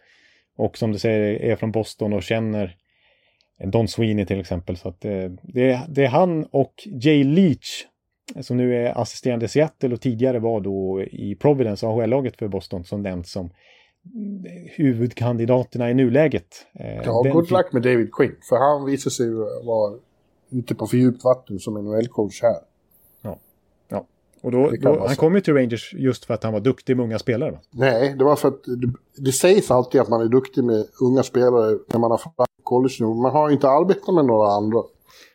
Och 0.57 0.79
som 0.79 0.93
du 0.93 0.99
säger 0.99 1.43
är 1.43 1.57
från 1.57 1.73
Boston 1.73 2.13
och 2.13 2.23
känner 2.23 2.77
Don 3.65 3.89
Sweeney 3.89 4.27
till 4.27 4.41
exempel. 4.41 4.77
Så 4.77 4.89
att 4.89 5.01
det, 5.01 5.29
det, 5.43 5.81
det 5.89 6.05
är 6.05 6.09
han 6.09 6.45
och 6.45 6.75
Jay 6.87 7.25
Leach 7.25 7.85
som 8.41 8.57
nu 8.57 8.75
är 8.75 9.01
assisterande 9.01 9.45
i 9.45 9.49
Seattle 9.49 9.95
och 9.95 10.01
tidigare 10.01 10.39
var 10.39 10.61
då 10.61 11.03
i 11.03 11.37
Providence, 11.41 11.87
AHL-laget 11.87 12.37
för 12.37 12.49
Boston, 12.49 12.85
som 12.85 13.03
nämnts 13.03 13.33
som 13.33 13.51
huvudkandidaterna 14.77 15.91
i 15.91 15.95
nuläget. 15.95 16.67
Eh, 16.75 16.97
ja, 16.97 17.23
Den 17.23 17.33
good 17.33 17.51
luck 17.51 17.73
med 17.73 17.83
David 17.83 18.13
Quinn, 18.13 18.37
för 18.49 18.57
han 18.57 18.87
visar 18.87 19.11
sig 19.11 19.31
vara 19.65 19.99
ute 20.51 20.75
på 20.75 20.87
för 20.87 20.97
djupt 20.97 21.25
vatten 21.25 21.59
som 21.59 21.79
NHL-coach 21.79 22.43
här. 22.43 22.61
Och 24.47 24.53
då, 24.53 24.71
då 24.81 25.07
han 25.07 25.17
kom 25.17 25.35
ju 25.35 25.41
till 25.41 25.55
Rangers 25.55 25.95
just 25.95 26.25
för 26.25 26.35
att 26.35 26.45
han 26.45 26.53
var 26.53 26.61
duktig 26.61 26.97
med 26.97 27.05
unga 27.05 27.19
spelare 27.19 27.51
va? 27.51 27.59
Nej, 27.71 28.15
det 28.19 28.25
var 28.25 28.37
för 28.37 28.49
att 28.49 28.65
det, 28.65 28.93
det 29.17 29.33
sägs 29.33 29.71
alltid 29.71 30.01
att 30.01 30.09
man 30.09 30.21
är 30.21 30.29
duktig 30.29 30.65
med 30.65 30.87
unga 31.01 31.23
spelare 31.23 31.79
när 31.89 31.99
man 31.99 32.11
har 32.11 32.19
fått 32.19 32.35
college 32.63 32.95
nu. 33.01 33.07
Man 33.07 33.33
har 33.33 33.51
inte 33.51 33.69
arbetat 33.69 34.15
med 34.15 34.25
några 34.25 34.49
andra. 34.49 34.83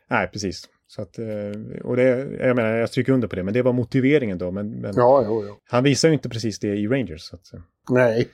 Nej, 0.09 0.27
precis. 0.27 0.63
Så 0.95 1.01
att, 1.01 1.19
eh, 1.19 1.81
och 1.83 1.95
det, 1.95 2.03
jag 2.39 2.55
menar, 2.55 2.69
jag 2.69 2.89
stryker 2.89 3.11
under 3.11 3.27
på 3.27 3.35
det, 3.35 3.43
men 3.43 3.53
det 3.53 3.61
var 3.61 3.73
motiveringen 3.73 4.37
då. 4.37 4.51
Men, 4.51 4.71
men 4.71 4.93
ja, 4.95 5.23
jo, 5.27 5.43
jo. 5.47 5.55
han 5.69 5.83
visar 5.83 6.07
ju 6.07 6.13
inte 6.13 6.29
precis 6.29 6.59
det 6.59 6.67
i 6.67 6.87
Rangers. 6.87 7.21
Så 7.21 7.35
att, 7.35 7.53
eh. 7.53 7.59
Nej. 7.89 8.29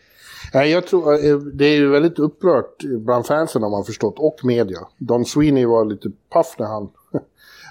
Nej, 0.54 0.72
jag 0.72 0.88
tror, 0.88 1.14
eh, 1.14 1.38
det 1.38 1.66
är 1.66 1.76
ju 1.76 1.90
väldigt 1.90 2.20
upprört 2.20 2.84
bland 2.84 3.26
fansen 3.26 3.64
har 3.64 3.70
man 3.70 3.84
förstått, 3.84 4.20
och 4.20 4.40
media. 4.44 4.80
Don 4.98 5.26
Sweeney 5.26 5.66
var 5.66 5.86
lite 5.86 6.12
paff 6.30 6.56
när 6.60 6.66
han 6.66 6.90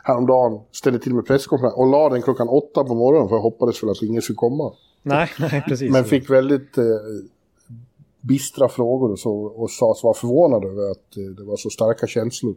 häromdagen 0.05 0.61
ställde 0.72 0.99
till 0.99 1.14
med 1.14 1.26
presskonferens 1.26 1.74
och 1.74 1.87
la 1.87 2.09
den 2.09 2.22
klockan 2.22 2.49
åtta 2.49 2.84
på 2.84 2.95
morgonen 2.95 3.28
för 3.28 3.37
jag 3.37 3.43
hoppades 3.43 3.82
väl 3.82 3.91
att 3.91 4.03
ingen 4.03 4.22
skulle 4.22 4.37
komma. 4.37 4.72
Nej, 5.03 5.30
nej 5.39 5.64
precis. 5.68 5.93
Men 5.93 6.05
fick 6.05 6.30
väldigt 6.30 6.78
eh, 6.78 6.84
bistra 8.20 8.68
frågor 8.68 9.12
och, 9.12 9.18
så, 9.18 9.32
och 9.32 9.70
sades 9.70 10.05
vara 10.05 10.14
förvånad 10.14 10.64
över 10.64 10.91
att 10.91 11.16
eh, 11.16 11.37
det 11.37 11.45
var 11.45 11.57
så 11.57 11.70
starka 11.70 12.07
känslor. 12.07 12.55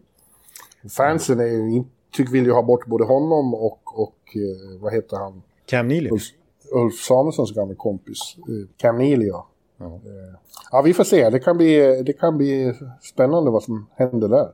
Fansen 0.98 1.40
är 1.40 1.46
ju, 1.46 1.84
tyck, 2.12 2.34
vill 2.34 2.46
ju 2.46 2.52
ha 2.52 2.64
bort 2.64 2.86
både 2.86 3.04
honom 3.04 3.54
och, 3.54 4.00
och 4.02 4.18
eh, 4.36 4.82
vad 4.82 4.94
heter 4.94 5.18
han? 5.18 5.42
Cam 5.66 5.88
Neely. 5.88 6.10
Ulf, 6.10 6.24
Ulf 6.72 6.96
Samuelssons 6.96 7.52
gamla 7.52 7.76
kompis. 7.76 8.36
Eh, 8.38 8.70
Cam 8.78 8.98
Neely, 8.98 9.28
ja. 9.28 9.50
Ja. 9.78 9.86
Eh, 9.86 10.40
ja, 10.72 10.82
vi 10.82 10.94
får 10.94 11.04
se. 11.04 11.30
Det 11.30 11.40
kan, 11.40 11.58
bli, 11.58 12.02
det 12.06 12.14
kan 12.14 12.38
bli 12.38 12.74
spännande 13.02 13.52
vad 13.52 13.64
som 13.64 13.90
händer 13.96 14.28
där. 14.28 14.48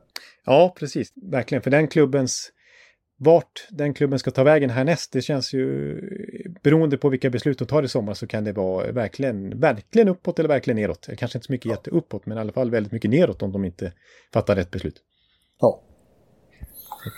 Ja, 0.44 0.74
precis. 0.78 1.12
Verkligen. 1.14 1.62
För 1.62 1.70
den 1.70 1.88
klubbens 1.88 2.52
vart 3.18 3.68
den 3.70 3.94
klubben 3.94 4.18
ska 4.18 4.30
ta 4.30 4.44
vägen 4.44 4.70
härnäst, 4.70 5.12
det 5.12 5.22
känns 5.22 5.52
ju 5.54 6.00
beroende 6.62 6.96
på 6.96 7.08
vilka 7.08 7.30
beslut 7.30 7.58
de 7.58 7.64
tar 7.64 7.82
i 7.82 7.88
sommar 7.88 8.14
så 8.14 8.26
kan 8.26 8.44
det 8.44 8.52
vara 8.52 8.92
verkligen, 8.92 9.60
verkligen 9.60 10.08
uppåt 10.08 10.38
eller 10.38 10.48
verkligen 10.48 10.76
neråt. 10.76 11.08
Kanske 11.18 11.38
inte 11.38 11.46
så 11.46 11.52
mycket 11.52 11.66
ja. 11.66 11.72
jätteuppåt, 11.72 12.26
men 12.26 12.38
i 12.38 12.40
alla 12.40 12.52
fall 12.52 12.70
väldigt 12.70 12.92
mycket 12.92 13.10
neråt 13.10 13.42
om 13.42 13.52
de 13.52 13.64
inte 13.64 13.92
fattar 14.32 14.56
rätt 14.56 14.70
beslut. 14.70 15.02
Ja. 15.60 15.82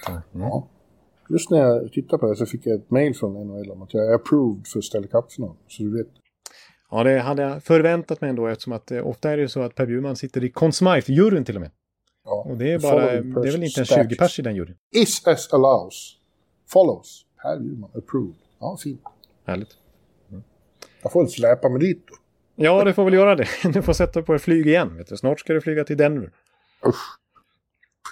Mm. 0.09 0.23
ja. 0.33 0.69
Just 1.31 1.51
när 1.51 1.59
jag 1.59 1.93
tittade 1.93 2.21
på 2.21 2.27
det 2.29 2.37
så 2.37 2.47
fick 2.47 2.67
jag 2.67 2.75
ett 2.75 2.91
mail 2.91 3.15
från 3.15 3.47
NHL 3.47 3.71
om 3.71 3.83
att 3.83 3.95
jag 3.95 4.07
är 4.07 4.15
approved 4.15 4.67
för 4.67 4.81
Stanley 4.81 5.11
Cup-final. 5.11 5.57
Så 5.69 5.83
du 5.83 5.97
vet. 5.97 6.09
Ja, 6.91 7.05
det 7.05 7.19
hade 7.19 7.43
jag 7.43 7.63
förväntat 7.63 8.21
mig 8.21 8.31
ändå 8.31 8.47
eftersom 8.47 8.73
att 8.73 8.91
eh, 8.91 9.07
ofta 9.07 9.31
är 9.31 9.37
det 9.37 9.49
så 9.49 9.63
att 9.63 9.75
Per 9.75 9.87
Bjurman 9.87 10.17
sitter 10.17 10.45
i 10.45 10.51
Conn 10.51 10.71
Smythe-juryn 10.73 11.45
till 11.45 11.55
och 11.55 11.61
med. 11.61 11.71
Ja. 12.25 12.47
Och 12.51 12.57
det 12.57 12.73
är, 12.73 12.79
bara, 12.79 13.07
det 13.13 13.49
är 13.49 13.53
väl 13.53 13.63
inte 13.63 13.81
en 13.81 13.85
20 13.85 14.17
pers 14.17 14.39
i 14.39 14.43
den 14.43 14.57
juryn? 14.57 14.77
Is 14.97 15.27
as 15.27 15.53
allows. 15.53 16.19
Follows. 16.69 17.27
Här 17.37 17.59
vill 17.59 17.77
man 17.77 17.91
approve. 17.95 18.35
Ja, 18.61 18.77
fint. 18.83 19.03
Härligt. 19.47 19.71
Mm. 20.31 20.43
Jag 21.03 21.13
får 21.13 21.23
väl 21.23 21.31
släpa 21.31 21.69
mig 21.69 21.81
dit 21.81 22.07
då. 22.07 22.15
Ja, 22.65 22.85
du 22.85 22.93
får 22.93 23.05
väl 23.05 23.15
göra 23.15 23.37
det. 23.37 23.49
Du 23.73 23.83
får 23.83 23.93
sätta 23.93 24.23
på 24.23 24.35
ett 24.35 24.43
flyg 24.43 24.67
igen. 24.67 24.97
Vet 24.97 25.09
du. 25.09 25.17
Snart 25.17 25.41
ska 25.41 25.53
du 25.53 25.61
flyga 25.61 25.85
till 25.85 25.97
Denver. 25.97 26.33
Usch. 26.87 27.19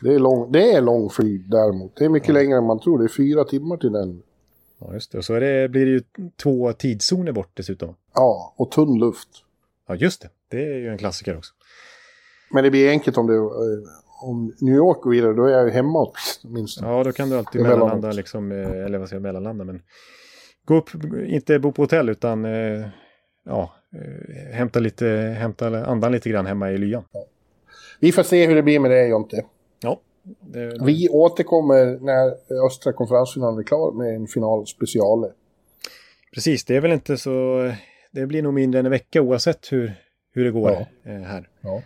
Det 0.02 0.14
är 0.14 0.18
lång, 0.18 0.52
det 0.52 0.72
är 0.72 0.80
lång 0.80 1.10
flyg 1.10 1.50
däremot. 1.50 1.96
Det 1.96 2.04
är 2.04 2.08
mycket 2.08 2.34
längre 2.34 2.58
än 2.58 2.64
man 2.64 2.80
tror. 2.80 2.98
Det 2.98 3.04
är 3.04 3.08
fyra 3.08 3.44
timmar 3.44 3.76
till 3.76 3.92
den. 3.92 4.22
Ja, 4.78 4.94
just 4.94 5.12
det. 5.12 5.18
Och 5.18 5.24
så 5.24 5.34
är 5.34 5.40
det, 5.40 5.68
blir 5.68 5.86
det 5.86 5.92
ju 5.92 6.02
två 6.42 6.72
tidszoner 6.72 7.32
bort 7.32 7.50
dessutom. 7.54 7.94
Ja, 8.14 8.54
och 8.56 8.70
tunn 8.70 8.98
luft. 8.98 9.28
Ja, 9.88 9.94
just 9.94 10.22
det. 10.22 10.28
Det 10.48 10.64
är 10.64 10.78
ju 10.78 10.88
en 10.88 10.98
klassiker 10.98 11.36
också. 11.36 11.52
Men 12.50 12.64
det 12.64 12.70
blir 12.70 12.90
enkelt 12.90 13.18
om 13.18 13.26
det 13.26 13.34
eh, 13.34 13.42
om 14.22 14.54
New 14.60 14.74
York 14.74 15.00
går 15.00 15.10
vidare, 15.10 15.32
då 15.32 15.44
är 15.44 15.52
jag 15.52 15.64
ju 15.64 15.70
hemma 15.70 16.12
åtminstone. 16.44 16.88
Ja, 16.88 17.04
då 17.04 17.12
kan 17.12 17.30
du 17.30 17.38
alltid 17.38 17.62
mellanlanda, 17.62 18.12
liksom, 18.12 18.52
eh, 18.52 18.84
eller 18.84 18.98
vad 18.98 19.08
säger 19.08 19.16
jag, 19.16 19.22
mellanlanda, 19.22 19.64
men 19.64 19.82
gå 20.64 20.76
upp, 20.76 20.90
inte 21.26 21.58
bo 21.58 21.72
på 21.72 21.82
hotell 21.82 22.08
utan 22.08 22.44
eh, 22.44 22.86
ja, 23.44 23.74
hämta, 24.52 24.80
lite, 24.80 25.06
hämta 25.38 25.86
andan 25.86 26.12
lite 26.12 26.30
grann 26.30 26.46
hemma 26.46 26.70
i 26.70 26.78
lyan. 26.78 27.04
Ja. 27.12 27.24
Vi 28.00 28.12
får 28.12 28.22
se 28.22 28.46
hur 28.46 28.54
det 28.54 28.62
blir 28.62 28.80
med 28.80 28.90
det, 28.90 29.06
Jonte. 29.06 29.44
Det, 30.40 30.70
det... 30.70 30.84
Vi 30.84 31.08
återkommer 31.08 31.98
när 32.00 32.34
östra 32.66 32.92
konferensfinalen 32.92 33.58
är 33.58 33.62
klar 33.62 33.92
med 33.92 34.14
en 34.14 34.26
final 34.26 34.66
speciale. 34.66 35.32
Precis, 36.34 36.64
det 36.64 36.76
är 36.76 36.80
väl 36.80 36.92
inte 36.92 37.16
så... 37.16 37.72
Det 38.10 38.26
blir 38.26 38.42
nog 38.42 38.54
mindre 38.54 38.80
än 38.80 38.86
en 38.86 38.92
vecka 38.92 39.22
oavsett 39.22 39.72
hur, 39.72 39.92
hur 40.32 40.44
det 40.44 40.50
går 40.50 40.70
ja. 40.70 41.10
här. 41.10 41.48
Ja. 41.60 41.82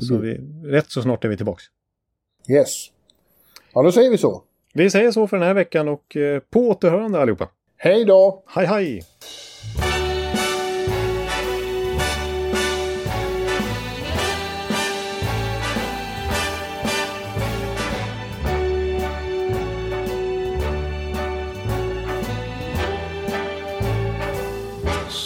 Så 0.00 0.16
vi, 0.16 0.40
rätt 0.64 0.90
så 0.90 1.02
snart 1.02 1.24
är 1.24 1.28
vi 1.28 1.36
tillbaka. 1.36 1.62
Yes. 2.48 2.86
Ja, 3.74 3.82
då 3.82 3.92
säger 3.92 4.10
vi 4.10 4.18
så. 4.18 4.42
Vi 4.74 4.90
säger 4.90 5.10
så 5.10 5.26
för 5.26 5.36
den 5.36 5.46
här 5.46 5.54
veckan 5.54 5.88
och 5.88 6.16
eh, 6.16 6.40
på 6.50 6.68
återhörande 6.68 7.20
allihopa. 7.20 7.48
Hej 7.76 8.04
då! 8.04 8.42
Hej 8.46 8.66
hej! 8.66 9.02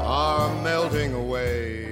are 0.00 0.62
melting 0.62 1.14
away. 1.14 1.91